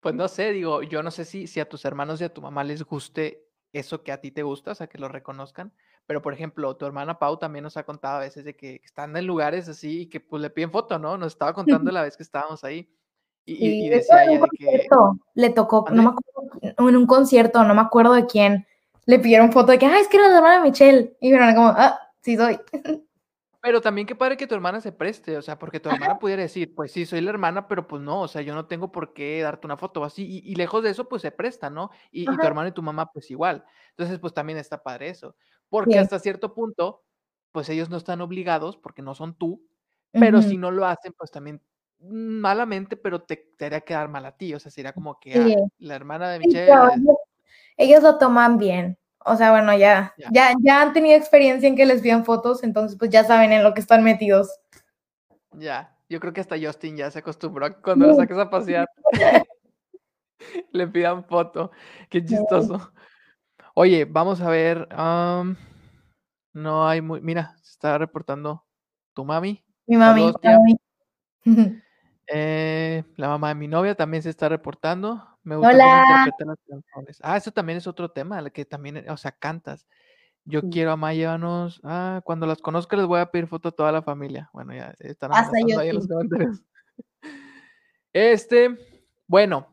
pues 0.00 0.14
no 0.14 0.28
sé, 0.28 0.52
digo, 0.52 0.82
yo 0.82 1.02
no 1.02 1.10
sé 1.10 1.24
si, 1.24 1.46
si 1.46 1.60
a 1.60 1.68
tus 1.68 1.84
hermanos 1.84 2.20
y 2.20 2.24
a 2.24 2.32
tu 2.32 2.40
mamá 2.40 2.64
les 2.64 2.82
guste 2.82 3.46
eso 3.72 4.02
que 4.02 4.12
a 4.12 4.20
ti 4.20 4.30
te 4.30 4.42
gusta, 4.42 4.72
o 4.72 4.74
sea, 4.74 4.88
que 4.88 4.98
lo 4.98 5.08
reconozcan. 5.08 5.72
Pero, 6.06 6.22
por 6.22 6.32
ejemplo, 6.32 6.76
tu 6.76 6.86
hermana 6.86 7.18
Pau 7.18 7.38
también 7.38 7.62
nos 7.62 7.76
ha 7.76 7.84
contado 7.84 8.16
a 8.16 8.20
veces 8.20 8.44
de 8.44 8.56
que 8.56 8.80
están 8.84 9.16
en 9.16 9.26
lugares 9.26 9.68
así 9.68 10.02
y 10.02 10.06
que 10.06 10.18
pues 10.20 10.42
le 10.42 10.50
piden 10.50 10.72
foto, 10.72 10.98
¿no? 10.98 11.16
Nos 11.16 11.32
estaba 11.32 11.52
contando 11.52 11.90
la 11.92 12.02
vez 12.02 12.16
que 12.16 12.22
estábamos 12.22 12.64
ahí. 12.64 12.88
Y, 13.46 13.88
decía 13.88 14.24
ella 14.24 14.40
de 14.40 14.48
que... 14.56 14.86
Le 15.34 15.50
tocó, 15.50 15.84
no 15.90 16.02
me 16.02 16.10
acuerdo, 16.10 16.88
en 16.88 16.96
un 16.96 17.06
concierto, 17.06 17.64
no 17.64 17.74
me 17.74 17.80
acuerdo 17.80 18.12
de 18.12 18.26
quién, 18.26 18.66
le 19.06 19.18
pidieron 19.18 19.50
foto 19.50 19.72
de 19.72 19.78
que, 19.78 19.86
ah, 19.86 19.98
es 19.98 20.08
que 20.08 20.18
era 20.18 20.28
la 20.28 20.36
hermana 20.36 20.62
de 20.62 20.70
Michelle. 20.70 21.16
Y 21.20 21.30
vieron 21.30 21.54
como, 21.54 21.68
ah, 21.68 21.98
sí 22.20 22.36
soy. 22.36 22.60
Pero 23.62 23.82
también 23.82 24.06
qué 24.06 24.14
padre 24.14 24.38
que 24.38 24.46
tu 24.46 24.54
hermana 24.54 24.80
se 24.80 24.90
preste, 24.90 25.36
o 25.36 25.42
sea, 25.42 25.58
porque 25.58 25.80
tu 25.80 25.90
hermana 25.90 26.18
pudiera 26.18 26.40
decir, 26.40 26.74
pues 26.74 26.92
sí, 26.92 27.04
soy 27.04 27.20
la 27.20 27.30
hermana, 27.30 27.68
pero 27.68 27.86
pues 27.86 28.00
no, 28.00 28.22
o 28.22 28.28
sea, 28.28 28.40
yo 28.40 28.54
no 28.54 28.66
tengo 28.66 28.90
por 28.90 29.12
qué 29.12 29.42
darte 29.42 29.66
una 29.66 29.76
foto 29.76 30.02
así, 30.02 30.40
y, 30.42 30.54
lejos 30.54 30.82
de 30.82 30.90
eso, 30.90 31.08
pues 31.08 31.20
se 31.20 31.30
presta, 31.30 31.68
¿no? 31.68 31.90
Y, 32.10 32.24
tu 32.24 32.42
hermano 32.42 32.68
y 32.68 32.72
tu 32.72 32.82
mamá, 32.82 33.12
pues 33.12 33.30
igual. 33.30 33.64
Entonces, 33.90 34.18
pues 34.18 34.32
también 34.32 34.58
está 34.58 34.82
padre 34.82 35.10
eso, 35.10 35.36
porque 35.68 35.98
hasta 35.98 36.18
cierto 36.18 36.54
punto, 36.54 37.04
pues 37.52 37.68
ellos 37.68 37.90
no 37.90 37.98
están 37.98 38.22
obligados, 38.22 38.78
porque 38.78 39.02
no 39.02 39.14
son 39.14 39.34
tú, 39.34 39.62
pero 40.10 40.40
si 40.40 40.56
no 40.56 40.70
lo 40.70 40.86
hacen, 40.86 41.12
pues 41.12 41.30
también 41.30 41.60
malamente, 41.98 42.96
pero 42.96 43.22
te, 43.22 43.36
te 43.58 43.66
haría 43.66 43.82
quedar 43.82 44.08
mal 44.08 44.24
a 44.24 44.36
ti, 44.36 44.54
o 44.54 44.58
sea, 44.58 44.70
sería 44.70 44.94
como 44.94 45.20
que 45.20 45.34
ah, 45.34 45.68
la 45.78 45.94
hermana 45.94 46.30
de 46.30 46.38
Michelle... 46.38 46.72
ellos 47.76 48.02
lo 48.02 48.16
toman 48.16 48.56
bien. 48.56 48.99
O 49.24 49.36
sea, 49.36 49.50
bueno, 49.50 49.76
ya, 49.76 50.14
ya, 50.32 50.54
ya, 50.62 50.80
han 50.80 50.92
tenido 50.92 51.16
experiencia 51.16 51.68
en 51.68 51.76
que 51.76 51.84
les 51.84 52.02
vean 52.02 52.24
fotos, 52.24 52.62
entonces 52.62 52.98
pues 52.98 53.10
ya 53.10 53.22
saben 53.24 53.52
en 53.52 53.62
lo 53.62 53.74
que 53.74 53.80
están 53.80 54.02
metidos. 54.02 54.48
Ya, 55.52 55.94
yo 56.08 56.20
creo 56.20 56.32
que 56.32 56.40
hasta 56.40 56.56
Justin 56.60 56.96
ya 56.96 57.10
se 57.10 57.18
acostumbró 57.18 57.66
a 57.66 57.70
cuando 57.70 58.06
lo 58.06 58.14
saques 58.14 58.38
a 58.38 58.48
pasear. 58.48 58.88
Le 60.72 60.86
pidan 60.88 61.24
foto. 61.24 61.70
Qué 62.08 62.24
chistoso. 62.24 62.92
Oye, 63.74 64.04
vamos 64.04 64.40
a 64.40 64.48
ver. 64.48 64.88
no 66.52 66.88
hay 66.88 67.00
muy. 67.00 67.20
Mira, 67.20 67.54
se 67.62 67.72
está 67.72 67.98
reportando 67.98 68.64
tu 69.14 69.24
mami. 69.24 69.64
Mi 69.86 69.96
mami. 69.96 70.32
Eh, 72.32 73.02
la 73.16 73.26
mamá 73.26 73.48
de 73.48 73.56
mi 73.56 73.66
novia 73.66 73.96
también 73.96 74.22
se 74.22 74.30
está 74.30 74.48
reportando. 74.48 75.29
Me 75.42 75.56
gusta 75.56 75.70
Hola. 75.70 76.34
cómo 76.38 76.50
las 76.50 76.58
canciones. 76.66 77.20
Ah, 77.22 77.36
eso 77.36 77.50
también 77.50 77.78
es 77.78 77.86
otro 77.86 78.10
tema, 78.10 78.48
que 78.50 78.64
también, 78.64 79.08
o 79.08 79.16
sea, 79.16 79.32
cantas. 79.32 79.86
Yo 80.44 80.62
quiero 80.70 80.90
a 80.90 80.96
Maya, 80.96 81.20
llévanos. 81.20 81.80
Ah, 81.84 82.20
cuando 82.24 82.46
las 82.46 82.58
conozca 82.58 82.96
les 82.96 83.06
voy 83.06 83.20
a 83.20 83.30
pedir 83.30 83.46
foto 83.46 83.68
a 83.68 83.72
toda 83.72 83.92
la 83.92 84.02
familia. 84.02 84.50
Bueno, 84.52 84.74
ya 84.74 84.94
están 84.98 85.32
Hasta 85.32 85.56
ahí 85.56 85.88
en 85.88 85.94
los 85.94 86.08
comentarios. 86.08 86.62
Este, 88.12 88.76
bueno, 89.28 89.72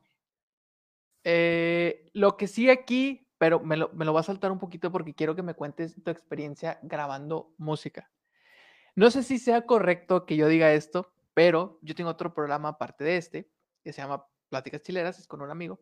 eh, 1.24 2.10
lo 2.14 2.38
que 2.38 2.48
sí 2.48 2.70
aquí, 2.70 3.28
pero 3.40 3.60
me 3.60 3.76
lo, 3.78 3.90
me 3.94 4.06
lo 4.06 4.12
voy 4.12 4.20
a 4.20 4.24
saltar 4.24 4.52
un 4.52 4.60
poquito 4.60 4.92
porque 4.92 5.16
quiero 5.16 5.36
que 5.36 5.42
me 5.42 5.56
cuentes 5.56 5.96
tu 6.04 6.12
experiencia 6.12 6.80
grabando 6.84 7.54
música. 7.58 8.12
No 8.96 9.10
sé 9.10 9.24
si 9.24 9.40
sea 9.40 9.66
correcto 9.66 10.26
que 10.26 10.38
yo 10.38 10.48
diga 10.48 10.72
esto, 10.74 11.12
pero 11.34 11.80
yo 11.82 11.96
tengo 11.96 12.12
otro 12.12 12.34
programa 12.34 12.70
aparte 12.70 13.04
de 13.04 13.18
este, 13.18 13.50
que 13.84 13.92
se 13.92 14.02
llama 14.02 14.26
Pláticas 14.50 14.82
Chileras, 14.82 15.20
es 15.20 15.28
con 15.28 15.42
un 15.42 15.52
amigo. 15.52 15.80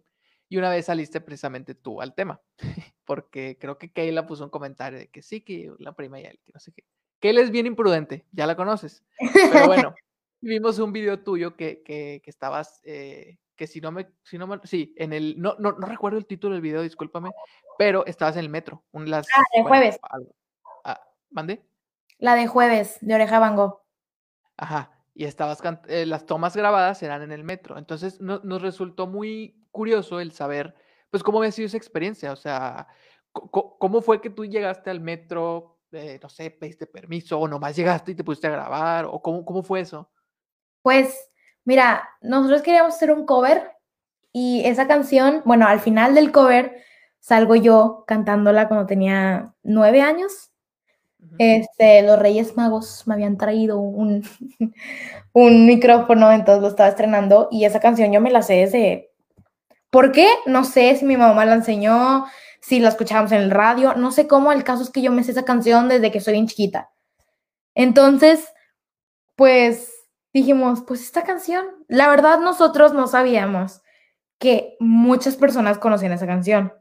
Y 0.48 0.58
una 0.58 0.70
vez 0.70 0.86
saliste 0.86 1.22
precisamente 1.22 1.74
tú 1.74 2.02
al 2.02 2.14
tema, 2.14 2.42
porque 3.06 3.58
creo 3.60 3.78
que 3.78 3.92
Kayla 3.92 4.28
puso 4.28 4.44
un 4.44 4.50
comentario 4.50 5.00
de 5.00 5.08
que 5.08 5.22
sí, 5.22 5.42
que 5.42 5.74
la 5.80 5.94
prima 5.94 6.20
y 6.20 6.26
él, 6.26 6.40
que 6.46 6.52
no 6.54 6.60
sé 6.60 6.72
qué. 6.72 6.84
Kayla 7.20 7.42
es 7.42 7.52
bien 7.52 7.66
imprudente, 7.66 8.26
ya 8.32 8.46
la 8.46 8.56
conoces. 8.56 9.04
Pero 9.34 9.68
bueno, 9.68 9.96
vimos 10.42 10.78
un 10.80 10.94
video 10.94 11.20
tuyo 11.24 11.56
que, 11.56 11.82
que, 11.84 12.22
que 12.24 12.30
estabas, 12.30 12.82
eh, 12.84 13.40
que 13.56 13.66
si 13.66 13.82
no 13.82 13.92
me, 13.92 14.08
si 14.24 14.38
no 14.38 14.46
me, 14.46 14.60
sí, 14.64 14.94
en 14.98 15.14
el, 15.14 15.42
no, 15.42 15.56
no, 15.58 15.72
no 15.72 15.88
recuerdo 15.88 16.20
el 16.20 16.28
título 16.28 16.54
del 16.54 16.62
video, 16.62 16.84
discúlpame, 16.84 17.32
pero 17.78 18.06
estabas 18.06 18.36
en 18.36 18.42
el 18.42 18.50
metro. 18.50 18.84
Un, 18.92 19.10
las, 19.10 19.28
ah, 19.36 19.44
de 19.56 19.64
jueves. 19.64 20.00
Ah, 20.84 21.02
¿Mande? 21.32 21.66
La 22.18 22.36
de 22.36 22.48
jueves, 22.48 22.98
de 23.02 23.16
Oreja 23.16 23.40
Van 23.40 23.58
Ajá, 24.58 24.95
y 25.16 25.24
estabas 25.24 25.60
eh, 25.88 26.06
las 26.06 26.26
tomas 26.26 26.58
grabadas 26.58 27.02
eran 27.02 27.22
en 27.22 27.32
el 27.32 27.46
metro. 27.46 27.78
Entonces 27.78 28.20
nos 28.20 28.62
resultó 28.62 29.08
muy 29.08 29.66
curioso 29.72 30.20
el 30.20 30.34
saber, 30.34 30.76
pues, 31.10 31.24
cómo 31.24 31.40
había 31.40 31.54
sido 31.54 31.68
esa 31.68 31.78
experiencia. 31.78 32.34
O 32.34 32.36
sea, 32.36 32.88
¿cómo 33.32 34.02
fue 34.02 34.20
que 34.20 34.30
tú 34.30 34.46
llegaste 34.46 34.90
al 34.90 35.00
metro? 35.00 35.80
Eh, 35.94 36.20
no 36.22 36.28
sé, 36.28 36.52
pediste 36.52 36.86
permiso 36.86 37.40
o 37.40 37.48
nomás 37.48 37.78
llegaste 37.78 38.12
y 38.12 38.16
te 38.16 38.26
pusiste 38.26 38.48
a 38.48 38.52
grabar 38.52 39.06
o 39.06 39.22
cómo, 39.22 39.46
cómo 39.46 39.64
fue 39.64 39.80
eso? 39.80 40.12
Pues, 40.82 41.32
mira, 41.64 42.10
nosotros 42.20 42.62
queríamos 42.62 42.94
hacer 42.94 43.12
un 43.12 43.26
cover 43.26 43.72
y 44.34 44.66
esa 44.66 44.86
canción, 44.86 45.42
bueno, 45.46 45.66
al 45.66 45.80
final 45.80 46.14
del 46.14 46.34
cover 46.34 46.84
salgo 47.20 47.56
yo 47.56 48.04
cantándola 48.06 48.68
cuando 48.68 48.86
tenía 48.86 49.56
nueve 49.64 50.02
años 50.02 50.52
este, 51.38 52.02
los 52.04 52.20
Reyes 52.20 52.56
Magos 52.56 53.04
me 53.08 53.14
habían 53.14 53.38
traído 53.38 53.80
un, 53.80 54.24
un 55.34 55.66
micrófono, 55.66 56.32
entonces 56.32 56.62
lo 56.62 56.70
estaba 56.70 56.90
estrenando 56.90 57.48
y 57.52 57.66
esa 57.66 57.80
canción 57.80 58.12
yo 58.12 58.22
me 58.22 58.32
la 58.32 58.42
sé 58.42 58.54
desde... 58.54 59.12
¿Por 59.90 60.12
qué? 60.12 60.28
No 60.46 60.64
sé 60.66 60.96
si 60.96 61.06
mi 61.06 61.16
mamá 61.16 61.46
la 61.46 61.54
enseñó, 61.54 62.26
si 62.62 62.80
la 62.80 62.90
escuchábamos 62.90 63.32
en 63.32 63.42
el 63.42 63.52
radio, 63.52 63.94
no 63.96 64.12
sé 64.12 64.28
cómo, 64.28 64.52
el 64.52 64.64
caso 64.64 64.84
es 64.84 64.90
que 64.90 65.02
yo 65.02 65.12
me 65.12 65.24
sé 65.24 65.32
esa 65.32 65.46
canción 65.46 65.88
desde 65.88 66.12
que 66.12 66.20
soy 66.20 66.34
bien 66.34 66.48
chiquita. 66.48 66.90
Entonces, 67.76 68.46
pues 69.36 69.94
dijimos, 70.34 70.84
pues 70.86 71.02
esta 71.02 71.24
canción, 71.24 71.66
la 71.88 72.10
verdad 72.10 72.40
nosotros 72.40 72.94
no 72.94 73.08
sabíamos 73.08 73.82
que 74.40 74.76
muchas 74.80 75.36
personas 75.36 75.78
conocían 75.78 76.12
esa 76.12 76.28
canción. 76.28 76.74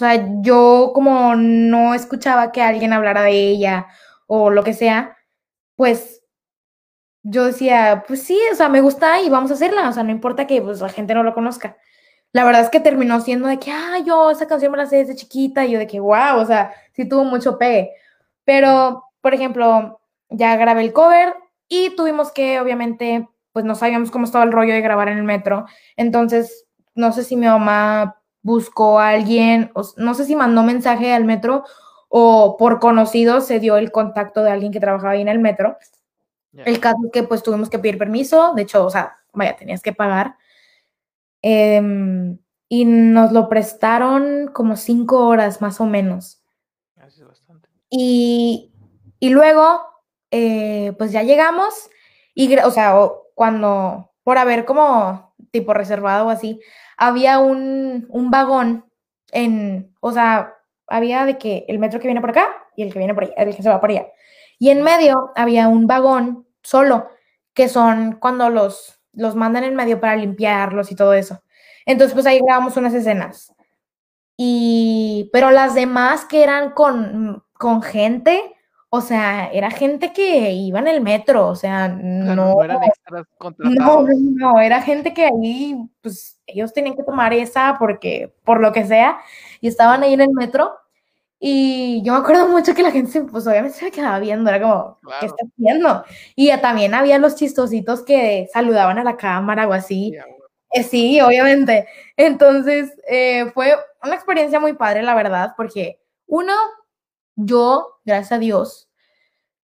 O 0.00 0.02
sea, 0.02 0.26
yo 0.40 0.92
como 0.94 1.34
no 1.34 1.92
escuchaba 1.92 2.52
que 2.52 2.62
alguien 2.62 2.94
hablara 2.94 3.20
de 3.22 3.32
ella 3.32 3.86
o 4.26 4.48
lo 4.48 4.64
que 4.64 4.72
sea, 4.72 5.18
pues 5.76 6.22
yo 7.22 7.44
decía, 7.44 8.04
pues 8.08 8.22
sí, 8.22 8.38
o 8.50 8.54
sea, 8.54 8.70
me 8.70 8.80
gusta 8.80 9.20
y 9.20 9.28
vamos 9.28 9.50
a 9.50 9.54
hacerla, 9.54 9.90
o 9.90 9.92
sea, 9.92 10.02
no 10.02 10.10
importa 10.10 10.46
que 10.46 10.62
pues, 10.62 10.80
la 10.80 10.88
gente 10.88 11.12
no 11.12 11.22
lo 11.22 11.34
conozca. 11.34 11.76
La 12.32 12.44
verdad 12.44 12.62
es 12.62 12.70
que 12.70 12.80
terminó 12.80 13.20
siendo 13.20 13.46
de 13.46 13.58
que, 13.58 13.70
ah, 13.72 13.98
yo 14.06 14.30
esa 14.30 14.46
canción 14.46 14.72
me 14.72 14.78
la 14.78 14.86
sé 14.86 14.96
desde 14.96 15.16
chiquita, 15.16 15.66
y 15.66 15.72
yo 15.72 15.78
de 15.78 15.86
que, 15.86 16.00
wow, 16.00 16.38
o 16.38 16.46
sea, 16.46 16.72
sí 16.94 17.06
tuvo 17.06 17.24
mucho 17.24 17.58
pegue. 17.58 17.92
Pero, 18.44 19.04
por 19.20 19.34
ejemplo, 19.34 20.00
ya 20.30 20.56
grabé 20.56 20.80
el 20.80 20.94
cover 20.94 21.34
y 21.68 21.94
tuvimos 21.94 22.32
que, 22.32 22.58
obviamente, 22.58 23.28
pues 23.52 23.66
no 23.66 23.74
sabíamos 23.74 24.10
cómo 24.10 24.24
estaba 24.24 24.44
el 24.44 24.52
rollo 24.52 24.72
de 24.72 24.80
grabar 24.80 25.08
en 25.08 25.18
el 25.18 25.24
metro. 25.24 25.66
Entonces, 25.96 26.66
no 26.94 27.12
sé 27.12 27.22
si 27.22 27.36
mi 27.36 27.46
mamá 27.48 28.19
buscó 28.42 28.98
a 28.98 29.10
alguien, 29.10 29.72
no 29.96 30.14
sé 30.14 30.24
si 30.24 30.36
mandó 30.36 30.62
mensaje 30.62 31.12
al 31.12 31.24
metro 31.24 31.64
o 32.08 32.56
por 32.56 32.80
conocido 32.80 33.40
se 33.40 33.60
dio 33.60 33.76
el 33.76 33.92
contacto 33.92 34.42
de 34.42 34.50
alguien 34.50 34.72
que 34.72 34.80
trabajaba 34.80 35.12
ahí 35.12 35.20
en 35.20 35.28
el 35.28 35.38
metro. 35.38 35.76
El 36.52 36.80
caso 36.80 36.98
es 37.04 37.12
que 37.12 37.22
pues 37.22 37.42
tuvimos 37.42 37.70
que 37.70 37.78
pedir 37.78 37.96
permiso, 37.98 38.52
de 38.54 38.62
hecho, 38.62 38.84
o 38.84 38.90
sea, 38.90 39.16
vaya, 39.32 39.56
tenías 39.56 39.82
que 39.82 39.92
pagar. 39.92 40.36
Em, 41.42 42.38
y 42.68 42.84
nos 42.84 43.32
lo 43.32 43.48
prestaron 43.48 44.50
como 44.52 44.76
cinco 44.76 45.26
horas 45.26 45.60
más 45.60 45.80
o 45.80 45.86
menos. 45.86 46.42
Y, 47.88 48.72
y 49.18 49.30
luego, 49.30 49.80
eh, 50.30 50.92
pues 50.98 51.12
ya 51.12 51.22
llegamos 51.22 51.90
y, 52.34 52.56
o 52.58 52.70
sea, 52.70 52.94
cuando, 53.34 54.12
por 54.22 54.38
haber 54.38 54.64
como 54.64 55.34
tipo 55.50 55.74
reservado 55.74 56.26
o 56.26 56.30
así, 56.30 56.60
había 57.00 57.38
un, 57.38 58.06
vagón 58.30 58.84
en, 59.32 59.92
o 60.00 60.12
sea, 60.12 60.54
había 60.86 61.24
de 61.24 61.38
que 61.38 61.64
el 61.66 61.78
metro 61.78 61.98
que 61.98 62.06
viene 62.06 62.20
por 62.20 62.30
acá 62.30 62.46
y 62.76 62.82
el 62.82 62.92
que 62.92 62.98
viene 62.98 63.14
por 63.14 63.24
allá, 63.24 63.34
el 63.38 63.56
que 63.56 63.62
se 63.62 63.70
va 63.70 63.80
por 63.80 63.90
allá. 63.90 64.06
Y 64.58 64.68
en 64.68 64.82
medio 64.82 65.32
había 65.34 65.66
un 65.68 65.86
vagón 65.86 66.46
solo, 66.62 67.08
que 67.54 67.68
son 67.70 68.18
cuando 68.20 68.50
los, 68.50 69.00
los 69.14 69.34
mandan 69.34 69.64
en 69.64 69.74
medio 69.74 69.98
para 69.98 70.14
limpiarlos 70.14 70.92
y 70.92 70.94
todo 70.94 71.14
eso. 71.14 71.42
Entonces, 71.86 72.12
pues 72.12 72.26
ahí 72.26 72.38
grabamos 72.38 72.76
unas 72.76 72.92
escenas. 72.92 73.54
Y, 74.36 75.30
pero 75.32 75.50
las 75.50 75.74
demás 75.74 76.26
que 76.26 76.42
eran 76.42 76.72
con, 76.72 77.42
con 77.54 77.80
gente, 77.80 78.54
o 78.92 79.00
sea, 79.00 79.48
era 79.52 79.70
gente 79.70 80.12
que 80.12 80.50
iba 80.50 80.80
en 80.80 80.88
el 80.88 81.00
metro, 81.00 81.46
o 81.46 81.54
sea, 81.54 81.86
no, 81.86 82.34
no, 82.34 82.62
eran 82.64 82.82
extras 82.82 83.22
no, 83.22 83.36
contratados. 83.38 84.08
no, 84.18 84.60
era 84.60 84.82
gente 84.82 85.14
que 85.14 85.26
ahí, 85.26 85.76
pues 86.02 86.40
ellos 86.44 86.72
tenían 86.72 86.96
que 86.96 87.04
tomar 87.04 87.32
esa 87.32 87.76
porque, 87.78 88.34
por 88.44 88.60
lo 88.60 88.72
que 88.72 88.84
sea, 88.84 89.20
y 89.60 89.68
estaban 89.68 90.02
ahí 90.02 90.14
en 90.14 90.22
el 90.22 90.30
metro. 90.32 90.72
Y 91.38 92.02
yo 92.04 92.12
me 92.12 92.18
acuerdo 92.18 92.48
mucho 92.48 92.74
que 92.74 92.82
la 92.82 92.90
gente, 92.90 93.22
pues 93.22 93.46
obviamente 93.46 93.78
se 93.78 93.84
me 93.84 93.92
quedaba 93.92 94.18
viendo, 94.18 94.50
era 94.50 94.60
como, 94.60 94.98
¿qué 95.20 95.26
está 95.26 95.46
haciendo? 95.46 96.04
Y 96.34 96.48
ya 96.48 96.60
también 96.60 96.92
había 96.92 97.18
los 97.18 97.36
chistositos 97.36 98.02
que 98.02 98.48
saludaban 98.52 98.98
a 98.98 99.04
la 99.04 99.16
cámara 99.16 99.68
o 99.68 99.72
así. 99.72 100.14
Eh, 100.72 100.82
sí, 100.82 101.20
obviamente. 101.20 101.86
Entonces, 102.16 102.92
eh, 103.08 103.50
fue 103.54 103.74
una 104.02 104.16
experiencia 104.16 104.58
muy 104.58 104.72
padre, 104.72 105.02
la 105.02 105.14
verdad, 105.14 105.54
porque 105.56 106.00
uno, 106.26 106.52
yo, 107.36 108.00
gracias 108.04 108.32
a 108.32 108.38
Dios, 108.38 108.90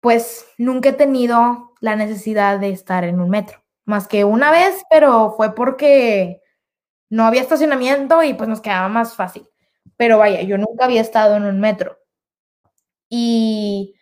pues 0.00 0.46
nunca 0.58 0.90
he 0.90 0.92
tenido 0.92 1.72
la 1.80 1.96
necesidad 1.96 2.58
de 2.58 2.70
estar 2.70 3.04
en 3.04 3.20
un 3.20 3.30
metro, 3.30 3.62
más 3.84 4.08
que 4.08 4.24
una 4.24 4.50
vez, 4.50 4.82
pero 4.90 5.32
fue 5.36 5.54
porque 5.54 6.42
no 7.10 7.24
había 7.24 7.42
estacionamiento 7.42 8.22
y 8.22 8.34
pues 8.34 8.48
nos 8.48 8.60
quedaba 8.60 8.88
más 8.88 9.14
fácil. 9.14 9.48
Pero 9.96 10.18
vaya, 10.18 10.42
yo 10.42 10.56
nunca 10.56 10.84
había 10.84 11.00
estado 11.00 11.36
en 11.36 11.44
un 11.44 11.60
metro. 11.60 11.98
Y, 13.08 13.96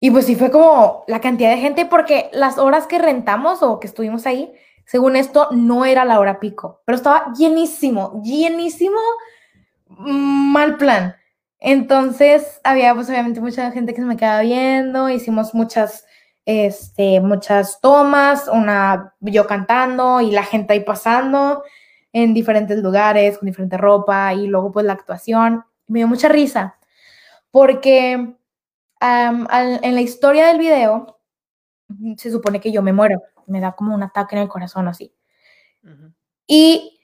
y 0.00 0.10
pues 0.10 0.26
sí 0.26 0.34
fue 0.34 0.50
como 0.50 1.04
la 1.06 1.20
cantidad 1.20 1.50
de 1.50 1.58
gente, 1.58 1.84
porque 1.86 2.30
las 2.32 2.58
horas 2.58 2.86
que 2.86 2.98
rentamos 2.98 3.62
o 3.62 3.78
que 3.78 3.86
estuvimos 3.86 4.26
ahí, 4.26 4.52
según 4.86 5.16
esto, 5.16 5.48
no 5.52 5.84
era 5.84 6.04
la 6.06 6.18
hora 6.18 6.40
pico, 6.40 6.82
pero 6.86 6.96
estaba 6.96 7.32
llenísimo, 7.36 8.22
llenísimo, 8.24 8.98
mm, 9.88 10.52
mal 10.52 10.78
plan. 10.78 11.14
Entonces 11.60 12.60
había 12.64 12.94
pues 12.94 13.08
obviamente 13.08 13.40
mucha 13.40 13.70
gente 13.72 13.92
que 13.94 14.00
se 14.00 14.06
me 14.06 14.16
quedaba 14.16 14.42
viendo, 14.42 15.08
hicimos 15.08 15.54
muchas, 15.54 16.06
este, 16.44 17.20
muchas 17.20 17.80
tomas, 17.80 18.48
una 18.48 19.14
yo 19.20 19.46
cantando 19.46 20.20
y 20.20 20.30
la 20.30 20.44
gente 20.44 20.72
ahí 20.74 20.80
pasando 20.80 21.62
en 22.12 22.32
diferentes 22.34 22.78
lugares, 22.78 23.38
con 23.38 23.46
diferente 23.46 23.76
ropa 23.76 24.32
y 24.34 24.46
luego 24.46 24.70
pues 24.72 24.86
la 24.86 24.92
actuación. 24.94 25.64
Me 25.88 26.00
dio 26.00 26.08
mucha 26.08 26.28
risa 26.28 26.78
porque 27.50 28.34
al- 29.00 29.80
en 29.82 29.94
la 29.94 30.00
historia 30.00 30.46
del 30.48 30.58
video 30.58 31.18
se 32.16 32.30
supone 32.30 32.60
que 32.60 32.70
yo 32.72 32.82
me 32.82 32.92
muero, 32.92 33.22
me 33.46 33.60
da 33.60 33.72
como 33.72 33.94
un 33.94 34.02
ataque 34.02 34.36
en 34.36 34.42
el 34.42 34.48
corazón 34.48 34.88
así. 34.88 35.12
Y 36.46 37.00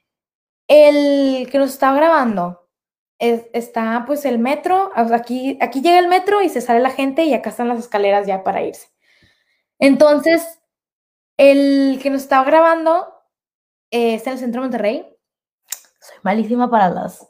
el 0.69 1.49
que 1.51 1.59
nos 1.59 1.71
estaba 1.71 1.97
grabando 1.97 2.64
es- 3.19 3.47
está 3.53 4.05
pues 4.07 4.25
el 4.25 4.39
metro, 4.39 4.91
aquí, 4.95 5.59
aquí 5.61 5.81
llega 5.83 5.99
el 5.99 6.09
metro 6.09 6.43
y 6.43 6.49
se 6.49 6.61
sale 6.61 6.81
la 6.81 6.91
gente 6.91 7.25
y 7.25 7.35
acá 7.35 7.51
están 7.51 7.69
las 7.69 7.79
escaleras 7.79 8.27
ya 8.27 8.43
para 8.45 8.63
irse. 8.63 8.89
Entonces, 9.79 10.61
el 11.37 11.99
que 12.03 12.11
nos 12.11 12.23
estaba 12.23 12.45
grabando 12.45 13.09
eh, 13.91 14.15
está 14.15 14.31
en 14.31 14.35
el 14.35 14.41
centro 14.41 14.61
de 14.63 14.67
Monterrey. 14.69 15.17
Soy 16.01 16.17
malísima 16.23 16.71
para 16.71 16.91
las, 16.91 17.27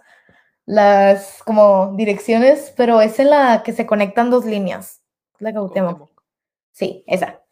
las 0.67 1.43
como 1.45 1.95
direcciones, 1.97 2.73
pero 2.77 3.01
es 3.01 3.19
en 3.21 3.31
la 3.31 3.63
que 3.65 3.73
se 3.73 3.87
conectan 3.87 4.31
dos 4.31 4.45
líneas. 4.45 5.03
La. 5.39 5.53
Cuauhtémoc. 5.53 6.11
Sí, 6.73 7.05
esa. 7.07 7.43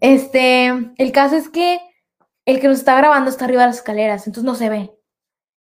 Este, 0.00 0.66
el 0.96 1.12
caso 1.12 1.36
es 1.36 1.48
que 1.48 1.80
el 2.46 2.60
que 2.60 2.68
nos 2.68 2.78
está 2.78 2.96
grabando 2.96 3.30
está 3.30 3.44
arriba 3.44 3.62
de 3.62 3.68
las 3.68 3.76
escaleras, 3.76 4.26
entonces 4.26 4.44
no 4.44 4.54
se 4.54 4.68
ve. 4.68 4.92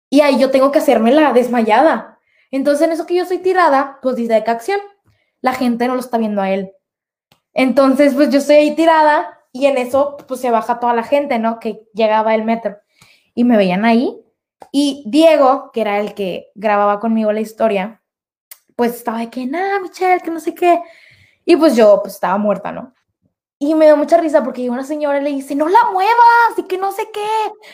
Y 0.09 0.21
ahí 0.21 0.39
yo 0.39 0.51
tengo 0.51 0.71
que 0.71 0.79
hacerme 0.79 1.11
la 1.11 1.33
desmayada. 1.33 2.19
Entonces, 2.51 2.87
en 2.87 2.93
eso 2.93 3.05
que 3.05 3.15
yo 3.15 3.25
soy 3.25 3.39
tirada, 3.39 3.99
pues 4.01 4.15
dice 4.15 4.33
de 4.33 4.51
acción. 4.51 4.79
La 5.41 5.53
gente 5.53 5.87
no 5.87 5.95
lo 5.95 5.99
está 5.99 6.17
viendo 6.17 6.41
a 6.41 6.49
él. 6.49 6.71
Entonces, 7.53 8.13
pues 8.13 8.29
yo 8.29 8.39
estoy 8.39 8.55
ahí 8.57 8.75
tirada 8.75 9.39
y 9.51 9.65
en 9.65 9.77
eso, 9.77 10.17
pues 10.27 10.39
se 10.39 10.51
baja 10.51 10.79
toda 10.79 10.93
la 10.93 11.03
gente, 11.03 11.39
¿no? 11.39 11.59
Que 11.59 11.87
llegaba 11.93 12.35
el 12.35 12.45
metro. 12.45 12.77
Y 13.33 13.43
me 13.43 13.57
veían 13.57 13.85
ahí. 13.85 14.15
Y 14.71 15.03
Diego, 15.07 15.71
que 15.73 15.81
era 15.81 15.99
el 15.99 16.13
que 16.13 16.51
grababa 16.55 16.99
conmigo 16.99 17.31
la 17.31 17.41
historia, 17.41 18.01
pues 18.75 18.95
estaba 18.95 19.19
de 19.19 19.29
que, 19.29 19.45
nada, 19.45 19.79
Michelle, 19.79 20.21
que 20.21 20.31
no 20.31 20.39
sé 20.39 20.53
qué. 20.53 20.81
Y 21.45 21.55
pues 21.55 21.75
yo, 21.75 22.01
pues 22.01 22.15
estaba 22.15 22.37
muerta, 22.37 22.71
¿no? 22.71 22.93
Y 23.59 23.73
me 23.73 23.85
dio 23.85 23.97
mucha 23.97 24.17
risa 24.17 24.43
porque 24.43 24.69
una 24.69 24.83
señora 24.83 25.19
le 25.19 25.31
dice, 25.31 25.55
no 25.55 25.67
la 25.67 25.89
muevas 25.91 26.57
y 26.57 26.63
que 26.63 26.77
no 26.77 26.91
sé 26.91 27.09
qué, 27.11 27.27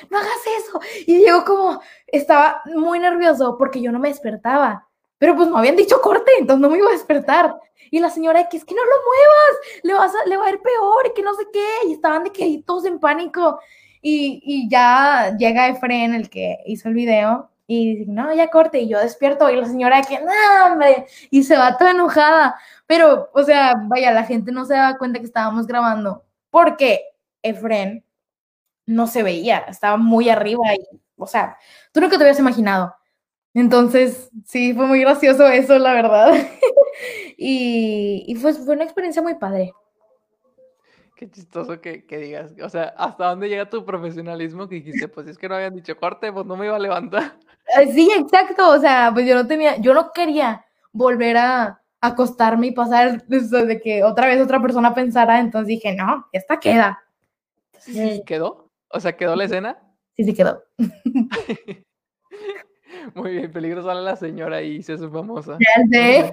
no 0.09 0.17
hagas 0.17 0.39
eso. 0.59 0.79
Y 1.05 1.17
Diego 1.17 1.43
como 1.43 1.81
estaba 2.17 2.61
muy 2.75 2.99
nervioso 2.99 3.57
porque 3.57 3.81
yo 3.81 3.91
no 3.91 3.99
me 3.99 4.09
despertaba. 4.09 4.87
Pero 5.17 5.35
pues 5.35 5.47
no 5.47 5.57
habían 5.57 5.75
dicho 5.75 6.01
corte, 6.01 6.31
entonces 6.37 6.61
no 6.61 6.69
me 6.69 6.77
iba 6.77 6.89
a 6.89 6.93
despertar. 6.93 7.55
Y 7.91 7.99
la 7.99 8.09
señora 8.09 8.49
que 8.49 8.57
es 8.57 8.65
que 8.65 8.75
no 8.75 8.81
lo 8.83 8.91
muevas, 9.05 9.83
le, 9.83 9.93
vas 9.93 10.11
a, 10.13 10.27
le 10.27 10.37
va 10.37 10.47
a 10.47 10.49
ir 10.49 10.61
peor 10.61 11.13
que 11.13 11.21
no 11.21 11.33
sé 11.35 11.45
qué. 11.53 11.87
Y 11.87 11.93
estaban 11.93 12.23
de 12.23 12.31
que 12.31 12.63
todos 12.65 12.85
en 12.85 12.99
pánico. 12.99 13.59
Y, 14.01 14.41
y 14.43 14.69
ya 14.69 15.35
llega 15.37 15.69
Efren, 15.69 16.13
el 16.13 16.29
que 16.29 16.57
hizo 16.65 16.89
el 16.89 16.95
video, 16.95 17.49
y 17.67 17.95
dice, 17.95 18.11
no, 18.11 18.33
ya 18.33 18.49
corte. 18.49 18.79
Y 18.81 18.89
yo 18.89 18.99
despierto 18.99 19.49
y 19.49 19.55
la 19.55 19.65
señora 19.65 20.01
que, 20.01 20.19
no, 20.19 20.65
hombre. 20.65 21.05
Y 21.29 21.43
se 21.43 21.57
va 21.57 21.77
toda 21.77 21.91
enojada. 21.91 22.55
Pero, 22.87 23.29
o 23.33 23.43
sea, 23.43 23.75
vaya, 23.87 24.11
la 24.11 24.23
gente 24.25 24.51
no 24.51 24.65
se 24.65 24.73
daba 24.73 24.97
cuenta 24.97 25.19
que 25.19 25.25
estábamos 25.25 25.67
grabando 25.67 26.23
porque 26.53 27.01
Efren 27.41 28.05
no 28.85 29.07
se 29.07 29.23
veía, 29.23 29.59
estaba 29.59 29.97
muy 29.97 30.29
arriba 30.29 30.61
y, 30.75 31.02
o 31.23 31.27
sea, 31.27 31.57
tú 31.91 31.99
nunca 32.01 32.17
te 32.17 32.23
habías 32.23 32.39
imaginado. 32.39 32.95
Entonces, 33.53 34.29
sí, 34.45 34.73
fue 34.73 34.85
muy 34.87 34.99
gracioso 35.01 35.47
eso, 35.47 35.77
la 35.77 35.93
verdad. 35.93 36.33
y, 37.37 38.23
y 38.27 38.35
pues 38.35 38.57
fue 38.63 38.75
una 38.75 38.83
experiencia 38.83 39.21
muy 39.21 39.35
padre. 39.35 39.73
Qué 41.15 41.29
chistoso 41.29 41.79
que, 41.79 42.05
que 42.05 42.17
digas. 42.17 42.53
O 42.63 42.69
sea, 42.69 42.93
¿hasta 42.97 43.27
dónde 43.29 43.47
llega 43.47 43.69
tu 43.69 43.85
profesionalismo 43.85 44.67
que 44.67 44.75
dijiste? 44.75 45.07
Pues 45.07 45.27
es 45.27 45.37
que 45.37 45.47
no 45.47 45.55
habían 45.55 45.75
dicho 45.75 45.95
corte, 45.95 46.31
pues 46.31 46.45
no 46.45 46.57
me 46.57 46.65
iba 46.65 46.75
a 46.75 46.79
levantar. 46.79 47.35
Eh, 47.79 47.93
Sí, 47.93 48.11
exacto, 48.13 48.71
o 48.71 48.77
sea, 48.77 49.09
pues 49.13 49.25
yo 49.25 49.35
no 49.35 49.47
tenía, 49.47 49.77
yo 49.77 49.93
no 49.93 50.11
quería 50.11 50.65
volver 50.91 51.37
a 51.37 51.81
acostarme 52.01 52.67
y 52.67 52.71
pasar 52.71 53.25
de 53.25 53.81
que 53.81 54.03
otra 54.03 54.27
vez 54.27 54.41
otra 54.41 54.61
persona 54.61 54.93
pensara, 54.93 55.39
entonces 55.39 55.67
dije, 55.67 55.95
no, 55.95 56.27
esta 56.33 56.59
queda. 56.59 57.01
Entonces, 57.71 58.21
¿Quedó? 58.25 58.69
O 58.89 58.99
sea, 58.99 59.15
¿quedó 59.15 59.37
la 59.37 59.45
escena? 59.45 59.77
Sí, 60.15 60.23
sí 60.23 60.33
quedó. 60.33 60.63
Muy 63.15 63.31
bien, 63.31 63.51
peligro 63.51 63.83
sale 63.83 64.01
la 64.01 64.15
señora 64.15 64.61
y 64.61 64.81
se 64.81 64.93
hace 64.93 65.09
famosa. 65.09 65.57
Ya 65.59 65.83
sé. 65.89 66.31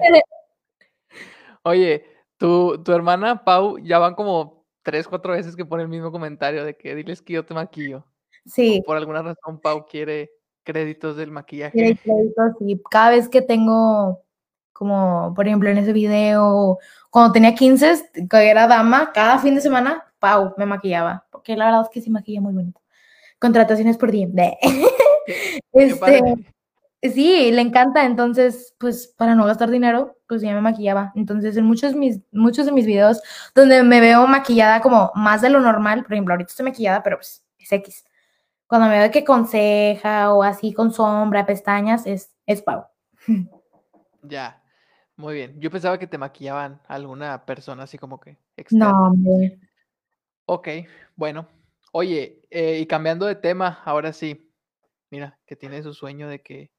Oye, 1.63 2.05
tu, 2.37 2.81
tu 2.83 2.91
hermana 2.91 3.43
Pau 3.43 3.77
ya 3.77 3.99
van 3.99 4.15
como 4.15 4.65
tres, 4.83 5.07
cuatro 5.07 5.33
veces 5.33 5.55
que 5.55 5.65
pone 5.65 5.83
el 5.83 5.89
mismo 5.89 6.11
comentario 6.11 6.65
de 6.65 6.75
que 6.75 6.95
diles 6.95 7.21
que 7.21 7.33
yo 7.33 7.45
te 7.45 7.53
maquillo. 7.53 8.05
Sí, 8.45 8.81
Por 8.85 8.97
alguna 8.97 9.21
razón 9.21 9.59
Pau 9.59 9.85
quiere 9.85 10.31
créditos 10.63 11.15
del 11.15 11.25
quiere 11.27 11.33
maquillaje. 11.33 11.97
créditos 12.03 12.55
y 12.61 12.81
cada 12.89 13.11
vez 13.11 13.29
que 13.29 13.41
tengo, 13.41 14.23
como 14.73 15.33
por 15.35 15.47
ejemplo 15.47 15.69
en 15.69 15.77
ese 15.77 15.93
video, 15.93 16.79
cuando 17.09 17.33
tenía 17.33 17.53
15, 17.53 18.09
que 18.29 18.49
era 18.49 18.67
dama, 18.67 19.11
cada 19.13 19.37
fin 19.37 19.55
de 19.55 19.61
semana, 19.61 20.11
Pau 20.19 20.55
me 20.57 20.65
maquillaba, 20.65 21.27
porque 21.31 21.55
la 21.55 21.65
verdad 21.65 21.81
es 21.83 21.89
que 21.89 22.01
sí 22.01 22.09
maquilla 22.09 22.41
muy 22.41 22.53
bonito. 22.53 22.80
Contrataciones 23.41 23.97
por 23.97 24.11
día. 24.11 24.27
Este, 25.73 26.21
sí, 27.01 27.51
le 27.51 27.61
encanta, 27.61 28.05
entonces, 28.05 28.75
pues 28.77 29.07
para 29.17 29.35
no 29.35 29.45
gastar 29.45 29.69
dinero, 29.69 30.17
pues 30.27 30.41
ya 30.41 30.53
me 30.53 30.59
maquillaba. 30.59 31.13
Entonces, 31.15 31.55
en 31.55 31.63
muchos, 31.63 31.95
mis, 31.95 32.19
muchos 32.31 32.65
de 32.65 32.73
mis 32.73 32.85
videos 32.85 33.21
donde 33.55 33.81
me 33.83 34.01
veo 34.01 34.27
maquillada 34.27 34.81
como 34.81 35.11
más 35.15 35.41
de 35.41 35.49
lo 35.49 35.61
normal, 35.61 36.03
por 36.03 36.13
ejemplo, 36.13 36.33
ahorita 36.33 36.49
estoy 36.49 36.65
maquillada, 36.65 37.01
pero 37.01 37.17
pues 37.17 37.45
es 37.57 37.71
X. 37.71 38.03
Cuando 38.67 38.89
me 38.89 38.99
veo 38.99 39.11
que 39.11 39.23
con 39.23 39.47
ceja 39.47 40.33
o 40.33 40.43
así 40.43 40.73
con 40.73 40.91
sombra, 40.91 41.45
pestañas, 41.45 42.05
es, 42.05 42.31
es 42.45 42.61
Pau. 42.61 42.85
Ya, 44.23 44.61
muy 45.15 45.33
bien. 45.33 45.59
Yo 45.59 45.71
pensaba 45.71 45.97
que 45.97 46.05
te 46.05 46.17
maquillaban 46.17 46.79
alguna 46.87 47.43
persona 47.45 47.83
así 47.83 47.97
como 47.97 48.19
que 48.19 48.37
externa. 48.55 48.91
No, 48.91 49.07
hombre. 49.07 49.59
Ok, 50.45 50.67
bueno. 51.15 51.47
Oye, 51.91 52.41
eh, 52.49 52.79
y 52.79 52.85
cambiando 52.85 53.25
de 53.25 53.35
tema, 53.35 53.81
ahora 53.85 54.13
sí. 54.13 54.51
Mira, 55.09 55.37
que 55.45 55.55
tiene 55.55 55.83
su 55.83 55.93
sueño 55.93 56.27
de 56.27 56.41
que 56.41 56.71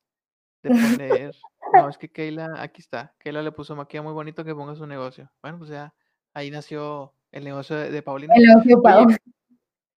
de 0.62 0.70
poner. 0.70 1.36
No, 1.74 1.88
es 1.88 1.98
que 1.98 2.10
Keila, 2.10 2.62
aquí 2.62 2.80
está. 2.80 3.14
Keila 3.18 3.42
le 3.42 3.52
puso 3.52 3.76
maquilla 3.76 4.02
muy 4.02 4.12
bonito 4.12 4.44
que 4.44 4.54
ponga 4.54 4.74
su 4.74 4.86
negocio. 4.86 5.30
Bueno, 5.42 5.58
pues 5.58 5.70
ya 5.70 5.94
ahí 6.34 6.50
nació 6.50 7.14
el 7.30 7.44
negocio 7.44 7.76
de, 7.76 7.90
de 7.90 8.02
Paulina. 8.02 8.34
El 8.36 8.56
ocio 8.56 8.80
Pau. 8.80 9.06
Oye, 9.06 9.16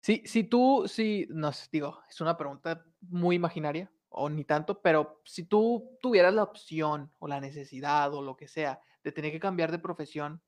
si, 0.02 0.22
si 0.26 0.44
tú, 0.44 0.84
si, 0.88 1.26
no 1.30 1.52
sé, 1.52 1.68
digo, 1.70 2.02
es 2.08 2.20
una 2.20 2.36
pregunta 2.36 2.84
muy 3.00 3.36
imaginaria, 3.36 3.90
o 4.08 4.28
ni 4.28 4.44
tanto, 4.44 4.80
pero 4.82 5.20
si 5.24 5.44
tú 5.44 5.96
tuvieras 6.00 6.34
la 6.34 6.42
opción 6.42 7.10
o 7.18 7.28
la 7.28 7.40
necesidad 7.40 8.12
o 8.12 8.20
lo 8.20 8.36
que 8.36 8.48
sea 8.48 8.80
de 9.04 9.12
tener 9.12 9.30
que 9.32 9.40
cambiar 9.40 9.70
de 9.70 9.78
profesión, 9.78 10.42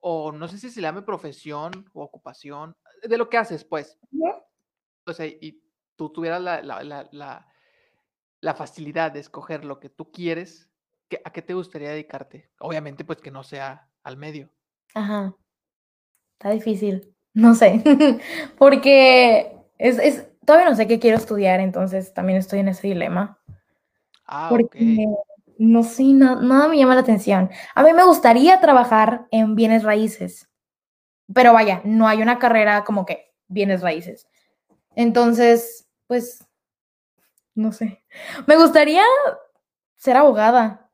o 0.00 0.32
no 0.32 0.48
sé 0.48 0.58
si 0.58 0.70
se 0.70 0.80
llame 0.80 1.02
profesión 1.02 1.90
o 1.92 2.02
ocupación, 2.02 2.76
de 3.02 3.18
lo 3.18 3.28
que 3.28 3.38
haces, 3.38 3.64
pues, 3.64 3.98
o 5.06 5.12
sea, 5.12 5.26
y 5.26 5.62
tú 5.96 6.10
tuvieras 6.10 6.40
la, 6.40 6.62
la, 6.62 6.82
la, 8.40 8.54
facilidad 8.54 9.12
de 9.12 9.20
escoger 9.20 9.64
lo 9.64 9.80
que 9.80 9.88
tú 9.90 10.10
quieres, 10.10 10.68
¿qué- 11.08 11.20
¿a 11.24 11.32
qué 11.32 11.42
te 11.42 11.54
gustaría 11.54 11.90
dedicarte? 11.90 12.50
Obviamente, 12.60 13.04
pues 13.04 13.20
que 13.20 13.30
no 13.30 13.42
sea 13.42 13.88
al 14.02 14.16
medio. 14.16 14.50
Ajá. 14.94 15.34
Está 16.38 16.50
difícil. 16.50 17.14
No 17.32 17.54
sé. 17.54 17.80
Porque 18.58 19.56
es, 19.78 20.00
es, 20.00 20.26
todavía 20.44 20.68
no 20.68 20.74
sé 20.74 20.88
qué 20.88 20.98
quiero 20.98 21.16
estudiar, 21.16 21.60
entonces 21.60 22.12
también 22.12 22.40
estoy 22.40 22.58
en 22.58 22.66
ese 22.66 22.88
dilema. 22.88 23.38
Ah, 24.26 24.48
Porque 24.50 25.06
no 25.58 25.84
sé, 25.84 26.02
na- 26.12 26.40
nada 26.40 26.66
me 26.66 26.76
llama 26.76 26.96
la 26.96 27.02
atención. 27.02 27.50
A 27.76 27.84
mí 27.84 27.92
me 27.92 28.04
gustaría 28.04 28.60
trabajar 28.60 29.28
en 29.30 29.54
bienes 29.54 29.84
raíces, 29.84 30.49
pero 31.34 31.52
vaya, 31.52 31.80
no 31.84 32.06
hay 32.08 32.22
una 32.22 32.38
carrera 32.38 32.84
como 32.84 33.04
que 33.06 33.32
bienes 33.48 33.80
raíces. 33.82 34.28
Entonces, 34.96 35.88
pues, 36.06 36.46
no 37.54 37.72
sé. 37.72 38.02
Me 38.46 38.56
gustaría 38.56 39.02
ser 39.96 40.16
abogada, 40.16 40.90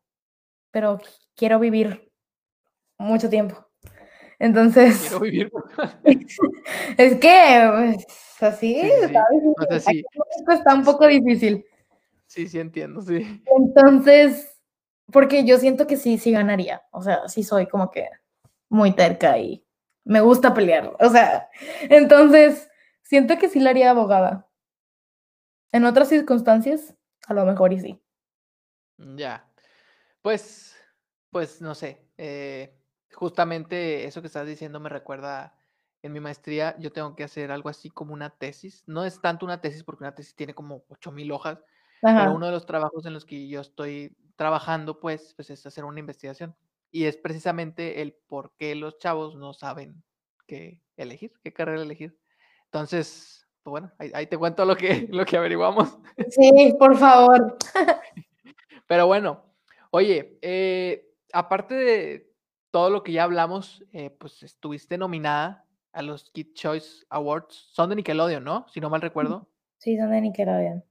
pero 0.71 0.99
quiero 1.35 1.59
vivir 1.59 2.11
mucho 2.99 3.29
tiempo. 3.31 3.67
Entonces, 4.39 5.01
Quiero 5.01 5.21
vivir. 5.21 5.51
es 6.99 7.19
que, 7.19 7.71
pues, 7.75 8.07
así, 8.41 8.75
Sí, 8.75 8.81
sí, 8.83 8.91
sí. 8.99 9.05
está 9.05 9.25
difícil. 9.31 9.55
O 9.59 9.65
sea, 9.67 9.77
Aquí 9.77 9.85
sí, 10.01 10.05
en 10.13 10.23
México 10.29 10.53
está 10.53 10.75
un 10.75 10.85
poco 10.85 11.07
difícil. 11.07 11.65
sí, 12.27 12.49
sí 12.49 12.59
entiendo, 12.59 13.01
sí. 13.01 13.43
Entonces, 13.57 14.61
porque 15.13 15.45
yo 15.45 15.57
siento 15.59 15.87
que 15.87 15.97
sí, 15.97 16.19
sí 16.19 16.33
ganaría. 16.33 16.83
O 16.91 17.03
sea, 17.03 17.29
sí 17.29 17.43
soy 17.45 17.67
como 17.69 17.91
que 17.91 18.09
muy 18.69 18.93
terca 18.93 19.39
y 19.39 19.65
me 20.07 20.21
gusta 20.21 20.55
pelear. 20.55 20.97
O 21.01 21.11
sea, 21.11 21.51
entonces, 21.83 22.71
siento 23.03 23.39
que 23.39 23.49
sí 23.51 23.61
la 23.61 23.71
haría 23.71 23.91
abogada. 23.91 24.49
En 25.73 25.85
otras 25.85 26.09
circunstancias, 26.09 26.97
a 27.27 27.35
lo 27.35 27.45
mejor 27.45 27.73
y 27.73 27.81
sí. 27.81 28.03
Ya. 28.99 29.49
Pues, 30.23 30.77
pues 31.31 31.61
no 31.63 31.75
sé. 31.75 32.07
eh, 32.19 32.73
justamente 33.15 34.05
eso 34.07 34.21
que 34.21 34.27
estás 34.29 34.47
diciendo 34.47 34.81
me 34.81 34.89
recuerda 34.91 35.59
en 36.03 36.13
mi 36.13 36.21
maestría. 36.21 36.77
Yo 36.79 36.93
tengo 36.93 37.17
que 37.17 37.25
hacer 37.25 37.51
algo 37.53 37.69
así 37.69 37.91
como 37.91 38.15
una 38.15 38.31
tesis. 38.31 38.85
No 38.87 39.05
es 39.05 39.21
tanto 39.21 39.47
una 39.47 39.61
tesis 39.61 39.85
porque 39.85 40.05
una 40.05 40.15
tesis 40.15 40.35
tiene 40.37 40.55
como 40.55 40.85
8000 40.89 41.33
hojas, 41.33 41.65
pero 42.15 42.31
Ajá. 42.31 42.31
uno 42.33 42.47
de 42.47 42.53
los 42.53 42.67
trabajos 42.67 43.07
en 43.07 43.15
los 43.15 43.25
que 43.27 43.49
yo 43.49 43.61
estoy 43.61 44.17
trabajando, 44.37 45.01
pues, 45.01 45.35
pues 45.35 45.51
es 45.51 45.67
hacer 45.67 45.85
una 45.85 46.01
investigación. 46.01 46.57
Y 46.97 47.05
es 47.05 47.19
precisamente 47.19 48.01
el 48.01 48.15
por 48.27 48.55
qué 48.57 48.75
los 48.75 48.99
chavos 48.99 49.37
no 49.37 49.53
saben 49.53 50.03
qué 50.47 50.81
elegir, 50.97 51.31
qué 51.45 51.53
carrera 51.53 51.83
elegir. 51.83 52.19
Entonces, 52.65 53.47
pues 53.63 53.71
bueno, 53.71 53.93
ahí, 53.99 54.11
ahí 54.15 54.27
te 54.27 54.39
cuento 54.39 54.65
lo 54.65 54.75
que, 54.77 55.07
lo 55.13 55.27
que 55.27 55.37
averiguamos. 55.37 55.99
Sí, 56.31 56.75
por 56.79 56.97
favor. 56.97 57.59
Pero 58.89 59.07
bueno, 59.07 59.45
oye, 59.91 60.39
eh, 60.41 61.07
aparte 61.35 61.75
de 61.75 62.33
todo 62.71 62.89
lo 62.89 63.03
que 63.03 63.13
ya 63.13 63.25
hablamos, 63.25 63.85
eh, 63.93 64.09
pues 64.09 64.43
estuviste 64.43 64.97
nominada 64.97 65.67
a 65.93 66.01
los 66.01 66.31
Kid 66.31 66.55
Choice 66.55 67.05
Awards. 67.11 67.73
Son 67.75 67.91
de 67.91 67.97
Nickelodeon, 67.97 68.43
¿no? 68.43 68.65
Si 68.71 68.81
no 68.81 68.89
mal 68.89 69.03
recuerdo. 69.03 69.51
Sí, 69.77 69.99
son 69.99 70.11
de 70.13 70.23
Nickelodeon. 70.23 70.83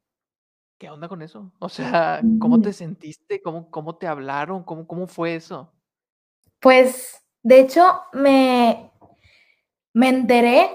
¿Qué 0.78 0.88
onda 0.88 1.08
con 1.08 1.24
eso? 1.24 1.51
O 1.58 1.70
sea, 1.70 2.22
¿cómo 2.39 2.62
te 2.62 2.74
sentiste? 2.74 3.41
¿Cómo, 3.41 3.72
cómo 3.72 3.95
te 3.95 4.06
hablaron? 4.06 4.64
¿Cómo, 4.64 4.86
¿Cómo 4.86 5.08
fue 5.08 5.34
eso? 5.34 5.72
Pues, 6.66 7.24
de 7.43 7.59
hecho, 7.59 8.01
me, 8.13 8.89
me 9.93 10.09
enteré 10.09 10.68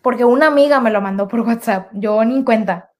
porque 0.00 0.24
una 0.24 0.48
amiga 0.48 0.80
me 0.80 0.90
lo 0.90 1.00
mandó 1.00 1.28
por 1.28 1.42
WhatsApp. 1.42 1.92
Yo 1.92 2.24
ni 2.24 2.34
en 2.34 2.42
cuenta. 2.42 2.92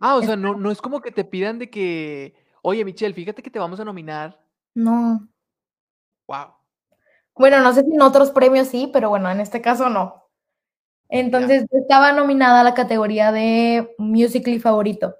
Ah, 0.00 0.14
o 0.16 0.22
sea, 0.22 0.34
no, 0.34 0.54
no 0.54 0.70
es 0.70 0.80
como 0.80 1.02
que 1.02 1.10
te 1.10 1.26
pidan 1.26 1.58
de 1.58 1.68
que, 1.68 2.34
oye, 2.62 2.86
Michelle, 2.86 3.12
fíjate 3.12 3.42
que 3.42 3.50
te 3.50 3.58
vamos 3.58 3.78
a 3.80 3.84
nominar. 3.84 4.40
No. 4.74 5.28
Wow. 6.26 6.54
Bueno, 7.36 7.60
no 7.60 7.74
sé 7.74 7.82
si 7.82 7.94
en 7.94 8.00
otros 8.00 8.30
premios 8.30 8.68
sí, 8.68 8.88
pero 8.90 9.10
bueno, 9.10 9.30
en 9.30 9.40
este 9.40 9.60
caso 9.60 9.90
no. 9.90 10.24
Entonces, 11.10 11.66
yo 11.70 11.80
estaba 11.80 12.12
nominada 12.12 12.62
a 12.62 12.64
la 12.64 12.72
categoría 12.72 13.30
de 13.30 13.94
Musical.ly 13.98 14.58
favorito. 14.58 15.16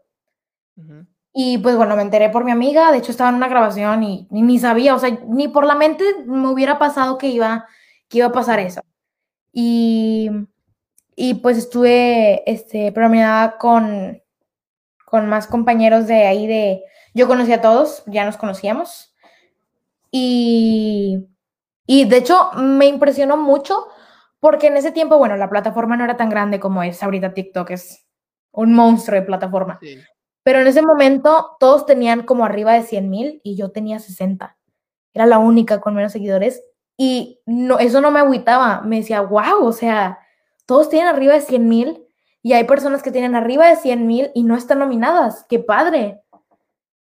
Ujú. 0.76 1.07
Y 1.41 1.59
pues 1.59 1.76
bueno, 1.76 1.95
me 1.95 2.03
enteré 2.03 2.30
por 2.30 2.43
mi 2.43 2.51
amiga, 2.51 2.91
de 2.91 2.99
hecho 2.99 3.12
estaba 3.12 3.30
en 3.30 3.36
una 3.36 3.47
grabación 3.47 4.03
y, 4.03 4.26
ni 4.28 4.59
sabía, 4.59 4.97
o 4.97 4.99
sea, 4.99 5.16
ni 5.28 5.47
por 5.47 5.64
la 5.64 5.76
mente 5.76 6.05
me 6.26 6.49
hubiera 6.49 6.80
pasado 6.80 7.16
que 7.16 7.28
iba, 7.28 7.68
que 8.09 8.18
iba 8.18 8.26
a 8.26 8.32
pasar 8.32 8.59
eso. 8.59 8.80
Y, 9.53 10.30
y 11.14 11.34
pues 11.34 11.57
estuve 11.57 12.43
este, 12.51 12.91
nominada 12.91 13.57
con, 13.57 14.20
con 15.05 15.28
más 15.28 15.47
compañeros 15.47 16.09
de 16.09 16.26
ahí 16.26 16.49
de... 16.49 16.82
Yo 17.14 17.28
conocí 17.28 17.53
a 17.53 17.61
todos, 17.61 18.03
ya 18.07 18.24
nos 18.24 18.36
conocíamos. 18.36 19.14
Y, 20.11 21.24
y 21.86 22.05
de 22.07 22.16
hecho 22.16 22.51
me 22.57 22.86
impresionó 22.86 23.36
mucho 23.36 23.86
porque 24.41 24.66
en 24.66 24.76
ese 24.76 24.91
tiempo, 24.91 25.18
bueno, 25.18 25.36
la 25.36 25.49
plataforma 25.49 25.97
no 25.97 26.03
era 26.03 26.16
tan 26.16 26.30
grande 26.30 26.59
como 26.59 26.82
es 26.82 27.01
ahorita 27.01 27.32
TikTok, 27.32 27.70
es 27.70 28.09
un 28.51 28.74
monstruo 28.74 29.20
de 29.20 29.24
plataforma. 29.24 29.78
Sí. 29.80 29.99
Pero 30.49 30.62
en 30.62 30.66
ese 30.66 30.80
momento 30.80 31.59
todos 31.61 31.84
tenían 31.84 32.22
como 32.22 32.46
arriba 32.46 32.72
de 32.72 32.82
100 32.82 33.11
mil 33.11 33.42
y 33.44 33.55
yo 33.55 33.70
tenía 33.70 33.99
60. 33.99 34.57
Era 35.12 35.26
la 35.26 35.38
única 35.38 35.78
con 35.78 35.94
menos 35.94 36.12
seguidores. 36.12 36.62
Y 36.96 37.42
no, 37.44 37.78
eso 37.78 38.01
no 38.01 38.11
me 38.11 38.20
agüitaba. 38.20 38.80
Me 38.80 38.96
decía, 38.96 39.20
wow, 39.20 39.62
o 39.62 39.72
sea, 39.72 40.20
todos 40.64 40.88
tienen 40.88 41.07
arriba 41.07 41.34
de 41.34 41.42
100 41.42 41.68
mil 41.68 42.03
y 42.40 42.55
hay 42.55 42.64
personas 42.64 43.03
que 43.03 43.11
tienen 43.12 43.34
arriba 43.34 43.68
de 43.68 43.76
100 43.76 44.07
mil 44.07 44.30
y 44.34 44.42
no 44.44 44.57
están 44.57 44.78
nominadas. 44.78 45.44
¡Qué 45.51 45.59
padre! 45.59 46.22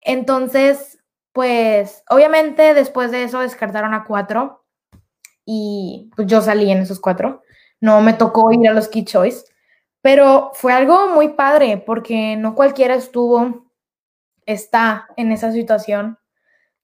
Entonces, 0.02 1.00
pues, 1.32 2.04
obviamente 2.08 2.74
después 2.74 3.10
de 3.10 3.24
eso 3.24 3.40
descartaron 3.40 3.92
a 3.92 4.04
cuatro 4.04 4.64
y 5.44 6.12
pues 6.14 6.28
yo 6.28 6.42
salí 6.42 6.70
en 6.70 6.78
esos 6.78 7.00
cuatro. 7.00 7.42
No 7.80 8.02
me 8.02 8.12
tocó 8.12 8.52
ir 8.52 8.68
a 8.68 8.72
los 8.72 8.86
Kid 8.86 9.06
Choice. 9.06 9.46
Pero 10.02 10.50
fue 10.54 10.72
algo 10.72 11.08
muy 11.08 11.30
padre 11.30 11.78
porque 11.78 12.36
no 12.36 12.54
cualquiera 12.54 12.94
estuvo, 12.94 13.66
está 14.44 15.08
en 15.16 15.32
esa 15.32 15.52
situación 15.52 16.18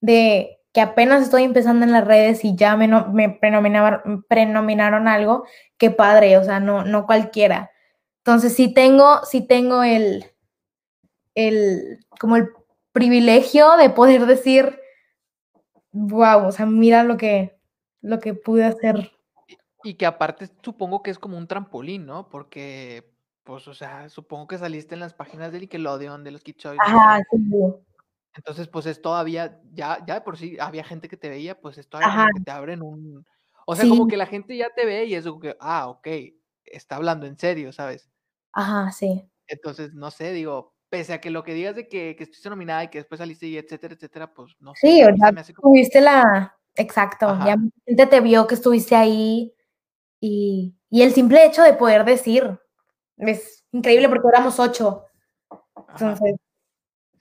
de 0.00 0.60
que 0.72 0.80
apenas 0.80 1.22
estoy 1.22 1.42
empezando 1.42 1.84
en 1.84 1.92
las 1.92 2.06
redes 2.06 2.44
y 2.44 2.54
ya 2.54 2.76
me, 2.76 2.86
no, 2.86 3.08
me 3.08 3.28
prenominaron, 3.30 4.24
prenominaron 4.28 5.08
algo, 5.08 5.44
qué 5.76 5.90
padre, 5.90 6.38
o 6.38 6.44
sea, 6.44 6.60
no, 6.60 6.84
no 6.84 7.06
cualquiera. 7.06 7.70
Entonces 8.18 8.54
sí 8.54 8.72
tengo, 8.72 9.24
sí 9.24 9.40
tengo 9.40 9.82
el, 9.82 10.26
el, 11.34 11.98
como 12.20 12.36
el 12.36 12.50
privilegio 12.92 13.76
de 13.76 13.90
poder 13.90 14.26
decir, 14.26 14.78
wow, 15.92 16.46
o 16.46 16.52
sea, 16.52 16.66
mira 16.66 17.02
lo 17.02 17.16
que, 17.16 17.58
lo 18.00 18.20
que 18.20 18.34
pude 18.34 18.64
hacer. 18.64 19.12
Y 19.88 19.94
que 19.94 20.04
aparte 20.04 20.50
supongo 20.62 21.02
que 21.02 21.10
es 21.10 21.18
como 21.18 21.38
un 21.38 21.46
trampolín, 21.46 22.04
¿no? 22.04 22.28
Porque, 22.28 23.10
pues, 23.42 23.66
o 23.68 23.72
sea, 23.72 24.10
supongo 24.10 24.46
que 24.46 24.58
saliste 24.58 24.92
en 24.94 25.00
las 25.00 25.14
páginas 25.14 25.50
de 25.50 25.60
Nickelodeon, 25.60 26.24
de 26.24 26.30
los 26.30 26.42
Kid 26.42 26.56
Choice. 26.56 26.78
Ajá, 26.84 27.22
sí. 27.30 27.38
Entonces, 28.34 28.68
pues 28.68 28.84
es 28.84 29.00
todavía, 29.00 29.62
ya, 29.72 30.04
ya 30.06 30.16
de 30.16 30.20
por 30.20 30.36
sí 30.36 30.58
había 30.60 30.84
gente 30.84 31.08
que 31.08 31.16
te 31.16 31.30
veía, 31.30 31.58
pues 31.58 31.78
es 31.78 31.88
todavía 31.88 32.12
Ajá. 32.12 32.28
que 32.36 32.42
te 32.44 32.50
abren 32.50 32.82
un. 32.82 33.24
O 33.66 33.74
sea, 33.74 33.86
Sí. 33.86 33.88
como 33.90 34.06
que 34.08 34.18
la 34.18 34.26
gente 34.26 34.58
ya 34.58 34.68
te 34.76 34.84
ve 34.84 35.06
y 35.06 35.14
es 35.14 35.24
como 35.24 35.40
que, 35.40 35.56
ah, 35.58 35.88
ok, 35.88 36.06
está 36.66 36.96
hablando 36.96 37.24
en 37.24 37.38
serio, 37.38 37.72
¿sabes? 37.72 38.10
Ajá, 38.52 38.92
sí. 38.92 39.26
Entonces, 39.46 39.94
no 39.94 40.10
sé, 40.10 40.32
digo, 40.34 40.74
pese 40.90 41.14
a 41.14 41.20
que 41.22 41.30
lo 41.30 41.44
que 41.44 41.54
digas 41.54 41.76
de 41.76 41.88
que, 41.88 42.14
que 42.14 42.24
estuviste 42.24 42.50
nominada 42.50 42.84
y 42.84 42.88
que 42.88 42.98
después 42.98 43.20
saliste 43.20 43.46
y 43.46 43.56
etcétera, 43.56 43.94
etcétera, 43.94 44.34
pues 44.34 44.54
no 44.60 44.74
sé. 44.74 44.86
Sí, 44.86 45.02
o 45.02 45.16
sea, 45.16 45.32
como. 45.54 45.72
tuviste 45.72 46.02
la. 46.02 46.54
Exacto, 46.76 47.26
Ajá. 47.30 47.46
ya 47.46 47.56
gente 47.86 48.06
te 48.06 48.20
vio 48.20 48.46
que 48.46 48.54
estuviste 48.54 48.94
ahí 48.94 49.54
y, 50.20 50.74
y 50.90 51.02
el 51.02 51.12
simple 51.12 51.44
hecho 51.46 51.62
de 51.62 51.74
poder 51.74 52.04
decir 52.04 52.58
es 53.16 53.64
increíble 53.72 54.08
porque 54.08 54.28
éramos 54.28 54.58
ocho. 54.58 55.04
Ajá. 55.74 56.12
Entonces, 56.12 56.36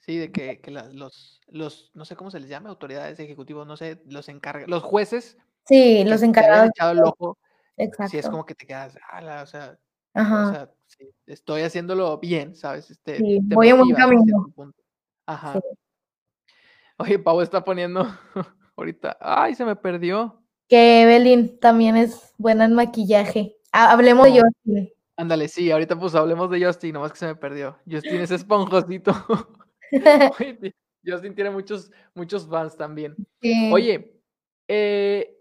Sí, 0.00 0.16
de 0.16 0.32
que, 0.32 0.58
que 0.60 0.70
la- 0.70 0.88
los, 0.88 1.38
los, 1.48 1.90
no 1.92 2.06
sé 2.06 2.16
cómo 2.16 2.30
se 2.30 2.40
les 2.40 2.48
llama, 2.48 2.70
autoridades 2.70 3.20
ejecutivos, 3.20 3.66
no 3.66 3.76
sé, 3.76 4.00
los 4.06 4.30
encarga, 4.30 4.66
los 4.66 4.82
jueces 4.82 5.36
sí, 5.66 6.02
los 6.04 6.22
encargados. 6.22 6.70
echado 6.70 6.92
el 6.92 7.02
ojo, 7.02 7.36
Exacto. 7.76 8.10
si 8.10 8.16
es 8.16 8.26
como 8.26 8.46
que 8.46 8.54
te 8.54 8.66
quedas, 8.66 8.96
ala, 9.10 9.42
o 9.42 9.46
sea, 9.46 9.78
o 10.14 10.18
Ajá. 10.18 10.50
sea, 10.50 10.70
sí, 10.86 11.10
estoy 11.26 11.60
haciéndolo 11.60 12.16
bien, 12.16 12.54
¿sabes? 12.56 12.90
Este, 12.90 13.18
Sí, 13.18 13.40
te 13.46 13.54
voy 13.54 13.68
en 13.68 13.76
buen 13.78 13.92
hasta 13.92 14.02
camino. 14.08 14.54
Ajá. 15.26 15.52
Sí. 15.60 15.60
Oye, 16.96 17.18
Pau 17.18 17.42
está 17.42 17.62
poniendo 17.62 18.06
ahorita, 18.76 19.18
ay, 19.20 19.54
se 19.54 19.64
me 19.66 19.76
perdió. 19.76 20.37
Que 20.68 21.02
Evelyn 21.02 21.58
también 21.58 21.96
es 21.96 22.34
buena 22.36 22.66
en 22.66 22.74
maquillaje. 22.74 23.56
Ah, 23.72 23.92
hablemos 23.92 24.26
de. 24.26 24.40
Justin. 24.40 24.92
Ándale, 25.16 25.48
sí, 25.48 25.70
ahorita 25.70 25.98
pues 25.98 26.14
hablemos 26.14 26.48
de 26.50 26.64
Justin, 26.64 26.92
nomás 26.92 27.12
que 27.12 27.18
se 27.18 27.26
me 27.26 27.34
perdió. 27.34 27.76
Justin 27.90 28.20
es 28.20 28.30
esponjosito. 28.30 29.12
Justin 31.04 31.34
tiene 31.34 31.50
muchos, 31.50 31.90
muchos 32.14 32.46
fans 32.46 32.76
también. 32.76 33.16
Sí. 33.40 33.70
Oye, 33.72 34.20
eh, 34.68 35.36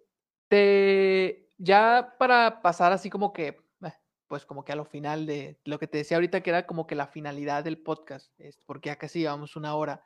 te, 0.48 1.52
ya 1.58 2.16
para 2.18 2.62
pasar 2.62 2.92
así 2.92 3.10
como 3.10 3.34
que, 3.34 3.60
eh, 3.84 3.94
pues 4.28 4.46
como 4.46 4.64
que 4.64 4.72
a 4.72 4.76
lo 4.76 4.86
final 4.86 5.26
de 5.26 5.60
lo 5.66 5.78
que 5.78 5.88
te 5.88 6.00
decía 6.00 6.18
ahorita, 6.18 6.42
que 6.42 6.50
era 6.50 6.66
como 6.66 6.88
que 6.88 6.96
la 6.96 7.08
finalidad 7.08 7.64
del 7.64 7.78
podcast, 7.78 8.32
es 8.40 8.58
porque 8.66 8.90
ya 8.90 8.96
casi 8.96 9.20
llevamos 9.20 9.56
una 9.56 9.76
hora. 9.76 10.04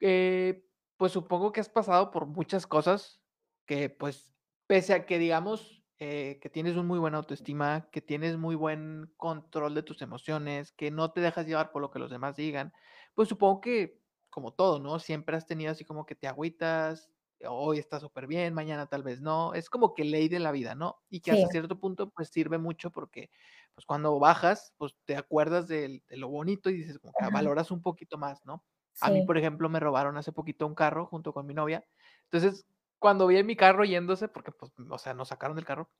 Eh, 0.00 0.64
pues 0.96 1.12
supongo 1.12 1.52
que 1.52 1.60
has 1.60 1.68
pasado 1.68 2.10
por 2.10 2.26
muchas 2.26 2.66
cosas 2.66 3.20
que 3.66 3.90
pues 3.90 4.32
pese 4.66 4.94
a 4.94 5.06
que 5.06 5.18
digamos 5.18 5.84
eh, 5.98 6.38
que 6.42 6.50
tienes 6.50 6.76
un 6.76 6.86
muy 6.86 6.98
buena 6.98 7.18
autoestima, 7.18 7.88
que 7.90 8.00
tienes 8.00 8.36
muy 8.36 8.54
buen 8.54 9.12
control 9.16 9.74
de 9.74 9.82
tus 9.82 10.02
emociones, 10.02 10.72
que 10.72 10.90
no 10.90 11.12
te 11.12 11.20
dejas 11.20 11.46
llevar 11.46 11.72
por 11.72 11.82
lo 11.82 11.90
que 11.90 11.98
los 11.98 12.10
demás 12.10 12.36
digan, 12.36 12.72
pues 13.14 13.28
supongo 13.28 13.60
que 13.60 14.00
como 14.28 14.52
todo, 14.52 14.78
¿no? 14.78 14.98
Siempre 14.98 15.36
has 15.36 15.46
tenido 15.46 15.72
así 15.72 15.84
como 15.84 16.04
que 16.04 16.14
te 16.14 16.28
agüitas, 16.28 17.10
hoy 17.48 17.78
está 17.78 17.98
súper 18.00 18.26
bien, 18.26 18.52
mañana 18.52 18.86
tal 18.86 19.02
vez 19.02 19.22
no, 19.22 19.54
es 19.54 19.70
como 19.70 19.94
que 19.94 20.04
ley 20.04 20.28
de 20.28 20.38
la 20.38 20.52
vida, 20.52 20.74
¿no? 20.74 20.98
Y 21.08 21.20
que 21.20 21.32
hasta 21.32 21.48
cierto 21.48 21.78
punto 21.78 22.10
pues 22.10 22.28
sirve 22.28 22.58
mucho 22.58 22.90
porque 22.90 23.30
pues 23.74 23.86
cuando 23.86 24.18
bajas, 24.18 24.74
pues 24.76 24.94
te 25.06 25.16
acuerdas 25.16 25.68
de, 25.68 26.02
lo 26.08 26.28
bonito 26.28 26.68
y 26.68 26.74
dices 26.74 26.98
como 26.98 27.14
que 27.18 27.30
valoras 27.32 27.70
un 27.70 27.80
poquito 27.80 28.18
más, 28.18 28.44
¿no? 28.44 28.62
A 29.00 29.10
mí, 29.10 29.26
por 29.26 29.36
ejemplo, 29.36 29.68
me 29.68 29.80
robaron 29.80 30.16
hace 30.16 30.32
poquito 30.32 30.66
un 30.66 30.74
carro 30.74 31.06
junto 31.06 31.34
con 31.34 31.46
mi 31.46 31.52
novia. 31.52 31.84
Entonces, 32.24 32.66
cuando 32.98 33.26
vi 33.26 33.42
mi 33.44 33.56
carro 33.56 33.84
yéndose, 33.84 34.28
porque, 34.28 34.52
pues, 34.52 34.72
o 34.88 34.98
sea, 34.98 35.14
nos 35.14 35.28
sacaron 35.28 35.56
del 35.56 35.64
carro, 35.64 35.90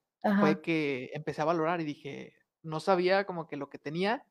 fue 0.40 0.60
que 0.60 1.10
empecé 1.14 1.42
a 1.42 1.44
valorar 1.44 1.80
y 1.80 1.84
dije, 1.84 2.34
no 2.62 2.80
sabía 2.80 3.26
como 3.26 3.46
que 3.46 3.56
lo 3.56 3.70
que 3.70 3.78
tenía 3.78 4.26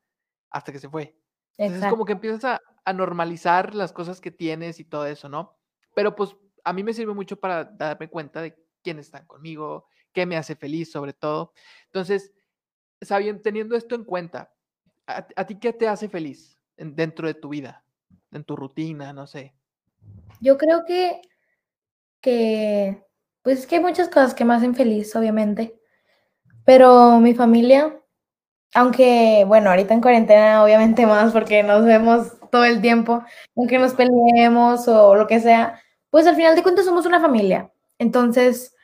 hasta 0.49 0.71
que 0.71 0.79
se 0.79 0.89
fue. 0.89 1.17
Entonces, 1.57 1.89
como 1.89 2.05
que 2.05 2.13
empiezas 2.13 2.43
a, 2.43 2.93
normalizar 2.93 3.73
las 3.73 3.91
cosas 3.93 4.21
que 4.21 4.29
tienes 4.29 4.79
y 4.79 4.85
todo 4.85 5.07
eso, 5.07 5.27
¿no? 5.27 5.57
Pero, 5.95 6.15
pues, 6.15 6.35
a 6.63 6.73
mí 6.73 6.83
me 6.83 6.93
sirve 6.93 7.13
mucho 7.13 7.39
para 7.39 7.63
darme 7.63 8.09
cuenta 8.09 8.41
de 8.41 8.55
quiénes 8.83 9.07
están 9.07 9.25
conmigo, 9.25 9.87
qué 10.13 10.25
me 10.25 10.37
hace 10.37 10.55
feliz, 10.55 10.91
sobre 10.91 11.13
todo. 11.13 11.53
Entonces, 11.85 12.33
sabiendo, 13.01 13.41
teniendo 13.41 13.75
esto 13.75 13.95
en 13.95 14.03
cuenta, 14.03 14.53
¿a, 15.07 15.27
a 15.35 15.45
ti 15.45 15.59
qué 15.59 15.73
te 15.73 15.87
hace 15.87 16.09
feliz 16.09 16.59
dentro 16.77 17.27
de 17.27 17.33
tu 17.33 17.49
vida, 17.49 17.83
en 18.31 18.43
tu 18.43 18.55
rutina, 18.55 19.13
no 19.13 19.25
sé? 19.25 19.55
Yo 20.41 20.57
creo 20.57 20.85
que 20.85 21.21
que, 22.25 23.05
pues 23.43 23.59
es 23.59 23.67
que 23.67 23.75
hay 23.75 23.81
muchas 23.81 24.09
cosas 24.09 24.33
que 24.33 24.45
me 24.45 24.55
hacen 24.55 24.73
feliz, 24.73 25.15
obviamente. 25.15 25.79
Pero 26.65 27.19
mi 27.19 27.35
familia, 27.35 27.95
aunque, 28.73 29.45
bueno, 29.47 29.69
ahorita 29.69 29.93
en 29.93 30.01
cuarentena, 30.01 30.63
obviamente 30.63 31.05
más 31.05 31.31
porque 31.31 31.61
nos 31.61 31.85
vemos 31.85 32.33
todo 32.51 32.65
el 32.65 32.81
tiempo, 32.81 33.23
aunque 33.55 33.77
nos 33.77 33.93
peleemos 33.93 34.87
o 34.87 35.15
lo 35.15 35.27
que 35.27 35.39
sea, 35.39 35.79
pues 36.09 36.25
al 36.25 36.35
final 36.35 36.55
de 36.55 36.63
cuentas 36.63 36.85
somos 36.85 37.05
una 37.05 37.21
familia. 37.21 37.71
Entonces, 37.99 38.75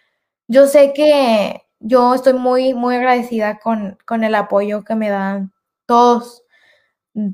yo 0.48 0.68
sé 0.68 0.94
que 0.94 1.64
yo 1.80 2.14
estoy 2.14 2.34
muy, 2.34 2.76
muy 2.76 2.96
agradecida 2.96 3.58
con, 3.60 3.98
con 4.06 4.24
el 4.24 4.36
apoyo 4.36 4.84
que 4.84 4.96
me 4.96 5.10
dan 5.10 5.52
todos, 5.88 6.44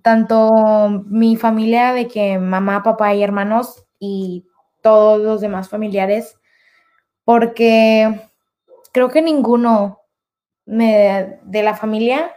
tanto 0.03 1.03
mi 1.08 1.36
familia 1.36 1.93
de 1.93 2.08
que 2.08 2.39
mamá, 2.39 2.84
papá 2.84 3.14
y 3.14 3.24
hermanos 3.24 3.86
y 3.99 4.45
todos 4.88 5.19
los 5.19 5.41
demás 5.41 5.67
familiares, 5.67 6.38
porque 7.25 8.21
creo 8.93 9.09
que 9.09 9.21
ninguno 9.21 9.99
me, 10.65 11.39
de 11.43 11.61
la 11.61 11.75
familia, 11.75 12.31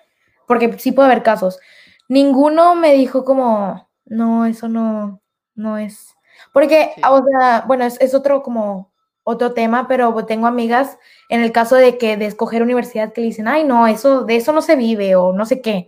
porque 0.49 0.77
sí 0.79 0.91
puede 0.91 1.13
haber 1.13 1.23
casos, 1.23 1.61
ninguno 2.09 2.75
me 2.75 2.95
dijo 2.95 3.25
como, 3.25 3.89
no, 4.05 4.47
eso 4.47 4.69
no, 4.69 5.23
no 5.55 5.79
es. 5.79 6.17
Porque, 6.53 6.93
o 7.09 7.23
sea, 7.25 7.65
bueno, 7.69 7.85
es, 7.85 8.15
otro 8.15 8.43
como 8.43 8.93
otro 9.23 9.53
tema, 9.53 9.87
pero 9.87 10.27
tengo 10.27 10.49
amigas 10.49 10.99
en 11.29 11.41
el 11.41 11.53
caso 11.53 11.77
de 11.77 11.97
que 11.97 12.17
de 12.17 12.27
escoger 12.27 12.65
universidad 12.65 13.13
que 13.13 13.21
dicen, 13.21 13.47
ay, 13.47 13.63
no, 13.63 13.87
eso, 13.87 14.25
de 14.25 14.35
eso 14.35 14.53
no 14.53 14.61
se 14.61 14.75
vive 14.75 15.15
o 15.15 15.33
no 15.33 15.47
sé 15.47 15.61
qué. 15.61 15.87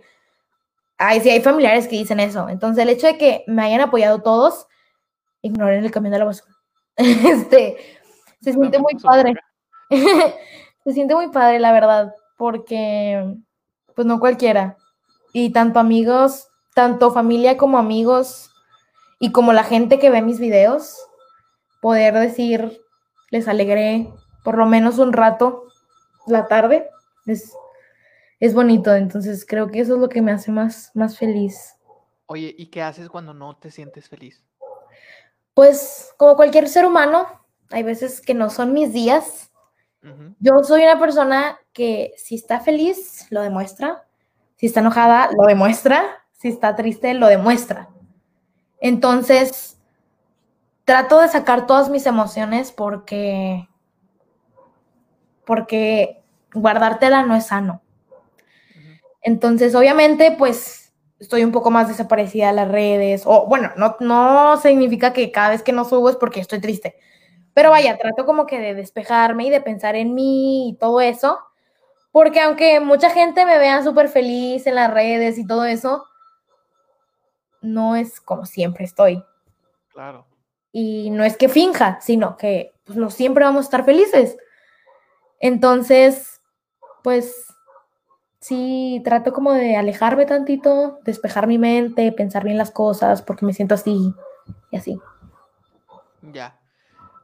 Ay, 0.97 1.19
sí, 1.19 1.29
hay 1.29 1.41
familiares 1.41 1.89
que 1.89 1.97
dicen 1.97 2.21
eso. 2.21 2.47
Entonces, 2.47 2.81
el 2.83 2.89
hecho 2.89 3.07
de 3.07 3.17
que 3.17 3.43
me 3.47 3.63
hayan 3.63 3.81
apoyado 3.81 4.21
todos, 4.21 4.67
ignoren 5.41 5.83
el 5.83 5.91
camión 5.91 6.13
de 6.13 6.19
la 6.19 6.25
basura. 6.25 6.52
Este, 6.97 7.77
se 8.41 8.53
siente 8.53 8.79
muy 8.79 8.95
padre. 8.95 9.33
se 9.89 10.93
siente 10.93 11.15
muy 11.15 11.29
padre, 11.29 11.59
la 11.59 11.71
verdad, 11.71 12.13
porque 12.37 13.35
pues 13.95 14.05
no 14.05 14.19
cualquiera. 14.19 14.77
Y 15.33 15.51
tanto 15.51 15.79
amigos, 15.79 16.49
tanto 16.75 17.11
familia 17.11 17.57
como 17.57 17.77
amigos 17.77 18.51
y 19.19 19.31
como 19.31 19.53
la 19.53 19.63
gente 19.63 19.99
que 19.99 20.09
ve 20.09 20.21
mis 20.21 20.39
videos, 20.39 20.97
poder 21.81 22.13
decir, 22.13 22.81
les 23.31 23.47
alegré 23.47 24.13
por 24.43 24.57
lo 24.57 24.65
menos 24.65 24.99
un 24.99 25.13
rato 25.13 25.63
la 26.27 26.47
tarde, 26.47 26.89
es, 27.25 27.53
es 28.39 28.53
bonito. 28.53 28.93
Entonces 28.93 29.45
creo 29.47 29.69
que 29.69 29.79
eso 29.79 29.95
es 29.95 29.99
lo 29.99 30.09
que 30.09 30.21
me 30.21 30.31
hace 30.31 30.51
más, 30.51 30.91
más 30.93 31.17
feliz. 31.17 31.75
Oye, 32.25 32.53
¿y 32.57 32.67
qué 32.67 32.81
haces 32.81 33.09
cuando 33.09 33.33
no 33.33 33.57
te 33.57 33.71
sientes 33.71 34.09
feliz? 34.09 34.43
Pues 35.53 36.13
como 36.17 36.35
cualquier 36.35 36.67
ser 36.67 36.85
humano, 36.85 37.27
hay 37.71 37.83
veces 37.83 38.21
que 38.21 38.33
no 38.33 38.49
son 38.49 38.73
mis 38.73 38.93
días. 38.93 39.51
Yo 40.39 40.51
soy 40.63 40.83
una 40.83 40.99
persona 40.99 41.59
que 41.71 42.13
si 42.17 42.35
está 42.35 42.59
feliz, 42.59 43.27
lo 43.29 43.41
demuestra. 43.41 44.05
Si 44.57 44.65
está 44.65 44.81
enojada, 44.81 45.29
lo 45.37 45.45
demuestra. 45.45 46.25
Si 46.33 46.49
está 46.49 46.75
triste, 46.75 47.13
lo 47.13 47.27
demuestra. 47.27 47.89
Entonces, 48.81 49.79
trato 50.83 51.21
de 51.21 51.29
sacar 51.29 51.67
todas 51.67 51.89
mis 51.89 52.05
emociones 52.05 52.71
porque 52.71 53.69
porque 55.45 56.21
guardártela 56.53 57.23
no 57.23 57.35
es 57.35 57.47
sano. 57.47 57.81
Entonces, 59.21 59.73
obviamente, 59.75 60.35
pues 60.37 60.82
estoy 61.23 61.43
un 61.43 61.51
poco 61.51 61.71
más 61.71 61.87
desaparecida 61.87 62.47
de 62.47 62.53
las 62.53 62.67
redes, 62.69 63.23
o 63.25 63.47
bueno, 63.47 63.71
no, 63.75 63.95
no 63.99 64.57
significa 64.57 65.13
que 65.13 65.31
cada 65.31 65.49
vez 65.49 65.63
que 65.63 65.71
no 65.71 65.85
subo 65.85 66.09
es 66.09 66.15
porque 66.15 66.39
estoy 66.39 66.59
triste, 66.59 66.95
pero 67.53 67.69
vaya, 67.69 67.97
trato 67.97 68.25
como 68.25 68.45
que 68.45 68.59
de 68.59 68.73
despejarme 68.73 69.45
y 69.45 69.49
de 69.49 69.61
pensar 69.61 69.95
en 69.95 70.13
mí 70.13 70.69
y 70.69 70.75
todo 70.75 71.01
eso, 71.01 71.39
porque 72.11 72.41
aunque 72.41 72.79
mucha 72.79 73.09
gente 73.09 73.45
me 73.45 73.57
vea 73.57 73.83
súper 73.83 74.09
feliz 74.09 74.67
en 74.67 74.75
las 74.75 74.93
redes 74.93 75.37
y 75.37 75.47
todo 75.47 75.65
eso, 75.65 76.05
no 77.61 77.95
es 77.95 78.21
como 78.21 78.45
siempre 78.45 78.85
estoy. 78.85 79.23
Claro. 79.89 80.27
Y 80.71 81.09
no 81.11 81.23
es 81.23 81.37
que 81.37 81.49
finja, 81.49 81.99
sino 82.01 82.37
que 82.37 82.73
pues, 82.83 82.97
no 82.97 83.09
siempre 83.09 83.45
vamos 83.45 83.61
a 83.61 83.67
estar 83.67 83.85
felices. 83.85 84.37
Entonces, 85.39 86.41
pues 87.03 87.52
sí 88.43 89.01
trato 89.05 89.31
como 89.31 89.53
de 89.53 89.77
alejarme 89.77 90.25
tantito, 90.25 90.99
despejar 91.05 91.47
mi 91.47 91.57
mente, 91.57 92.11
pensar 92.11 92.43
bien 92.43 92.57
las 92.57 92.71
cosas, 92.71 93.21
porque 93.21 93.45
me 93.45 93.53
siento 93.53 93.73
así 93.73 94.13
y 94.69 94.75
así. 94.75 94.99
Ya. 96.21 96.59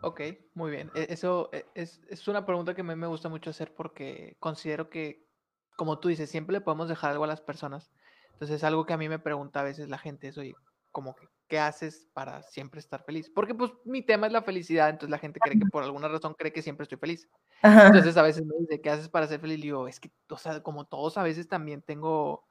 Ok, 0.02 0.22
muy 0.54 0.72
bien. 0.72 0.90
E, 0.96 1.08
eso 1.10 1.50
e, 1.52 1.66
es, 1.76 2.00
es 2.10 2.26
una 2.30 2.46
pregunta 2.46 2.74
que 2.74 2.82
a 2.82 2.84
mí 2.86 2.96
me 2.96 3.08
gusta 3.08 3.28
mucho 3.28 3.50
hacer 3.50 3.74
porque 3.76 4.38
considero 4.40 4.90
que, 4.90 5.28
como 5.76 6.00
tú 6.00 6.08
dices, 6.08 6.30
siempre 6.30 6.54
le 6.54 6.62
podemos 6.62 6.88
dejar 6.88 7.12
algo 7.12 7.26
a 7.26 7.28
las 7.28 7.42
personas. 7.42 7.92
Entonces 8.32 8.56
es 8.56 8.64
algo 8.64 8.86
que 8.86 8.94
a 8.94 8.98
mí 8.98 9.10
me 9.10 9.20
pregunta 9.20 9.60
a 9.60 9.64
veces 9.64 9.90
la 9.90 9.98
gente, 9.98 10.30
es, 10.30 10.38
oye, 10.38 10.56
como 10.92 11.18
que, 11.18 11.28
¿qué 11.50 11.60
haces 11.60 12.08
para 12.14 12.44
siempre 12.44 12.80
estar 12.80 13.04
feliz? 13.04 13.30
Porque 13.30 13.56
pues 13.56 13.72
mi 13.84 14.02
tema 14.02 14.28
es 14.28 14.34
la 14.34 14.44
felicidad, 14.44 14.90
entonces 14.90 15.10
la 15.10 15.18
gente 15.18 15.40
cree 15.40 15.60
que 15.60 15.66
por 15.66 15.84
alguna 15.84 16.08
razón 16.08 16.36
cree 16.36 16.54
que 16.54 16.62
siempre 16.62 16.84
estoy 16.84 17.00
feliz. 17.00 17.28
Entonces 17.62 18.16
a 18.16 18.22
veces 18.22 18.46
me 18.46 18.56
dice, 18.60 18.80
¿qué 18.80 18.90
haces 18.90 19.10
para 19.10 19.28
ser 19.28 19.42
feliz? 19.42 19.58
Y 19.58 19.64
digo, 19.64 19.88
es 19.88 20.00
que, 20.00 20.12
o 20.30 20.38
sea, 20.38 20.62
como 20.62 20.86
todos 20.86 21.18
a 21.18 21.24
veces 21.24 21.48
también 21.50 21.82
tengo 21.82 22.46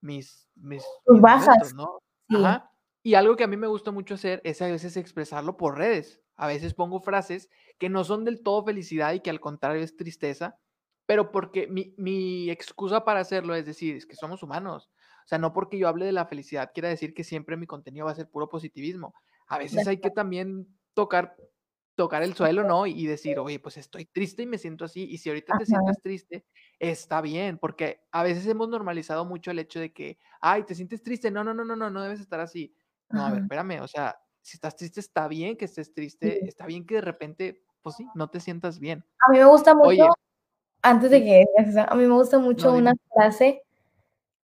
mis, 0.00 0.48
mis, 0.56 0.82
bajas, 1.06 1.74
¿no? 1.74 2.00
Ajá. 2.30 2.72
Y 3.02 3.14
algo 3.14 3.36
que 3.36 3.44
a 3.44 3.48
mí 3.48 3.56
me 3.56 3.66
gusta 3.66 3.90
mucho 3.90 4.14
hacer 4.14 4.40
es 4.44 4.60
a 4.60 4.66
veces 4.66 4.96
expresarlo 4.96 5.56
por 5.56 5.78
redes. 5.78 6.20
A 6.36 6.46
veces 6.46 6.74
pongo 6.74 7.00
frases 7.00 7.50
que 7.78 7.90
no 7.90 8.04
son 8.04 8.24
del 8.24 8.42
todo 8.42 8.64
felicidad 8.64 9.12
y 9.12 9.20
que 9.20 9.30
al 9.30 9.40
contrario 9.40 9.82
es 9.82 9.96
tristeza, 9.96 10.58
pero 11.04 11.30
porque 11.30 11.66
mi, 11.66 11.94
mi 11.98 12.50
excusa 12.50 13.04
para 13.04 13.20
hacerlo 13.20 13.54
es 13.54 13.66
decir, 13.66 13.96
es 13.96 14.06
que 14.06 14.16
somos 14.16 14.42
humanos. 14.42 14.90
O 15.30 15.32
sea, 15.32 15.38
no 15.38 15.52
porque 15.52 15.78
yo 15.78 15.86
hable 15.86 16.06
de 16.06 16.10
la 16.10 16.26
felicidad 16.26 16.72
quiera 16.74 16.88
decir 16.88 17.14
que 17.14 17.22
siempre 17.22 17.56
mi 17.56 17.64
contenido 17.64 18.06
va 18.06 18.10
a 18.10 18.16
ser 18.16 18.28
puro 18.28 18.48
positivismo. 18.48 19.14
A 19.46 19.58
veces 19.58 19.86
hay 19.86 20.00
que 20.00 20.10
también 20.10 20.66
tocar 20.92 21.36
tocar 21.94 22.24
el 22.24 22.34
suelo, 22.34 22.64
¿no? 22.64 22.84
Y 22.84 23.06
decir, 23.06 23.38
oye, 23.38 23.60
pues 23.60 23.76
estoy 23.76 24.06
triste 24.06 24.42
y 24.42 24.46
me 24.46 24.58
siento 24.58 24.84
así. 24.84 25.04
Y 25.04 25.18
si 25.18 25.28
ahorita 25.28 25.56
te 25.56 25.66
sientes 25.66 26.00
triste, 26.02 26.44
está 26.80 27.20
bien, 27.20 27.58
porque 27.58 28.00
a 28.10 28.24
veces 28.24 28.44
hemos 28.48 28.68
normalizado 28.68 29.24
mucho 29.24 29.52
el 29.52 29.60
hecho 29.60 29.78
de 29.78 29.92
que, 29.92 30.18
ay, 30.40 30.64
te 30.64 30.74
sientes 30.74 31.00
triste. 31.00 31.30
No, 31.30 31.44
no, 31.44 31.54
no, 31.54 31.64
no, 31.64 31.76
no, 31.76 31.90
no 31.90 32.02
debes 32.02 32.18
estar 32.18 32.40
así. 32.40 32.74
No, 33.10 33.24
a 33.24 33.30
ver, 33.30 33.42
espérame, 33.42 33.82
o 33.82 33.86
sea, 33.86 34.18
si 34.42 34.56
estás 34.56 34.74
triste, 34.74 34.98
está 34.98 35.28
bien 35.28 35.56
que 35.56 35.66
estés 35.66 35.94
triste, 35.94 36.44
está 36.44 36.66
bien 36.66 36.84
que 36.84 36.96
de 36.96 37.02
repente, 37.02 37.62
pues 37.82 37.94
sí, 37.94 38.04
no 38.16 38.30
te 38.30 38.40
sientas 38.40 38.80
bien. 38.80 39.04
A 39.28 39.30
mí 39.30 39.38
me 39.38 39.44
gusta 39.44 39.76
mucho, 39.76 40.08
antes 40.82 41.08
de 41.12 41.22
que, 41.22 41.44
a 41.86 41.94
mí 41.94 42.02
me 42.04 42.14
gusta 42.14 42.40
mucho 42.40 42.72
una 42.72 42.94
frase 43.14 43.62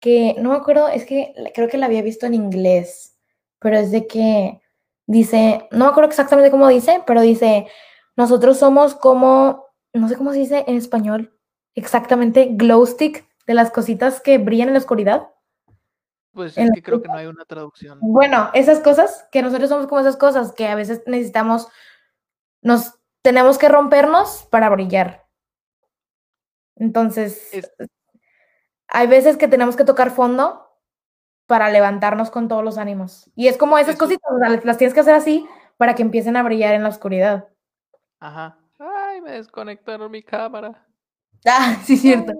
que 0.01 0.35
no 0.39 0.51
me 0.51 0.57
acuerdo, 0.57 0.89
es 0.89 1.05
que 1.05 1.35
creo 1.55 1.69
que 1.69 1.79
la 1.79 1.87
había 1.87 2.03
visto 2.03 2.27
en 2.27 2.35
inglés, 2.35 3.19
pero 3.59 3.77
es 3.77 3.91
de 3.91 4.07
que 4.07 4.61
dice, 5.07 5.69
no 5.71 5.85
me 5.85 5.91
acuerdo 5.91 6.09
exactamente 6.09 6.51
cómo 6.51 6.69
dice, 6.69 7.03
pero 7.07 7.21
dice, 7.21 7.67
nosotros 8.17 8.59
somos 8.59 8.95
como, 8.95 9.67
no 9.93 10.09
sé 10.09 10.17
cómo 10.17 10.33
se 10.33 10.39
dice 10.39 10.65
en 10.67 10.77
español, 10.77 11.37
exactamente 11.75 12.49
glow 12.53 12.85
stick 12.87 13.29
de 13.47 13.55
las 13.55 13.71
cositas 13.71 14.21
que 14.21 14.39
brillan 14.39 14.69
en 14.69 14.75
la 14.75 14.81
oscuridad. 14.81 15.29
Pues 16.33 16.57
es 16.57 16.71
que 16.73 16.83
creo 16.83 17.03
que 17.03 17.09
no 17.09 17.15
hay 17.17 17.27
una 17.27 17.45
traducción. 17.45 17.99
Bueno, 18.01 18.51
esas 18.55 18.81
cosas, 18.81 19.27
que 19.31 19.43
nosotros 19.43 19.69
somos 19.69 19.87
como 19.87 20.01
esas 20.01 20.17
cosas 20.17 20.53
que 20.53 20.67
a 20.67 20.75
veces 20.75 21.03
necesitamos, 21.07 21.69
nos 22.63 22.95
tenemos 23.23 23.59
que 23.59 23.69
rompernos 23.69 24.47
para 24.51 24.71
brillar. 24.71 25.27
Entonces, 26.77 27.51
hay 28.91 29.07
veces 29.07 29.37
que 29.37 29.49
tenemos 29.49 29.77
que 29.77 29.85
tocar 29.85 30.11
fondo 30.11 30.67
para 31.47 31.71
levantarnos 31.71 32.31
con 32.31 32.49
todos 32.49 32.63
los 32.63 32.79
ánimos. 32.79 33.31
Y 33.35 33.49
es 33.49 33.57
como 33.57 33.79
esas 33.79 33.97
cositas, 33.97 34.31
las 34.65 34.79
tienes 34.79 34.95
que 34.95 35.01
hacer 35.01 35.15
así 35.15 35.49
para 35.77 35.95
que 35.95 36.03
empiecen 36.03 36.37
a 36.37 36.43
brillar 36.43 36.75
en 36.75 36.83
la 36.83 36.89
oscuridad. 36.91 37.49
Ajá. 38.19 38.59
Ay, 38.79 39.21
me 39.21 39.33
desconectaron 39.33 40.11
mi 40.11 40.23
cámara. 40.23 40.87
Ah, 41.47 41.81
sí, 41.85 41.97
cierto. 41.97 42.35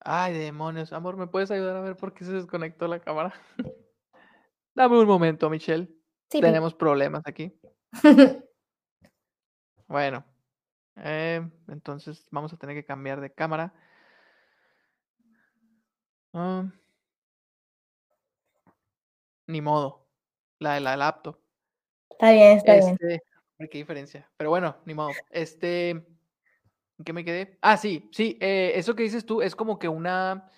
Ay, 0.00 0.36
demonios. 0.36 0.92
Amor, 0.92 1.16
¿me 1.16 1.28
puedes 1.28 1.52
ayudar 1.52 1.76
a 1.76 1.80
ver 1.80 1.96
por 1.96 2.12
qué 2.12 2.24
se 2.24 2.32
desconectó 2.32 2.88
la 2.88 2.98
cámara? 2.98 3.32
Dame 4.74 4.98
un 4.98 5.06
momento, 5.06 5.48
Michelle. 5.48 5.88
Tenemos 6.28 6.74
problemas 6.74 7.22
aquí. 7.26 7.56
bueno. 9.86 10.24
Eh, 10.96 11.48
entonces 11.68 12.26
vamos 12.32 12.52
a 12.52 12.56
tener 12.56 12.74
que 12.74 12.84
cambiar 12.84 13.20
de 13.20 13.32
cámara. 13.32 13.72
Ah. 16.32 16.64
ni 19.46 19.60
modo. 19.60 20.06
La 20.58 20.74
de 20.74 20.80
la 20.80 20.96
laptop. 20.96 21.38
Está 22.10 22.32
bien, 22.32 22.58
está 22.58 22.74
bien. 22.74 22.98
Este, 23.00 23.22
qué 23.70 23.78
diferencia. 23.78 24.30
Pero 24.36 24.50
bueno, 24.50 24.76
ni 24.84 24.94
modo. 24.94 25.10
Este, 25.30 25.90
¿en 25.90 27.04
qué 27.04 27.12
me 27.12 27.24
quedé? 27.24 27.58
Ah, 27.62 27.76
sí, 27.76 28.08
sí. 28.12 28.36
Eh, 28.40 28.72
eso 28.74 28.94
que 28.94 29.04
dices 29.04 29.24
tú 29.24 29.40
es 29.40 29.54
como 29.54 29.78
que 29.78 29.88
una, 29.88 30.50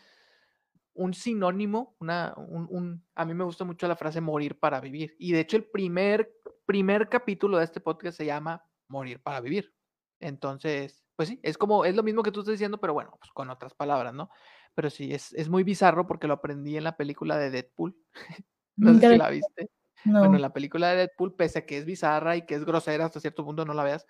un 0.95 1.15
sinónimo, 1.15 1.97
una, 2.01 2.35
un, 2.37 2.67
un, 2.71 3.07
a 3.15 3.25
mí 3.25 3.35
me 3.35 3.45
gusta 3.45 3.65
mucho 3.65 3.87
la 3.89 3.97
frase 3.97 4.21
morir 4.21 4.59
para 4.59 4.81
vivir. 4.81 5.17
Y 5.19 5.33
de 5.33 5.41
hecho 5.41 5.57
el 5.57 5.65
primer, 5.65 6.33
primer 6.67 7.09
capítulo 7.09 7.59
de 7.59 7.65
este 7.65 7.81
podcast 7.81 8.17
se 8.17 8.27
llama 8.27 8.65
Morir 8.89 9.23
para 9.23 9.41
vivir. 9.41 9.75
Entonces, 10.19 11.05
pues 11.17 11.29
sí, 11.29 11.41
es 11.43 11.59
como, 11.59 11.85
es 11.85 11.95
lo 11.95 12.03
mismo 12.03 12.23
que 12.23 12.33
tú 12.33 12.41
estás 12.41 12.53
diciendo, 12.53 12.79
pero 12.79 12.95
bueno, 12.95 13.17
pues 13.19 13.31
con 13.33 13.51
otras 13.51 13.75
palabras, 13.75 14.15
¿no? 14.15 14.31
Pero 14.75 14.91
sí, 14.91 15.13
es, 15.13 15.33
es 15.35 15.49
muy 15.49 15.63
bizarro 15.63 16.07
porque 16.07 16.27
lo 16.27 16.35
aprendí 16.35 16.77
en 16.77 16.85
la 16.85 16.97
película 16.97 17.37
de 17.39 17.51
Deadpool. 17.51 17.97
no 18.77 18.95
sé 18.95 19.11
si 19.13 19.17
la 19.17 19.31
viste. 19.31 19.71
Bueno, 20.05 20.37
en 20.37 20.43
la 20.43 20.53
película 20.53 20.91
de 20.91 20.97
Deadpool, 20.97 21.35
pese 21.35 21.61
a 21.61 21.67
que 21.67 21.77
es 21.77 21.85
bizarra 21.85 22.37
y 22.37 22.47
que 22.47 22.55
es 22.55 22.65
grosera 22.65 23.05
hasta 23.05 23.21
cierto 23.21 23.45
punto, 23.45 23.67
no 23.67 23.75
la 23.75 23.85
veas, 23.85 24.07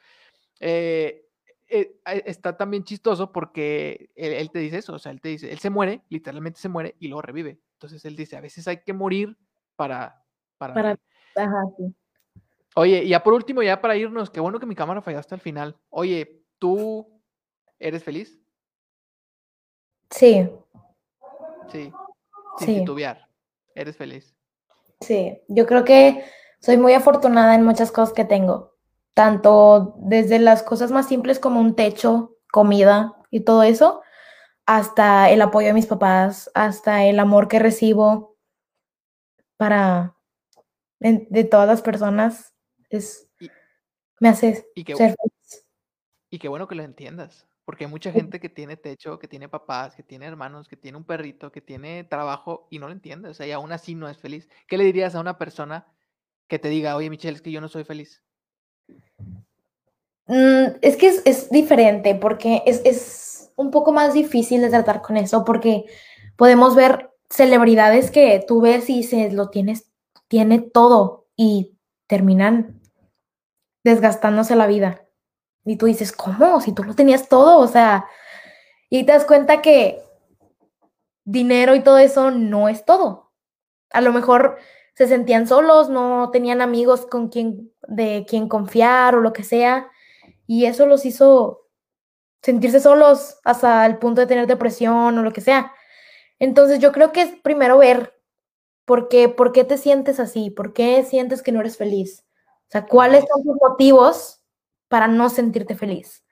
eh, 0.61 1.27
eh, 1.69 2.01
está 2.05 2.57
también 2.57 2.85
chistoso 2.85 3.33
porque 3.33 4.11
él, 4.15 4.51
te 4.51 4.59
dice 4.61 4.79
eso, 4.79 4.95
o 4.95 4.99
sea, 4.99 5.11
él 5.13 5.21
te 5.21 5.31
dice, 5.31 5.51
él 5.51 5.59
se 5.59 5.71
muere, 5.71 6.03
literalmente 6.09 6.61
se 6.61 6.69
muere 6.69 6.97
y 7.01 7.09
luego 7.09 7.23
revive. 7.23 7.61
Entonces 7.75 8.05
él 8.05 8.15
dice, 8.15 8.37
a 8.37 8.41
veces 8.41 8.69
hay 8.69 8.83
que 8.83 8.93
morir 8.93 9.37
para... 9.77 10.25
Para, 10.59 10.75
para 10.75 10.99
ajá, 11.37 11.63
sí. 11.77 11.95
Oye, 12.77 13.05
y 13.05 13.09
ya 13.09 13.23
por 13.23 13.35
último, 13.35 13.63
ya 13.63 13.81
para 13.81 13.97
irnos, 13.97 14.31
qué 14.31 14.41
bueno 14.41 14.61
que 14.61 14.67
mi 14.67 14.75
cámara 14.75 15.03
falló 15.03 15.19
hasta 15.19 15.35
el 15.35 15.41
final. 15.41 15.77
Oye, 15.89 16.45
¿tú 16.59 17.21
eres 17.79 18.05
feliz? 18.05 18.39
Sí. 20.11 20.51
Sí. 21.71 21.93
Sin 22.59 22.67
sí. 22.67 22.79
titubear. 22.81 23.29
¿Eres 23.75 23.97
feliz? 23.97 24.35
Sí, 25.01 25.41
yo 25.49 25.67
creo 25.67 25.85
que 25.85 26.25
soy 26.61 26.77
muy 26.77 26.93
afortunada 26.93 27.55
en 27.55 27.65
muchas 27.65 27.91
cosas 27.91 28.13
que 28.13 28.25
tengo, 28.25 28.77
tanto 29.15 29.95
desde 29.99 30.39
las 30.39 30.63
cosas 30.63 30.91
más 30.91 31.09
simples 31.09 31.39
como 31.39 31.61
un 31.61 31.75
techo, 31.75 32.37
comida 32.53 33.17
y 33.31 33.41
todo 33.41 33.63
eso, 33.63 34.03
hasta 34.67 35.31
el 35.31 35.41
apoyo 35.41 35.69
de 35.69 35.75
mis 35.75 35.87
papás, 35.87 36.51
hasta 36.55 37.05
el 37.07 37.19
amor 37.19 37.49
que 37.49 37.59
recibo 37.59 38.37
para 39.57 40.17
de, 40.99 41.45
todas 41.45 41.67
las 41.67 41.83
personas 41.83 42.55
es 42.91 43.29
me 44.21 44.29
hace 44.29 44.67
ser 44.75 44.97
feliz. 44.97 45.67
Y 46.29 46.39
qué 46.39 46.49
bueno 46.49 46.69
que 46.69 46.75
lo 46.75 46.83
entiendas. 46.83 47.47
Porque 47.71 47.85
hay 47.85 47.91
mucha 47.93 48.11
gente 48.11 48.41
que 48.41 48.49
tiene 48.49 48.77
techo, 48.77 49.21
que 49.21 49.29
tiene 49.29 49.49
papás, 49.49 49.95
que 49.95 50.03
tiene 50.03 50.27
hermanos, 50.27 50.67
que 50.67 50.75
tiene 50.75 50.99
un 50.99 51.05
perrito, 51.05 51.53
que 51.53 51.61
tiene 51.61 52.03
trabajo 52.03 52.67
y 52.69 52.81
no 52.81 52.89
lo 52.89 52.93
entiende. 52.93 53.29
O 53.29 53.35
sea, 53.35 53.47
y 53.47 53.53
aún 53.53 53.71
así 53.71 53.95
no 53.95 54.09
es 54.09 54.19
feliz. 54.19 54.49
¿Qué 54.67 54.77
le 54.77 54.83
dirías 54.83 55.15
a 55.15 55.21
una 55.21 55.39
persona 55.39 55.87
que 56.49 56.59
te 56.59 56.69
diga, 56.69 56.97
oye, 56.97 57.09
Michelle, 57.09 57.37
es 57.37 57.43
que 57.43 57.53
yo 57.53 57.61
no 57.61 57.69
soy 57.69 57.85
feliz? 57.85 58.25
Mm, 60.27 60.79
es 60.83 60.97
que 60.97 61.07
es, 61.25 61.49
diferente 61.51 62.17
porque 62.17 62.65
es, 62.67 62.83
es, 62.85 63.53
un 63.55 63.71
poco 63.71 63.93
más 63.93 64.15
difícil 64.15 64.63
de 64.63 64.71
tratar 64.71 65.01
con 65.01 65.17
eso 65.17 65.45
porque 65.45 65.85
podemos 66.35 66.75
ver 66.75 67.13
celebridades 67.29 68.11
que 68.11 68.45
tú 68.49 68.63
ves 68.63 68.91
y 68.91 69.05
se 69.05 69.31
lo 69.31 69.49
tienes, 69.51 69.93
tiene 70.27 70.59
todo 70.59 71.29
y 71.37 71.79
terminan 72.09 72.81
desgastándose 73.85 74.57
la 74.57 74.67
vida. 74.67 75.05
Y 75.71 75.77
tú 75.77 75.87
dices, 75.87 76.11
¿cómo? 76.11 76.61
Si 76.61 76.73
tú 76.73 76.83
lo 76.83 76.97
tenías 76.97 77.29
todo, 77.29 77.59
o 77.61 77.69
sea, 77.69 78.09
y 78.89 79.07
te 79.07 79.13
das 79.13 79.25
cuenta 79.25 79.63
que 79.63 80.03
dinero 81.25 81.77
y 81.77 81.81
todo 81.81 81.99
eso 81.99 82.33
no 82.33 82.69
es 82.69 82.85
todo. 82.85 83.31
A 83.91 84.01
lo 84.01 84.13
mejor 84.13 84.59
se 84.95 85.07
sentían 85.07 85.47
solos, 85.47 85.89
no 85.89 86.31
tenían 86.33 86.61
amigos 86.61 87.07
con 87.07 87.29
quien, 87.29 87.73
de 87.87 88.27
quien 88.29 88.49
confiar 88.49 89.15
o 89.15 89.21
lo 89.21 89.33
que 89.33 89.45
sea, 89.45 89.89
y 90.45 90.65
eso 90.67 90.87
los 90.87 91.07
hizo 91.07 91.69
sentirse 92.43 92.81
solos 92.81 93.39
hasta 93.45 93.87
el 93.87 93.99
punto 93.99 94.23
de 94.23 94.27
tener 94.27 94.49
depresión 94.49 95.17
o 95.17 95.23
lo 95.23 95.33
que 95.33 95.41
sea. 95.41 95.73
Entonces 96.41 96.81
yo 96.81 96.91
creo 96.91 97.13
que 97.13 97.23
es 97.23 97.31
primero 97.45 97.79
ver 97.79 98.21
por 98.87 99.07
qué, 99.09 99.29
por 99.29 99.53
qué 99.53 99.63
te 99.63 99.79
sientes 99.79 100.19
así, 100.19 100.51
por 100.51 100.73
qué 100.73 101.05
sientes 101.05 101.43
que 101.43 101.53
no 101.53 101.61
eres 101.61 101.77
feliz. 101.77 102.25
O 102.67 102.71
sea, 102.71 102.87
cuáles 102.87 103.25
son 103.31 103.45
tus 103.45 103.55
motivos 103.63 104.40
para 104.91 105.07
no 105.07 105.31
sentirte 105.31 105.77
feliz. 105.77 106.25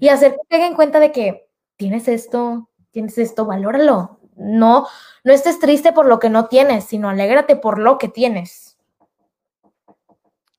Y 0.00 0.08
hacer 0.08 0.32
que 0.32 0.38
tengan 0.48 0.74
cuenta 0.74 0.98
de 0.98 1.12
que 1.12 1.46
tienes 1.76 2.08
esto, 2.08 2.70
tienes 2.90 3.18
esto, 3.18 3.44
valóralo. 3.44 4.18
No, 4.34 4.86
no 5.24 5.32
estés 5.32 5.58
triste 5.58 5.92
por 5.92 6.06
lo 6.06 6.18
que 6.18 6.30
no 6.30 6.46
tienes, 6.46 6.84
sino 6.84 7.10
alégrate 7.10 7.54
por 7.54 7.78
lo 7.78 7.98
que 7.98 8.08
tienes. 8.08 8.78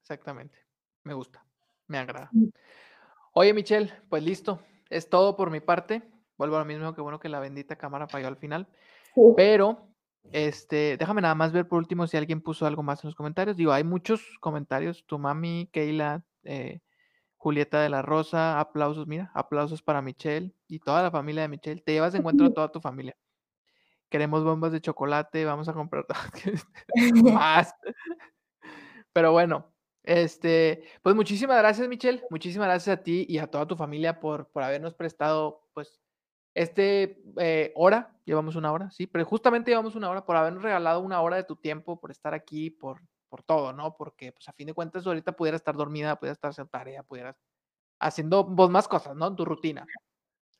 Exactamente. 0.01 0.59
Me 1.03 1.13
gusta. 1.13 1.43
Me 1.87 1.97
agrada. 1.97 2.29
Mm. 2.31 2.49
Oye, 3.33 3.53
Michelle, 3.53 3.91
pues 4.09 4.21
listo. 4.21 4.59
Es 4.89 5.09
todo 5.09 5.35
por 5.35 5.49
mi 5.49 5.59
parte. 5.59 6.03
Vuelvo 6.37 6.57
a 6.57 6.59
lo 6.59 6.65
mismo, 6.65 6.93
que 6.93 7.01
bueno 7.01 7.19
que 7.19 7.29
la 7.29 7.39
bendita 7.39 7.77
cámara 7.77 8.07
falló 8.07 8.27
al 8.27 8.37
final. 8.37 8.67
Pero, 9.35 9.87
este, 10.31 10.97
déjame 10.97 11.21
nada 11.21 11.35
más 11.35 11.51
ver 11.51 11.67
por 11.67 11.79
último 11.79 12.05
si 12.05 12.15
alguien 12.15 12.41
puso 12.41 12.67
algo 12.67 12.83
más 12.83 13.03
en 13.03 13.07
los 13.07 13.15
comentarios. 13.15 13.57
Digo, 13.57 13.71
hay 13.71 13.83
muchos 13.83 14.37
comentarios. 14.39 15.03
Tu 15.07 15.17
mami, 15.17 15.67
Keila, 15.71 16.23
eh, 16.43 16.81
Julieta 17.39 17.81
de 17.81 17.87
la 17.87 18.01
Rosa, 18.01 18.59
aplausos, 18.59 19.07
mira, 19.07 19.31
aplausos 19.33 19.81
para 19.81 20.01
Michelle 20.01 20.53
y 20.67 20.79
toda 20.79 21.01
la 21.01 21.09
familia 21.09 21.43
de 21.43 21.47
Michelle. 21.47 21.81
Te 21.81 21.93
llevas 21.93 22.11
de 22.11 22.19
encuentro 22.19 22.45
a 22.45 22.49
toda 22.53 22.69
tu 22.69 22.81
familia. 22.81 23.15
Queremos 24.09 24.43
bombas 24.43 24.73
de 24.73 24.81
chocolate, 24.81 25.45
vamos 25.45 25.69
a 25.69 25.73
comprar 25.73 26.05
más. 27.23 27.73
Pero 29.13 29.31
bueno, 29.31 29.73
este, 30.03 30.83
pues 31.01 31.15
muchísimas 31.15 31.57
gracias, 31.59 31.87
Michelle. 31.87 32.21
Muchísimas 32.29 32.67
gracias 32.67 32.99
a 32.99 33.03
ti 33.03 33.25
y 33.29 33.37
a 33.37 33.47
toda 33.47 33.65
tu 33.65 33.77
familia 33.77 34.19
por, 34.19 34.49
por 34.49 34.63
habernos 34.63 34.93
prestado, 34.93 35.65
pues, 35.73 36.01
este 36.53 37.23
eh, 37.37 37.71
hora. 37.73 38.19
Llevamos 38.25 38.57
una 38.57 38.73
hora, 38.73 38.91
sí, 38.91 39.07
pero 39.07 39.23
justamente 39.23 39.71
llevamos 39.71 39.95
una 39.95 40.09
hora 40.09 40.25
por 40.25 40.35
habernos 40.35 40.61
regalado 40.61 40.99
una 40.99 41.21
hora 41.21 41.37
de 41.37 41.45
tu 41.45 41.55
tiempo, 41.55 42.01
por 42.01 42.11
estar 42.11 42.33
aquí, 42.33 42.69
por 42.69 43.01
por 43.29 43.43
todo, 43.43 43.71
¿no? 43.73 43.95
Porque, 43.95 44.31
pues, 44.31 44.47
a 44.49 44.53
fin 44.53 44.67
de 44.67 44.73
cuentas, 44.73 45.05
ahorita 45.05 45.31
pudiera 45.33 45.55
estar 45.55 45.75
dormida, 45.75 46.17
pudiera 46.17 46.33
estar 46.33 46.49
haciendo 46.49 46.69
tarea, 46.69 47.03
pudieras 47.03 47.37
haciendo 47.99 48.43
vos 48.43 48.69
más 48.69 48.87
cosas, 48.87 49.15
¿no? 49.15 49.27
En 49.27 49.35
tu 49.35 49.45
rutina. 49.45 49.85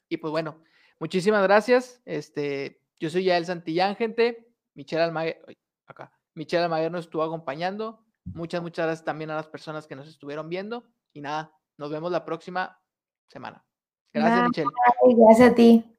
Y 0.10 0.18
pues 0.18 0.32
bueno, 0.32 0.62
muchísimas 1.00 1.44
gracias. 1.44 2.02
Este, 2.06 2.82
yo 3.00 3.10
soy 3.10 3.26
Yael 3.26 3.46
Santillán, 3.46 3.96
gente. 3.96 4.54
Michelle 4.74 5.04
Almaguer, 5.04 5.42
acá. 5.88 6.12
Michelle 6.36 6.64
Almaguer 6.64 6.92
nos 6.92 7.06
estuvo 7.06 7.24
acompañando. 7.24 8.06
Muchas, 8.26 8.62
muchas 8.62 8.86
gracias 8.86 9.06
también 9.06 9.30
a 9.32 9.36
las 9.36 9.48
personas 9.48 9.88
que 9.88 9.96
nos 9.96 10.08
estuvieron 10.08 10.50
viendo. 10.50 10.86
Y 11.14 11.22
nada, 11.22 11.54
nos 11.78 11.90
vemos 11.90 12.12
la 12.12 12.26
próxima 12.26 12.82
semana. 13.28 13.66
Gracias, 14.14 14.48
Michelle. 14.48 14.70
Gracias 15.16 15.52
a 15.52 15.56
ti. 15.56 15.99